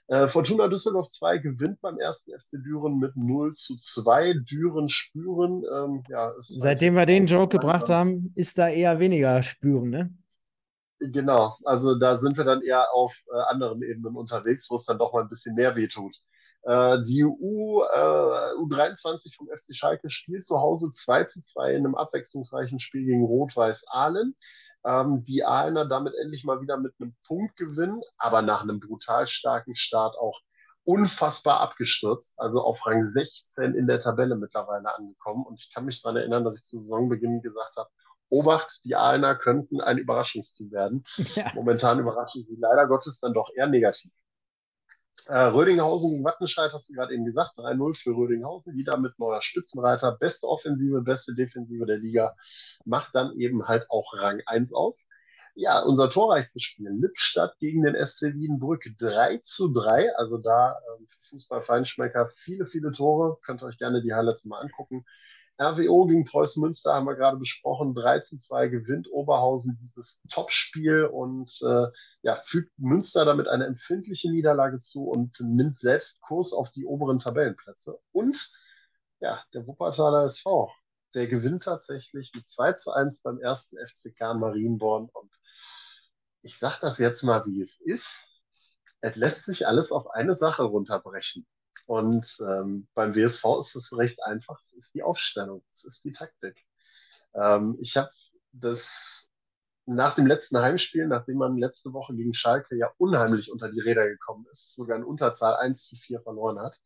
Äh, 0.07 0.27
Fortuna 0.27 0.67
Düsseldorf 0.69 1.07
2 1.07 1.39
gewinnt 1.39 1.81
beim 1.81 1.99
ersten 1.99 2.31
FC 2.31 2.63
Düren 2.63 2.97
mit 2.97 3.15
0 3.17 3.51
zu 3.53 3.75
2. 3.75 4.35
Düren 4.49 4.87
spüren. 4.87 5.63
Ähm, 5.71 6.03
ja, 6.07 6.33
Seitdem 6.37 6.95
wir 6.95 7.05
den 7.05 7.27
Joke 7.27 7.57
gebracht 7.57 7.89
haben, 7.89 8.31
ist 8.35 8.57
da 8.57 8.69
eher 8.69 8.99
weniger 8.99 9.43
spüren, 9.43 9.89
ne? 9.89 10.13
Genau, 10.99 11.55
also 11.63 11.93
da 11.95 12.15
sind 12.17 12.37
wir 12.37 12.43
dann 12.43 12.61
eher 12.61 12.91
auf 12.93 13.13
äh, 13.31 13.37
anderen 13.49 13.83
Ebenen 13.83 14.15
unterwegs, 14.15 14.67
wo 14.69 14.75
es 14.75 14.85
dann 14.85 14.97
doch 14.97 15.13
mal 15.13 15.21
ein 15.21 15.29
bisschen 15.29 15.53
mehr 15.53 15.75
wehtut. 15.75 16.15
Äh, 16.63 17.03
die 17.03 17.23
U, 17.23 17.83
äh, 17.83 18.53
U23 18.55 19.35
vom 19.35 19.47
FC 19.47 19.75
Schalke 19.75 20.09
spielt 20.09 20.43
zu 20.43 20.57
Hause 20.57 20.89
2 20.89 21.25
zu 21.25 21.39
2 21.39 21.71
in 21.71 21.85
einem 21.85 21.95
abwechslungsreichen 21.95 22.79
Spiel 22.79 23.05
gegen 23.05 23.25
Rot-Weiß 23.25 23.83
Ahlen 23.89 24.35
ähm, 24.85 25.21
die 25.21 25.43
Aalener 25.43 25.85
damit 25.85 26.13
endlich 26.21 26.43
mal 26.43 26.61
wieder 26.61 26.77
mit 26.77 26.93
einem 26.99 27.15
Punkt 27.25 27.55
gewinnen, 27.57 28.01
aber 28.17 28.41
nach 28.41 28.61
einem 28.61 28.79
brutal 28.79 29.25
starken 29.25 29.73
Start 29.73 30.15
auch 30.17 30.39
unfassbar 30.83 31.59
abgestürzt, 31.59 32.33
also 32.37 32.61
auf 32.61 32.85
Rang 32.85 33.01
16 33.01 33.75
in 33.75 33.87
der 33.87 33.99
Tabelle 33.99 34.35
mittlerweile 34.35 34.95
angekommen. 34.95 35.45
Und 35.45 35.59
ich 35.59 35.73
kann 35.73 35.83
mich 35.83 36.01
daran 36.01 36.15
erinnern, 36.15 36.45
dass 36.45 36.57
ich 36.57 36.63
zu 36.63 36.77
Saisonbeginn 36.77 37.41
gesagt 37.41 37.75
habe, 37.75 37.89
Obacht, 38.29 38.79
die 38.83 38.95
Aalener 38.95 39.35
könnten 39.35 39.81
ein 39.81 39.97
Überraschungsteam 39.97 40.71
werden. 40.71 41.03
Ja. 41.35 41.51
Momentan 41.53 41.99
überraschen 41.99 42.45
sie 42.47 42.55
leider 42.57 42.87
Gottes 42.87 43.19
dann 43.19 43.33
doch 43.33 43.49
eher 43.55 43.67
negativ. 43.67 44.11
Äh, 45.25 45.37
Rödinghausen 45.37 46.11
gegen 46.11 46.23
Wattenscheid 46.23 46.71
hast 46.71 46.89
du 46.89 46.93
gerade 46.93 47.13
eben 47.13 47.25
gesagt, 47.25 47.57
3-0 47.57 47.97
für 47.97 48.11
Rödinghausen, 48.11 48.73
wieder 48.73 48.97
mit 48.97 49.17
neuer 49.19 49.41
Spitzenreiter, 49.41 50.13
beste 50.19 50.47
Offensive, 50.47 51.01
beste 51.01 51.33
Defensive 51.33 51.85
der 51.85 51.97
Liga, 51.97 52.35
macht 52.85 53.15
dann 53.15 53.33
eben 53.37 53.67
halt 53.67 53.89
auch 53.89 54.13
Rang 54.13 54.41
1 54.45 54.73
aus. 54.73 55.07
Ja, 55.55 55.81
unser 55.81 56.07
torreichstes 56.07 56.61
Spiel, 56.61 56.89
Lippstadt 56.91 57.57
gegen 57.57 57.81
den 57.81 57.95
SC 57.95 58.35
Wiedenbrück, 58.35 58.83
3 58.99 59.37
zu 59.39 59.69
3, 59.69 60.15
also 60.15 60.37
da 60.37 60.73
äh, 60.73 61.05
für 61.07 61.29
Fußballfeinschmecker 61.29 62.27
viele, 62.27 62.65
viele 62.65 62.91
Tore, 62.91 63.39
könnt 63.43 63.63
ihr 63.63 63.65
euch 63.65 63.77
gerne 63.79 64.03
die 64.03 64.13
Highlights 64.13 64.45
mal 64.45 64.59
angucken. 64.59 65.03
RWO 65.59 66.05
gegen 66.05 66.25
Preußen 66.25 66.61
Münster 66.61 66.93
haben 66.93 67.07
wir 67.07 67.15
gerade 67.15 67.37
besprochen. 67.37 67.93
3 67.93 68.19
zu 68.19 68.37
2 68.37 68.67
gewinnt 68.67 69.09
Oberhausen 69.11 69.77
dieses 69.81 70.19
Topspiel 70.31 71.05
und 71.05 71.49
äh, 71.63 71.87
ja, 72.21 72.35
fügt 72.35 72.77
Münster 72.77 73.25
damit 73.25 73.47
eine 73.47 73.65
empfindliche 73.65 74.29
Niederlage 74.29 74.77
zu 74.77 75.05
und 75.05 75.35
nimmt 75.39 75.75
selbst 75.75 76.21
Kurs 76.21 76.53
auf 76.53 76.69
die 76.69 76.85
oberen 76.85 77.17
Tabellenplätze. 77.17 77.97
Und 78.11 78.51
ja, 79.19 79.43
der 79.53 79.65
Wuppertaler 79.65 80.25
SV, 80.25 80.71
der 81.15 81.27
gewinnt 81.27 81.63
tatsächlich 81.63 82.31
mit 82.35 82.45
2 82.45 82.73
zu 82.73 82.91
1 82.91 83.21
beim 83.21 83.39
ersten 83.39 83.77
FCK 83.77 84.35
Marienborn. 84.35 85.09
Und 85.11 85.31
ich 86.43 86.57
sage 86.59 86.77
das 86.81 86.99
jetzt 86.99 87.23
mal, 87.23 87.43
wie 87.47 87.61
es 87.61 87.79
ist. 87.81 88.23
Es 89.01 89.15
lässt 89.15 89.45
sich 89.45 89.67
alles 89.67 89.91
auf 89.91 90.07
eine 90.11 90.33
Sache 90.33 90.63
runterbrechen. 90.63 91.47
Und 91.87 92.37
ähm, 92.41 92.87
beim 92.93 93.15
WSV 93.15 93.43
ist 93.59 93.75
es 93.75 93.97
recht 93.97 94.21
einfach. 94.23 94.59
Es 94.59 94.73
ist 94.73 94.93
die 94.93 95.03
Aufstellung, 95.03 95.63
es 95.71 95.85
ist 95.85 96.03
die 96.03 96.11
Taktik. 96.11 96.63
Ähm, 97.33 97.77
ich 97.79 97.95
habe 97.95 98.11
das 98.51 99.27
nach 99.85 100.13
dem 100.15 100.27
letzten 100.27 100.57
Heimspiel, 100.59 101.07
nachdem 101.07 101.37
man 101.37 101.57
letzte 101.57 101.93
Woche 101.93 102.13
gegen 102.13 102.33
Schalke 102.33 102.75
ja 102.75 102.91
unheimlich 102.97 103.49
unter 103.49 103.71
die 103.71 103.79
Räder 103.79 104.05
gekommen 104.07 104.45
ist, 104.51 104.75
sogar 104.75 104.97
in 104.97 105.05
Unterzahl 105.05 105.55
1 105.55 105.85
zu 105.85 105.95
4 105.95 106.19
verloren 106.21 106.59
hat, 106.59 106.77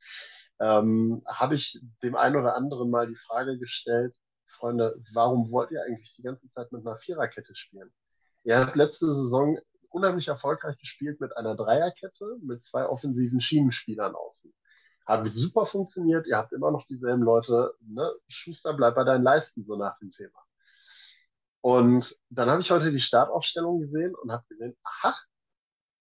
ähm, 0.59 1.23
habe 1.27 1.55
ich 1.55 1.79
dem 2.03 2.15
einen 2.15 2.35
oder 2.35 2.55
anderen 2.55 2.91
mal 2.91 3.07
die 3.07 3.15
Frage 3.15 3.57
gestellt, 3.57 4.13
Freunde, 4.45 5.01
warum 5.13 5.49
wollt 5.51 5.71
ihr 5.71 5.81
eigentlich 5.83 6.13
die 6.13 6.21
ganze 6.21 6.45
Zeit 6.45 6.71
mit 6.71 6.85
einer 6.85 6.97
Viererkette 6.97 7.55
spielen? 7.55 7.91
Ihr 8.43 8.59
habt 8.59 8.75
letzte 8.75 9.11
Saison 9.11 9.57
unheimlich 9.89 10.27
erfolgreich 10.27 10.77
gespielt 10.77 11.19
mit 11.19 11.35
einer 11.35 11.55
Dreierkette, 11.55 12.37
mit 12.43 12.61
zwei 12.61 12.85
offensiven 12.85 13.39
Schienenspielern 13.39 14.13
außen. 14.13 14.53
Hat 15.05 15.25
super 15.31 15.65
funktioniert, 15.65 16.27
ihr 16.27 16.37
habt 16.37 16.53
immer 16.53 16.71
noch 16.71 16.85
dieselben 16.85 17.23
Leute. 17.23 17.73
Ne? 17.81 18.11
Schuster, 18.27 18.73
bleib 18.73 18.95
bei 18.95 19.03
deinen 19.03 19.23
Leisten, 19.23 19.63
so 19.63 19.75
nach 19.75 19.97
dem 19.99 20.09
Thema. 20.09 20.39
Und 21.61 22.17
dann 22.29 22.49
habe 22.49 22.61
ich 22.61 22.71
heute 22.71 22.91
die 22.91 22.99
Startaufstellung 22.99 23.79
gesehen 23.79 24.15
und 24.15 24.31
habe 24.31 24.43
gesehen, 24.49 24.75
aha, 24.83 25.15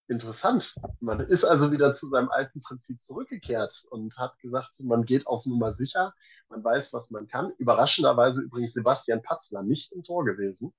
interessant. 0.07 0.75
Man 0.99 1.19
ist 1.21 1.43
also 1.43 1.71
wieder 1.71 1.91
zu 1.91 2.07
seinem 2.07 2.29
alten 2.29 2.61
Prinzip 2.61 2.99
zurückgekehrt 2.99 3.83
und 3.89 4.17
hat 4.17 4.37
gesagt, 4.39 4.79
man 4.79 5.03
geht 5.03 5.27
auf 5.27 5.45
Nummer 5.45 5.71
sicher, 5.71 6.13
man 6.49 6.63
weiß, 6.63 6.93
was 6.93 7.09
man 7.11 7.27
kann. 7.27 7.51
Überraschenderweise 7.57 8.41
übrigens 8.41 8.73
Sebastian 8.73 9.21
Patzler 9.21 9.63
nicht 9.63 9.91
im 9.91 10.03
Tor 10.03 10.25
gewesen. 10.25 10.73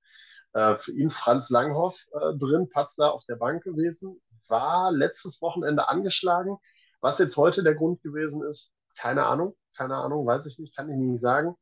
Äh, 0.53 0.77
für 0.77 0.93
ihn 0.93 1.09
Franz 1.09 1.49
Langhoff 1.49 2.07
äh, 2.13 2.37
drin, 2.37 2.69
Patzler 2.69 3.13
auf 3.13 3.25
der 3.25 3.37
Bank 3.37 3.65
gewesen, 3.65 4.21
war 4.49 4.93
letztes 4.93 5.41
Wochenende 5.41 5.89
angeschlagen, 5.89 6.59
was 7.03 7.19
jetzt 7.19 7.37
heute 7.37 7.63
der 7.63 7.75
Grund 7.75 8.03
gewesen 8.03 8.43
ist, 8.43 8.71
keine 8.97 9.27
Ahnung, 9.27 9.55
keine 9.77 9.97
Ahnung, 9.97 10.25
weiß 10.25 10.47
ich 10.47 10.59
nicht, 10.59 10.75
kann 10.75 10.89
ich 10.89 10.97
nicht 10.97 11.21
sagen. 11.21 11.55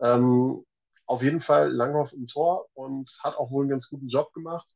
Ähm, 0.00 0.64
auf 1.06 1.22
jeden 1.22 1.38
Fall 1.38 1.70
Langhoff 1.70 2.12
im 2.12 2.26
Tor 2.26 2.66
und 2.74 3.08
hat 3.22 3.36
auch 3.36 3.50
wohl 3.50 3.62
einen 3.62 3.70
ganz 3.70 3.88
guten 3.88 4.08
Job 4.08 4.32
gemacht. 4.32 4.66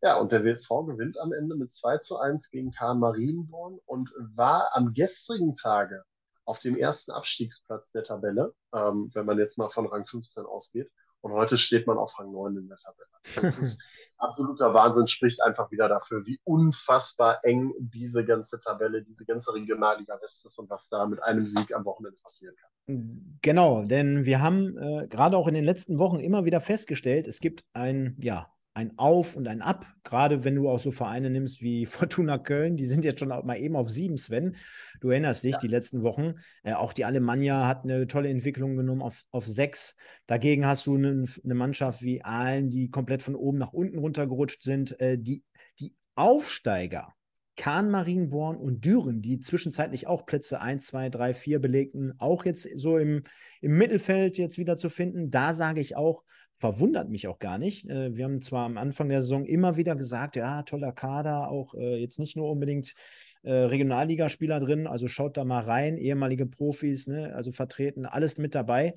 Ja, 0.00 0.16
und 0.16 0.32
der 0.32 0.44
WSV 0.44 0.68
gewinnt 0.86 1.18
am 1.18 1.32
Ende 1.32 1.56
mit 1.56 1.70
2 1.70 1.98
zu 1.98 2.18
1 2.18 2.50
gegen 2.50 2.70
Karl 2.70 2.94
Marienborn 2.94 3.78
und 3.84 4.10
war 4.18 4.74
am 4.74 4.94
gestrigen 4.94 5.54
Tage 5.54 6.04
auf 6.44 6.58
dem 6.58 6.76
ersten 6.76 7.10
Abstiegsplatz 7.10 7.90
der 7.90 8.02
Tabelle, 8.02 8.54
ähm, 8.74 9.10
wenn 9.14 9.26
man 9.26 9.38
jetzt 9.38 9.58
mal 9.58 9.68
von 9.68 9.86
Rang 9.86 10.04
15 10.04 10.44
ausgeht. 10.44 10.90
Und 11.20 11.32
heute 11.32 11.56
steht 11.56 11.86
man 11.86 11.96
auf 11.96 12.18
Rang 12.18 12.32
9 12.32 12.56
in 12.58 12.68
der 12.68 12.76
Tabelle. 12.76 13.08
Das 13.36 13.58
ist 13.58 13.78
absoluter 14.18 14.72
Wahnsinn, 14.74 15.06
spricht 15.06 15.42
einfach 15.42 15.70
wieder 15.70 15.88
dafür, 15.88 16.24
wie 16.26 16.38
unfassbar 16.44 17.40
eng 17.44 17.72
diese 17.78 18.24
ganze 18.24 18.58
Tabelle, 18.58 19.02
diese 19.02 19.24
ganze 19.24 19.52
Regionalliga 19.54 20.18
West 20.20 20.44
ist 20.44 20.58
und 20.58 20.70
was 20.70 20.88
da 20.88 21.06
mit 21.06 21.22
einem 21.22 21.44
Sieg 21.44 21.74
am 21.74 21.84
Wochenende 21.84 22.18
passieren 22.22 22.54
kann. 22.56 23.38
Genau, 23.42 23.82
denn 23.84 24.24
wir 24.24 24.42
haben 24.42 24.76
äh, 24.76 25.06
gerade 25.08 25.36
auch 25.36 25.48
in 25.48 25.54
den 25.54 25.64
letzten 25.64 25.98
Wochen 25.98 26.20
immer 26.20 26.44
wieder 26.44 26.60
festgestellt, 26.60 27.26
es 27.26 27.40
gibt 27.40 27.64
ein, 27.72 28.16
ja, 28.20 28.53
ein 28.74 28.98
Auf 28.98 29.36
und 29.36 29.46
ein 29.46 29.62
Ab. 29.62 29.86
Gerade 30.02 30.44
wenn 30.44 30.56
du 30.56 30.68
auch 30.68 30.80
so 30.80 30.90
Vereine 30.90 31.30
nimmst 31.30 31.62
wie 31.62 31.86
Fortuna 31.86 32.38
Köln, 32.38 32.76
die 32.76 32.86
sind 32.86 33.04
jetzt 33.04 33.20
schon 33.20 33.28
mal 33.28 33.56
eben 33.56 33.76
auf 33.76 33.90
sieben, 33.90 34.18
Sven. 34.18 34.56
Du 35.00 35.10
erinnerst 35.10 35.44
dich, 35.44 35.52
ja. 35.52 35.58
die 35.58 35.68
letzten 35.68 36.02
Wochen. 36.02 36.34
Äh, 36.64 36.74
auch 36.74 36.92
die 36.92 37.04
Alemannia 37.04 37.66
hat 37.66 37.84
eine 37.84 38.06
tolle 38.08 38.28
Entwicklung 38.28 38.76
genommen 38.76 39.02
auf, 39.02 39.24
auf 39.30 39.46
sechs. 39.46 39.96
Dagegen 40.26 40.66
hast 40.66 40.86
du 40.86 40.96
eine, 40.96 41.24
eine 41.44 41.54
Mannschaft 41.54 42.02
wie 42.02 42.22
Aalen, 42.24 42.68
die 42.68 42.90
komplett 42.90 43.22
von 43.22 43.36
oben 43.36 43.58
nach 43.58 43.72
unten 43.72 43.98
runtergerutscht 43.98 44.62
sind. 44.62 44.98
Äh, 45.00 45.18
die, 45.18 45.44
die 45.78 45.94
Aufsteiger, 46.16 47.14
Kahn, 47.56 47.90
Marienborn 47.90 48.56
und 48.56 48.84
Düren, 48.84 49.22
die 49.22 49.38
zwischenzeitlich 49.38 50.08
auch 50.08 50.26
Plätze 50.26 50.60
1, 50.60 50.86
2, 50.86 51.10
3, 51.10 51.34
4 51.34 51.60
belegten, 51.60 52.14
auch 52.18 52.44
jetzt 52.44 52.68
so 52.74 52.98
im, 52.98 53.22
im 53.60 53.78
Mittelfeld 53.78 54.36
jetzt 54.36 54.58
wieder 54.58 54.76
zu 54.76 54.88
finden. 54.88 55.30
Da 55.30 55.54
sage 55.54 55.80
ich 55.80 55.96
auch, 55.96 56.24
verwundert 56.54 57.10
mich 57.10 57.26
auch 57.26 57.38
gar 57.38 57.58
nicht. 57.58 57.88
Äh, 57.88 58.16
wir 58.16 58.24
haben 58.24 58.40
zwar 58.40 58.66
am 58.66 58.78
Anfang 58.78 59.08
der 59.08 59.22
Saison 59.22 59.44
immer 59.44 59.76
wieder 59.76 59.96
gesagt, 59.96 60.36
ja, 60.36 60.62
toller 60.62 60.92
Kader, 60.92 61.48
auch 61.48 61.74
äh, 61.74 61.96
jetzt 61.96 62.18
nicht 62.18 62.36
nur 62.36 62.50
unbedingt 62.50 62.94
äh, 63.42 63.52
Regionalligaspieler 63.52 64.60
drin, 64.60 64.86
also 64.86 65.08
schaut 65.08 65.36
da 65.36 65.44
mal 65.44 65.64
rein, 65.64 65.98
ehemalige 65.98 66.46
Profis, 66.46 67.06
ne, 67.06 67.34
also 67.34 67.52
vertreten, 67.52 68.06
alles 68.06 68.38
mit 68.38 68.54
dabei. 68.54 68.94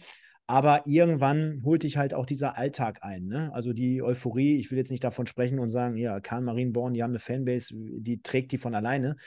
Aber 0.50 0.84
irgendwann 0.86 1.62
holt 1.66 1.84
dich 1.84 1.98
halt 1.98 2.14
auch 2.14 2.26
dieser 2.26 2.58
Alltag 2.58 3.00
ein. 3.02 3.26
Ne? 3.26 3.54
Also 3.54 3.74
die 3.74 4.02
Euphorie, 4.02 4.58
ich 4.58 4.72
will 4.72 4.78
jetzt 4.78 4.92
nicht 4.92 5.04
davon 5.04 5.28
sprechen 5.28 5.60
und 5.60 5.70
sagen, 5.70 5.98
ja, 5.98 6.22
Karl 6.22 6.42
Marienborn, 6.42 6.94
die 6.94 7.04
haben 7.04 7.12
eine 7.12 7.20
Fanbase, 7.20 7.74
die 7.76 8.22
trägt 8.22 8.54
die 8.54 8.58
von 8.58 8.74
alleine. 8.74 9.18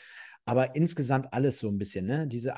Aber 0.47 0.75
insgesamt 0.77 1.35
alles 1.35 1.59
so 1.59 1.69
ein 1.69 1.77
bisschen, 1.77 2.07
ne? 2.07 2.27
Diese 2.27 2.55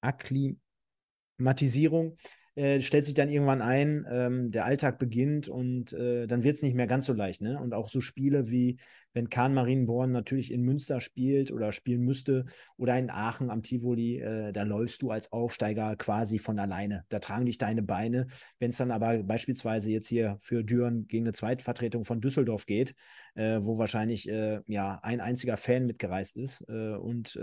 Akklimatisierung 0.00 2.16
äh, 2.56 2.80
stellt 2.80 3.06
sich 3.06 3.14
dann 3.14 3.28
irgendwann 3.28 3.62
ein, 3.62 4.06
ähm, 4.10 4.50
der 4.50 4.64
Alltag 4.64 4.98
beginnt 4.98 5.48
und 5.48 5.92
äh, 5.92 6.26
dann 6.26 6.42
wird 6.42 6.56
es 6.56 6.62
nicht 6.62 6.74
mehr 6.74 6.86
ganz 6.86 7.06
so 7.06 7.12
leicht. 7.12 7.42
Ne? 7.42 7.60
Und 7.60 7.74
auch 7.74 7.88
so 7.88 8.00
Spiele 8.00 8.50
wie, 8.50 8.78
wenn 9.16 9.30
Kahn 9.30 9.54
Marienborn 9.54 10.12
natürlich 10.12 10.52
in 10.52 10.60
Münster 10.60 11.00
spielt 11.00 11.50
oder 11.50 11.72
spielen 11.72 12.02
müsste 12.02 12.44
oder 12.76 12.98
in 12.98 13.08
Aachen 13.08 13.48
am 13.48 13.62
Tivoli, 13.62 14.20
äh, 14.20 14.52
da 14.52 14.62
läufst 14.62 15.00
du 15.00 15.10
als 15.10 15.32
Aufsteiger 15.32 15.96
quasi 15.96 16.38
von 16.38 16.58
alleine. 16.58 17.06
Da 17.08 17.18
tragen 17.18 17.46
dich 17.46 17.56
deine 17.56 17.82
Beine. 17.82 18.26
Wenn 18.58 18.72
es 18.72 18.76
dann 18.76 18.90
aber 18.90 19.22
beispielsweise 19.22 19.90
jetzt 19.90 20.08
hier 20.08 20.36
für 20.42 20.62
Düren 20.62 21.06
gegen 21.08 21.24
eine 21.24 21.32
Zweitvertretung 21.32 22.04
von 22.04 22.20
Düsseldorf 22.20 22.66
geht, 22.66 22.94
äh, 23.36 23.60
wo 23.62 23.78
wahrscheinlich 23.78 24.28
äh, 24.28 24.60
ja 24.66 25.00
ein 25.02 25.22
einziger 25.22 25.56
Fan 25.56 25.86
mitgereist 25.86 26.36
ist 26.36 26.66
äh, 26.68 26.94
und 26.94 27.38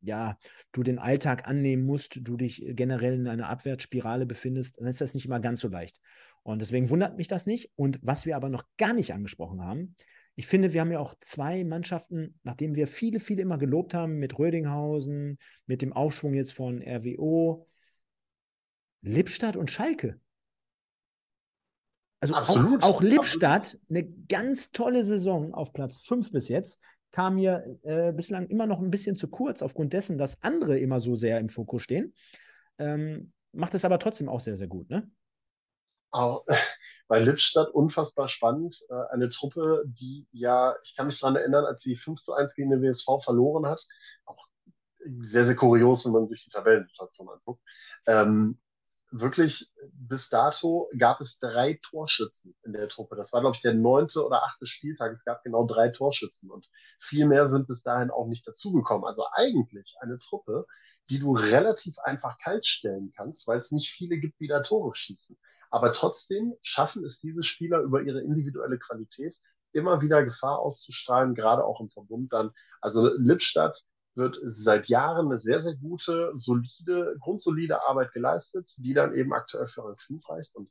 ja, 0.00 0.38
du 0.72 0.82
den 0.82 0.98
Alltag 0.98 1.46
annehmen 1.46 1.84
musst, 1.84 2.20
du 2.22 2.38
dich 2.38 2.64
generell 2.68 3.14
in 3.14 3.28
einer 3.28 3.50
Abwärtsspirale 3.50 4.24
befindest, 4.24 4.80
dann 4.80 4.86
ist 4.86 5.02
das 5.02 5.12
nicht 5.12 5.26
immer 5.26 5.40
ganz 5.40 5.60
so 5.60 5.68
leicht. 5.68 6.00
Und 6.42 6.62
deswegen 6.62 6.88
wundert 6.88 7.18
mich 7.18 7.28
das 7.28 7.44
nicht. 7.44 7.70
Und 7.76 7.98
was 8.02 8.24
wir 8.24 8.36
aber 8.36 8.48
noch 8.48 8.64
gar 8.78 8.94
nicht 8.94 9.12
angesprochen 9.12 9.60
haben, 9.62 9.94
ich 10.38 10.46
finde, 10.46 10.72
wir 10.72 10.80
haben 10.80 10.92
ja 10.92 11.00
auch 11.00 11.16
zwei 11.20 11.64
Mannschaften, 11.64 12.38
nachdem 12.44 12.76
wir 12.76 12.86
viele, 12.86 13.18
viele 13.18 13.42
immer 13.42 13.58
gelobt 13.58 13.92
haben, 13.92 14.20
mit 14.20 14.38
Rödinghausen, 14.38 15.36
mit 15.66 15.82
dem 15.82 15.92
Aufschwung 15.92 16.32
jetzt 16.32 16.52
von 16.52 16.80
RWO, 16.80 17.66
Lippstadt 19.02 19.56
und 19.56 19.68
Schalke. 19.68 20.20
Also 22.20 22.34
Absolut. 22.34 22.84
auch, 22.84 22.98
auch 22.98 23.02
Lippstadt, 23.02 23.80
eine 23.90 24.08
ganz 24.28 24.70
tolle 24.70 25.04
Saison 25.04 25.54
auf 25.54 25.72
Platz 25.72 26.06
5 26.06 26.30
bis 26.30 26.46
jetzt 26.46 26.80
kam 27.10 27.34
mir 27.34 27.76
äh, 27.82 28.12
bislang 28.12 28.46
immer 28.46 28.68
noch 28.68 28.80
ein 28.80 28.92
bisschen 28.92 29.16
zu 29.16 29.26
kurz, 29.26 29.60
aufgrund 29.60 29.92
dessen, 29.92 30.18
dass 30.18 30.40
andere 30.44 30.78
immer 30.78 31.00
so 31.00 31.16
sehr 31.16 31.40
im 31.40 31.48
Fokus 31.48 31.82
stehen. 31.82 32.14
Ähm, 32.78 33.32
macht 33.50 33.74
es 33.74 33.84
aber 33.84 33.98
trotzdem 33.98 34.28
auch 34.28 34.38
sehr, 34.38 34.56
sehr 34.56 34.68
gut, 34.68 34.88
ne? 34.88 35.10
Auch 36.10 36.44
bei 37.08 37.20
Lippstadt 37.20 37.70
unfassbar 37.70 38.28
spannend. 38.28 38.80
Äh, 38.88 38.94
eine 39.12 39.28
Truppe, 39.28 39.84
die 39.86 40.26
ja, 40.32 40.74
ich 40.82 40.94
kann 40.96 41.06
mich 41.06 41.18
daran 41.20 41.36
erinnern, 41.36 41.64
als 41.64 41.80
sie 41.80 41.96
5 41.96 42.18
zu 42.20 42.32
1 42.34 42.54
gegen 42.54 42.70
den 42.70 42.82
WSV 42.82 43.22
verloren 43.22 43.66
hat, 43.66 43.84
auch 44.24 44.46
sehr, 45.20 45.44
sehr 45.44 45.56
kurios, 45.56 46.04
wenn 46.04 46.12
man 46.12 46.26
sich 46.26 46.44
die 46.44 46.50
Tabellensituation 46.50 47.28
anguckt. 47.28 47.62
Ähm, 48.06 48.58
wirklich 49.10 49.70
bis 49.92 50.28
dato 50.28 50.90
gab 50.98 51.20
es 51.20 51.38
drei 51.38 51.78
Torschützen 51.90 52.54
in 52.64 52.72
der 52.72 52.88
Truppe. 52.88 53.16
Das 53.16 53.32
war, 53.32 53.40
glaube 53.40 53.56
ich, 53.56 53.62
der 53.62 53.74
neunte 53.74 54.24
oder 54.24 54.44
achte 54.44 54.66
Spieltag. 54.66 55.12
Es 55.12 55.24
gab 55.24 55.42
genau 55.44 55.66
drei 55.66 55.88
Torschützen 55.88 56.50
und 56.50 56.68
viel 56.98 57.26
mehr 57.26 57.46
sind 57.46 57.66
bis 57.66 57.82
dahin 57.82 58.10
auch 58.10 58.26
nicht 58.26 58.46
dazugekommen. 58.46 59.06
Also 59.06 59.24
eigentlich 59.32 59.94
eine 60.00 60.18
Truppe, 60.18 60.66
die 61.08 61.18
du 61.18 61.32
relativ 61.32 61.98
einfach 62.00 62.36
kalt 62.38 62.66
stellen 62.66 63.12
kannst, 63.16 63.46
weil 63.46 63.56
es 63.56 63.70
nicht 63.70 63.90
viele 63.90 64.18
gibt, 64.18 64.40
die 64.40 64.46
da 64.46 64.60
Tore 64.60 64.94
schießen. 64.94 65.38
Aber 65.70 65.90
trotzdem 65.90 66.54
schaffen 66.62 67.04
es 67.04 67.18
diese 67.20 67.42
Spieler 67.42 67.80
über 67.80 68.02
ihre 68.02 68.20
individuelle 68.20 68.78
Qualität 68.78 69.36
immer 69.72 70.00
wieder 70.00 70.24
Gefahr 70.24 70.58
auszustrahlen, 70.58 71.34
gerade 71.34 71.64
auch 71.64 71.80
im 71.80 71.90
Verbund 71.90 72.32
dann. 72.32 72.52
Also 72.80 73.08
Lippstadt 73.16 73.84
wird 74.14 74.38
seit 74.42 74.88
Jahren 74.88 75.26
eine 75.26 75.36
sehr, 75.36 75.60
sehr 75.60 75.74
gute, 75.74 76.30
solide, 76.32 77.16
grundsolide 77.20 77.86
Arbeit 77.86 78.12
geleistet, 78.12 78.68
die 78.76 78.94
dann 78.94 79.14
eben 79.14 79.32
aktuell 79.32 79.66
für 79.66 79.84
Rang 79.84 79.96
5 79.96 80.28
reicht. 80.28 80.54
Und 80.54 80.70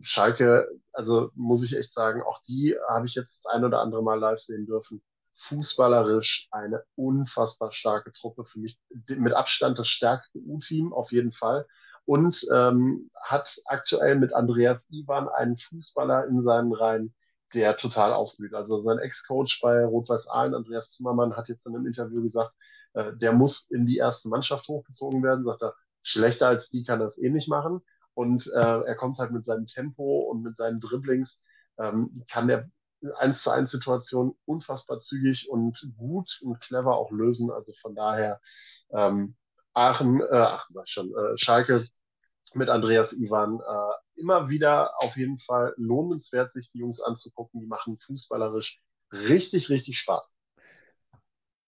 Schalke, 0.00 0.68
also 0.92 1.30
muss 1.34 1.64
ich 1.64 1.76
echt 1.76 1.92
sagen, 1.92 2.22
auch 2.22 2.40
die 2.42 2.76
habe 2.88 3.06
ich 3.06 3.14
jetzt 3.14 3.44
das 3.44 3.52
ein 3.52 3.64
oder 3.64 3.80
andere 3.80 4.02
Mal 4.02 4.18
live 4.18 4.38
sehen 4.38 4.66
dürfen. 4.66 5.02
Fußballerisch 5.36 6.48
eine 6.50 6.84
unfassbar 6.96 7.70
starke 7.70 8.12
Truppe. 8.12 8.44
Für 8.44 8.58
mich 8.58 8.78
mit 9.08 9.32
Abstand 9.32 9.78
das 9.78 9.88
stärkste 9.88 10.38
U-Team 10.38 10.92
auf 10.92 11.10
jeden 11.10 11.30
Fall. 11.30 11.66
Und 12.06 12.46
ähm, 12.52 13.10
hat 13.22 13.58
aktuell 13.66 14.16
mit 14.16 14.32
Andreas 14.34 14.90
Ivan 14.90 15.28
einen 15.28 15.56
Fußballer 15.56 16.26
in 16.26 16.38
seinen 16.38 16.72
Reihen, 16.72 17.14
der 17.54 17.74
total 17.76 18.12
aufblüht. 18.12 18.54
Also 18.54 18.78
sein 18.78 18.98
Ex-Coach 18.98 19.60
bei 19.62 19.84
Rot-Weiß 19.84 20.26
Aalen, 20.28 20.54
Andreas 20.54 20.90
Zimmermann, 20.90 21.36
hat 21.36 21.48
jetzt 21.48 21.66
in 21.66 21.74
einem 21.74 21.86
Interview 21.86 22.20
gesagt, 22.20 22.52
äh, 22.94 23.14
der 23.14 23.32
muss 23.32 23.66
in 23.70 23.86
die 23.86 23.96
erste 23.96 24.28
Mannschaft 24.28 24.68
hochgezogen 24.68 25.22
werden. 25.22 25.44
Sagt 25.44 25.62
er, 25.62 25.74
schlechter 26.02 26.48
als 26.48 26.68
die 26.68 26.84
kann 26.84 27.00
das 27.00 27.18
eh 27.18 27.30
nicht 27.30 27.48
machen. 27.48 27.80
Und 28.14 28.46
äh, 28.46 28.80
er 28.82 28.94
kommt 28.94 29.18
halt 29.18 29.32
mit 29.32 29.44
seinem 29.44 29.66
Tempo 29.66 30.20
und 30.30 30.42
mit 30.42 30.54
seinen 30.54 30.78
Dribblings, 30.78 31.40
ähm, 31.78 32.22
kann 32.30 32.48
der 32.48 32.68
1 33.18 33.42
zu 33.42 33.50
1 33.50 33.70
Situation 33.70 34.36
unfassbar 34.46 34.98
zügig 34.98 35.48
und 35.50 35.88
gut 35.96 36.40
und 36.42 36.60
clever 36.60 36.96
auch 36.96 37.10
lösen. 37.10 37.50
Also 37.50 37.72
von 37.72 37.94
daher 37.94 38.40
ähm, 38.90 39.36
Aachen, 39.74 40.20
äh, 40.20 40.34
Aachen 40.34 40.72
sag 40.72 40.84
ich 40.86 40.92
schon, 40.92 41.10
äh, 41.10 41.36
Schalke 41.36 41.86
mit 42.54 42.68
Andreas 42.68 43.12
Ivan 43.12 43.60
äh, 43.60 44.20
immer 44.20 44.48
wieder 44.48 44.92
auf 45.02 45.16
jeden 45.16 45.36
Fall 45.36 45.74
lohnenswert, 45.76 46.50
sich 46.50 46.70
die 46.70 46.78
Jungs 46.78 47.00
anzugucken. 47.00 47.60
Die 47.60 47.66
machen 47.66 47.96
fußballerisch 47.96 48.78
richtig, 49.12 49.68
richtig 49.68 49.98
Spaß. 49.98 50.36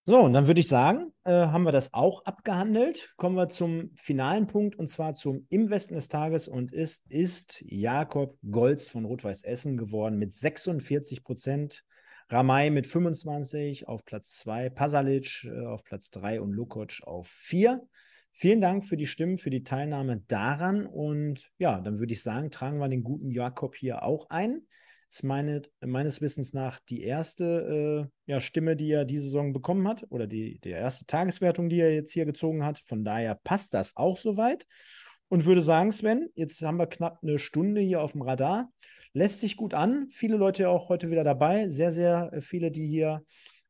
So, 0.08 0.20
und 0.20 0.34
dann 0.34 0.46
würde 0.46 0.60
ich 0.60 0.68
sagen, 0.68 1.12
äh, 1.24 1.32
haben 1.32 1.64
wir 1.64 1.72
das 1.72 1.92
auch 1.92 2.24
abgehandelt. 2.26 3.12
Kommen 3.16 3.34
wir 3.34 3.48
zum 3.48 3.90
finalen 3.96 4.46
Punkt 4.46 4.78
und 4.78 4.86
zwar 4.86 5.14
zum 5.14 5.46
Im 5.48 5.68
Westen 5.68 5.94
des 5.94 6.08
Tages 6.08 6.46
und 6.46 6.72
ist, 6.72 7.04
ist 7.08 7.64
Jakob 7.66 8.38
Golz 8.48 8.86
von 8.86 9.04
Rot-Weiß 9.04 9.42
Essen 9.42 9.76
geworden 9.76 10.16
mit 10.16 10.32
46 10.32 11.24
Prozent. 11.24 11.84
Ramay 12.28 12.70
mit 12.70 12.86
25 12.86 13.86
auf 13.86 14.04
Platz 14.04 14.38
2, 14.38 14.70
Pasalic 14.70 15.44
äh, 15.44 15.64
auf 15.66 15.84
Platz 15.84 16.10
3 16.10 16.40
und 16.40 16.52
Lukoc 16.52 17.02
auf 17.02 17.28
4. 17.28 17.86
Vielen 18.32 18.60
Dank 18.60 18.84
für 18.84 18.96
die 18.96 19.06
Stimmen, 19.06 19.38
für 19.38 19.50
die 19.50 19.62
Teilnahme 19.62 20.22
daran. 20.26 20.86
Und 20.86 21.50
ja, 21.58 21.80
dann 21.80 22.00
würde 22.00 22.12
ich 22.12 22.22
sagen, 22.22 22.50
tragen 22.50 22.78
wir 22.78 22.88
den 22.88 23.04
guten 23.04 23.30
Jakob 23.30 23.76
hier 23.76 24.02
auch 24.02 24.28
ein. 24.28 24.66
Ist 25.08 25.22
meine, 25.22 25.62
meines 25.80 26.20
Wissens 26.20 26.52
nach 26.52 26.80
die 26.80 27.02
erste 27.02 28.08
äh, 28.26 28.30
ja, 28.30 28.40
Stimme, 28.40 28.74
die 28.74 28.90
er 28.90 29.04
diese 29.04 29.22
Saison 29.22 29.52
bekommen 29.52 29.86
hat, 29.86 30.04
oder 30.10 30.26
die, 30.26 30.58
die 30.60 30.70
erste 30.70 31.06
Tageswertung, 31.06 31.68
die 31.68 31.80
er 31.80 31.94
jetzt 31.94 32.12
hier 32.12 32.26
gezogen 32.26 32.64
hat. 32.64 32.82
Von 32.84 33.04
daher 33.04 33.36
passt 33.36 33.72
das 33.72 33.96
auch 33.96 34.18
soweit. 34.18 34.66
Und 35.28 35.44
würde 35.44 35.60
sagen, 35.60 35.90
Sven, 35.92 36.28
jetzt 36.34 36.62
haben 36.62 36.78
wir 36.78 36.86
knapp 36.86 37.18
eine 37.22 37.38
Stunde 37.38 37.80
hier 37.80 38.02
auf 38.02 38.12
dem 38.12 38.22
Radar. 38.22 38.70
Lässt 39.12 39.40
sich 39.40 39.56
gut 39.56 39.74
an. 39.74 40.08
Viele 40.10 40.36
Leute 40.36 40.68
auch 40.68 40.88
heute 40.88 41.10
wieder 41.10 41.24
dabei. 41.24 41.68
Sehr, 41.70 41.90
sehr 41.90 42.30
viele, 42.40 42.70
die 42.70 42.86
hier 42.86 43.22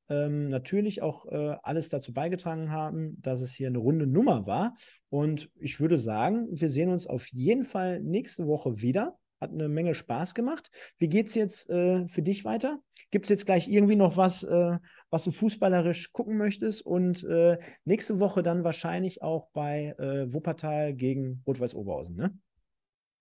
ähm, 0.09 0.48
natürlich 0.48 1.02
auch 1.02 1.26
äh, 1.26 1.57
alles 1.62 1.88
dazu 1.88 2.12
beigetragen 2.12 2.70
haben, 2.70 3.20
dass 3.22 3.40
es 3.40 3.52
hier 3.52 3.68
eine 3.68 3.78
runde 3.78 4.07
Nummer 4.07 4.46
war. 4.46 4.74
Und 5.09 5.50
ich 5.59 5.80
würde 5.80 5.98
sagen, 5.98 6.46
wir 6.50 6.68
sehen 6.68 6.90
uns 6.90 7.07
auf 7.07 7.26
jeden 7.28 7.64
Fall 7.64 8.00
nächste 8.00 8.46
Woche 8.46 8.80
wieder. 8.80 9.18
Hat 9.41 9.51
eine 9.51 9.68
Menge 9.68 9.95
Spaß 9.95 10.34
gemacht. 10.34 10.70
Wie 10.99 11.09
geht 11.09 11.28
es 11.28 11.34
jetzt 11.34 11.68
äh, 11.70 12.09
für 12.09 12.22
dich 12.22 12.45
weiter? 12.45 12.78
Gibt 13.11 13.26
es 13.26 13.30
jetzt 13.30 13.47
gleich 13.47 13.68
irgendwie 13.68 13.97
noch 13.97 14.16
was, 14.16 14.43
äh, 14.43 14.78
was 15.11 15.24
du 15.24 15.30
fußballerisch 15.30 16.12
gucken 16.12 16.37
möchtest? 16.39 16.84
Und 16.84 17.22
äh, 17.24 17.59
nächste 17.84 18.18
Woche 18.18 18.43
dann 18.43 18.64
wahrscheinlich 18.64 19.22
auch 19.22 19.49
bei 19.53 19.95
äh, 19.99 20.32
Wuppertal 20.32 20.95
gegen 20.95 21.43
Rot-Weiß 21.47 21.74
Oberhausen, 21.74 22.16
ne? 22.16 22.39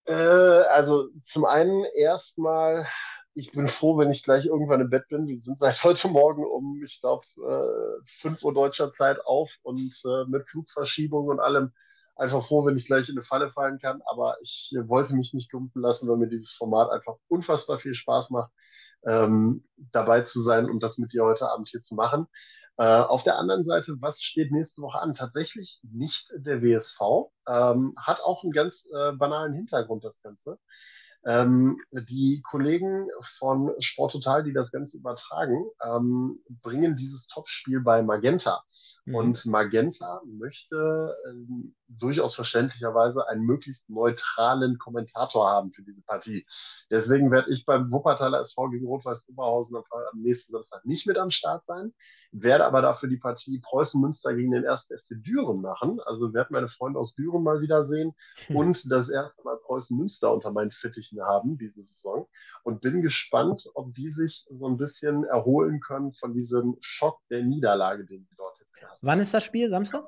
Äh, 0.05 0.13
also 0.13 1.09
zum 1.17 1.45
einen 1.45 1.83
erstmal 1.95 2.87
ich 3.35 3.51
bin 3.51 3.67
froh, 3.67 3.97
wenn 3.97 4.09
ich 4.11 4.23
gleich 4.23 4.45
irgendwann 4.45 4.79
im 4.79 4.89
Bett 4.89 5.09
bin. 5.09 5.27
Wir 5.27 5.37
sind 5.37 5.57
seit 5.57 5.83
heute 5.83 6.07
Morgen 6.07 6.45
um, 6.45 6.81
ich 6.83 7.01
glaube, 7.01 7.25
äh, 7.37 8.05
5 8.21 8.41
Uhr 8.43 8.53
deutscher 8.53 8.89
Zeit 8.89 9.19
auf 9.25 9.51
und 9.61 9.91
äh, 10.05 10.25
mit 10.27 10.47
Flugverschiebung 10.47 11.27
und 11.27 11.41
allem 11.41 11.73
einfach 12.15 12.45
froh, 12.45 12.65
wenn 12.65 12.75
ich 12.75 12.85
gleich 12.85 13.09
in 13.09 13.15
eine 13.15 13.23
Falle 13.23 13.49
fallen 13.49 13.79
kann. 13.79 14.01
Aber 14.05 14.35
ich 14.41 14.73
wollte 14.85 15.15
mich 15.15 15.33
nicht 15.33 15.51
lumpen 15.51 15.81
lassen, 15.81 16.07
weil 16.07 16.17
mir 16.17 16.27
dieses 16.27 16.51
Format 16.51 16.89
einfach 16.91 17.15
unfassbar 17.27 17.77
viel 17.77 17.93
Spaß 17.93 18.29
macht, 18.29 18.51
ähm, 19.05 19.65
dabei 19.91 20.21
zu 20.21 20.41
sein 20.41 20.69
und 20.69 20.81
das 20.81 20.97
mit 20.97 21.13
dir 21.13 21.23
heute 21.23 21.49
Abend 21.49 21.67
hier 21.69 21.79
zu 21.79 21.95
machen. 21.95 22.27
Äh, 22.77 22.83
auf 22.83 23.23
der 23.23 23.37
anderen 23.37 23.63
Seite, 23.63 23.95
was 24.01 24.21
steht 24.21 24.51
nächste 24.51 24.81
Woche 24.81 24.99
an? 24.99 25.13
Tatsächlich 25.13 25.79
nicht 25.83 26.29
der 26.35 26.61
WSV. 26.61 27.31
Ähm, 27.47 27.93
hat 27.97 28.19
auch 28.21 28.43
einen 28.43 28.51
ganz 28.51 28.85
äh, 28.93 29.13
banalen 29.13 29.53
Hintergrund, 29.53 30.03
das 30.03 30.21
Ganze. 30.21 30.59
Ähm, 31.25 31.79
die 31.91 32.41
Kollegen 32.43 33.07
von 33.39 33.73
Sport 33.79 34.11
Total, 34.11 34.43
die 34.43 34.53
das 34.53 34.71
Ganze 34.71 34.97
übertragen, 34.97 35.65
ähm, 35.83 36.39
bringen 36.61 36.95
dieses 36.97 37.25
Topspiel 37.27 37.79
bei 37.79 38.03
Magenta. 38.03 38.63
Mhm. 39.05 39.15
Und 39.15 39.45
Magenta 39.45 40.21
möchte 40.25 41.15
ähm, 41.29 41.75
durchaus 41.87 42.35
verständlicherweise 42.35 43.27
einen 43.27 43.43
möglichst 43.43 43.89
neutralen 43.89 44.77
Kommentator 44.77 45.49
haben 45.49 45.69
für 45.69 45.83
diese 45.83 46.01
Partie. 46.01 46.45
Deswegen 46.89 47.31
werde 47.31 47.51
ich 47.51 47.65
beim 47.65 47.91
Wuppertaler 47.91 48.39
SV 48.39 48.69
gegen 48.69 48.85
Rot-Weiß 48.85 49.27
Oberhausen 49.29 49.75
am 49.75 49.83
nächsten 50.19 50.53
Samstag 50.53 50.85
nicht 50.85 51.05
mit 51.05 51.17
am 51.17 51.29
Start 51.29 51.63
sein, 51.63 51.93
werde 52.31 52.65
aber 52.65 52.81
dafür 52.81 53.09
die 53.09 53.17
Partie 53.17 53.59
Preußen-Münster 53.59 54.33
gegen 54.33 54.51
den 54.51 54.67
1. 54.67 54.87
FC 54.89 55.15
Düren 55.23 55.61
machen. 55.61 55.99
Also 56.05 56.33
werde 56.33 56.53
meine 56.53 56.67
Freunde 56.67 56.99
aus 56.99 57.13
Düren 57.13 57.43
mal 57.43 57.61
wiedersehen 57.61 58.13
hm. 58.47 58.55
und 58.55 58.91
das 58.91 59.09
erste 59.09 59.43
Mal 59.43 59.57
Preußen-Münster 59.57 60.33
unter 60.33 60.51
meinen 60.51 60.71
Fittichen 60.71 61.21
haben 61.21 61.57
diese 61.57 61.81
Saison 61.81 62.27
und 62.63 62.81
bin 62.81 63.01
gespannt, 63.01 63.65
ob 63.73 63.93
die 63.93 64.09
sich 64.09 64.45
so 64.49 64.67
ein 64.67 64.77
bisschen 64.77 65.23
erholen 65.25 65.79
können 65.79 66.11
von 66.11 66.33
diesem 66.33 66.75
Schock 66.79 67.19
der 67.29 67.43
Niederlage, 67.43 68.05
den 68.05 68.25
sie 68.25 68.35
dort 68.35 68.57
jetzt 68.59 68.75
haben. 68.81 68.97
Wann 69.01 69.19
ist 69.19 69.33
das 69.33 69.43
Spiel? 69.43 69.69
Samstag? 69.69 70.05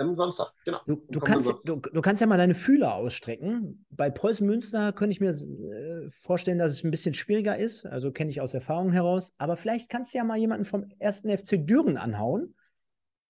Am 0.00 0.14
Samstag, 0.14 0.52
genau. 0.64 0.80
Du, 0.86 1.02
du 1.08 1.18
kannst, 1.18 1.52
du, 1.64 1.76
du, 1.76 2.00
kannst 2.02 2.20
ja 2.20 2.28
mal 2.28 2.36
deine 2.36 2.54
Fühler 2.54 2.94
ausstrecken. 2.94 3.84
Bei 3.90 4.10
Preußen 4.10 4.46
Münster 4.46 4.92
könnte 4.92 5.10
ich 5.10 5.20
mir 5.20 5.30
äh, 5.30 6.08
vorstellen, 6.08 6.58
dass 6.58 6.70
es 6.70 6.84
ein 6.84 6.92
bisschen 6.92 7.14
schwieriger 7.14 7.58
ist. 7.58 7.84
Also 7.84 8.12
kenne 8.12 8.30
ich 8.30 8.40
aus 8.40 8.54
Erfahrung 8.54 8.92
heraus. 8.92 9.34
Aber 9.38 9.56
vielleicht 9.56 9.90
kannst 9.90 10.14
du 10.14 10.18
ja 10.18 10.24
mal 10.24 10.38
jemanden 10.38 10.64
vom 10.64 10.88
ersten 11.00 11.36
FC 11.36 11.66
Düren 11.66 11.96
anhauen. 11.96 12.54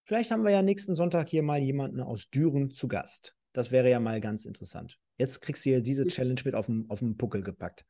Vielleicht 0.04 0.30
haben 0.30 0.44
wir 0.44 0.50
ja 0.50 0.60
nächsten 0.60 0.94
Sonntag 0.94 1.30
hier 1.30 1.42
mal 1.42 1.58
jemanden 1.58 2.00
aus 2.00 2.28
Düren 2.28 2.70
zu 2.70 2.86
Gast. 2.86 3.34
Das 3.54 3.70
wäre 3.70 3.88
ja 3.88 3.98
mal 3.98 4.20
ganz 4.20 4.44
interessant. 4.44 4.98
Jetzt 5.16 5.40
kriegst 5.40 5.64
du 5.64 5.70
hier 5.70 5.80
diese 5.80 6.06
Challenge 6.06 6.40
mit 6.44 6.54
auf 6.54 6.66
den, 6.66 6.84
auf 6.90 6.98
den 6.98 7.16
Puckel 7.16 7.42
gepackt. 7.42 7.86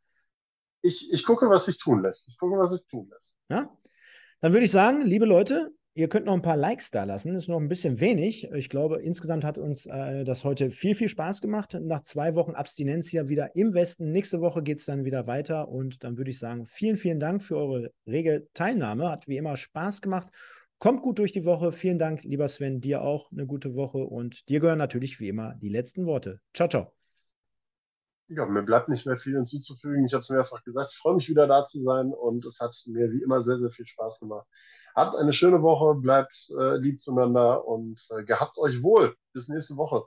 Ich, 0.82 1.12
ich 1.12 1.24
gucke, 1.24 1.50
was 1.50 1.64
sich 1.64 1.76
tun 1.76 2.02
lässt. 2.02 2.28
Ich 2.28 2.38
gucke, 2.38 2.56
was 2.56 2.70
sich 2.70 2.84
tun 2.86 3.08
lässt. 3.10 3.30
Ja? 3.48 3.76
Dann 4.40 4.52
würde 4.52 4.64
ich 4.64 4.70
sagen, 4.70 5.00
liebe 5.00 5.26
Leute, 5.26 5.72
Ihr 5.98 6.08
könnt 6.08 6.26
noch 6.26 6.34
ein 6.34 6.42
paar 6.42 6.56
Likes 6.56 6.92
da 6.92 7.02
lassen, 7.02 7.34
ist 7.34 7.48
noch 7.48 7.58
ein 7.58 7.66
bisschen 7.66 7.98
wenig. 7.98 8.48
Ich 8.52 8.68
glaube, 8.68 9.02
insgesamt 9.02 9.42
hat 9.42 9.58
uns 9.58 9.84
äh, 9.86 10.22
das 10.22 10.44
heute 10.44 10.70
viel, 10.70 10.94
viel 10.94 11.08
Spaß 11.08 11.40
gemacht. 11.40 11.76
Nach 11.82 12.02
zwei 12.02 12.36
Wochen 12.36 12.52
Abstinenz 12.52 13.08
hier 13.08 13.28
wieder 13.28 13.56
im 13.56 13.74
Westen. 13.74 14.12
Nächste 14.12 14.40
Woche 14.40 14.62
geht 14.62 14.78
es 14.78 14.84
dann 14.84 15.04
wieder 15.04 15.26
weiter 15.26 15.66
und 15.66 16.04
dann 16.04 16.16
würde 16.16 16.30
ich 16.30 16.38
sagen, 16.38 16.66
vielen, 16.66 16.98
vielen 16.98 17.18
Dank 17.18 17.42
für 17.42 17.56
eure 17.56 17.90
rege 18.06 18.46
Teilnahme. 18.54 19.10
Hat 19.10 19.26
wie 19.26 19.38
immer 19.38 19.56
Spaß 19.56 20.00
gemacht. 20.00 20.28
Kommt 20.78 21.02
gut 21.02 21.18
durch 21.18 21.32
die 21.32 21.44
Woche. 21.44 21.72
Vielen 21.72 21.98
Dank, 21.98 22.22
lieber 22.22 22.46
Sven, 22.46 22.80
dir 22.80 23.02
auch 23.02 23.32
eine 23.32 23.46
gute 23.46 23.74
Woche 23.74 23.98
und 23.98 24.48
dir 24.48 24.60
gehören 24.60 24.78
natürlich 24.78 25.18
wie 25.18 25.26
immer 25.26 25.56
die 25.56 25.68
letzten 25.68 26.06
Worte. 26.06 26.38
Ciao, 26.54 26.68
ciao. 26.68 26.92
Ja, 28.28 28.46
mir 28.46 28.62
bleibt 28.62 28.88
nicht 28.88 29.04
mehr 29.04 29.16
viel 29.16 29.34
hinzuzufügen. 29.34 30.06
Ich 30.06 30.12
habe 30.12 30.22
es 30.22 30.28
mehrfach 30.28 30.62
gesagt. 30.62 30.90
Ich 30.92 30.98
freue 30.98 31.14
mich 31.14 31.28
wieder 31.28 31.48
da 31.48 31.64
zu 31.64 31.80
sein 31.80 32.12
und 32.12 32.44
es 32.44 32.60
hat 32.60 32.72
mir 32.86 33.10
wie 33.10 33.20
immer 33.20 33.40
sehr, 33.40 33.56
sehr 33.56 33.70
viel 33.70 33.84
Spaß 33.84 34.20
gemacht. 34.20 34.46
Habt 34.98 35.14
eine 35.14 35.30
schöne 35.30 35.62
Woche, 35.62 35.94
bleibt 35.94 36.50
äh, 36.58 36.76
lieb 36.78 36.98
zueinander 36.98 37.64
und 37.64 38.04
äh, 38.10 38.24
gehabt 38.24 38.58
euch 38.58 38.82
wohl. 38.82 39.14
Bis 39.32 39.46
nächste 39.46 39.76
Woche. 39.76 40.02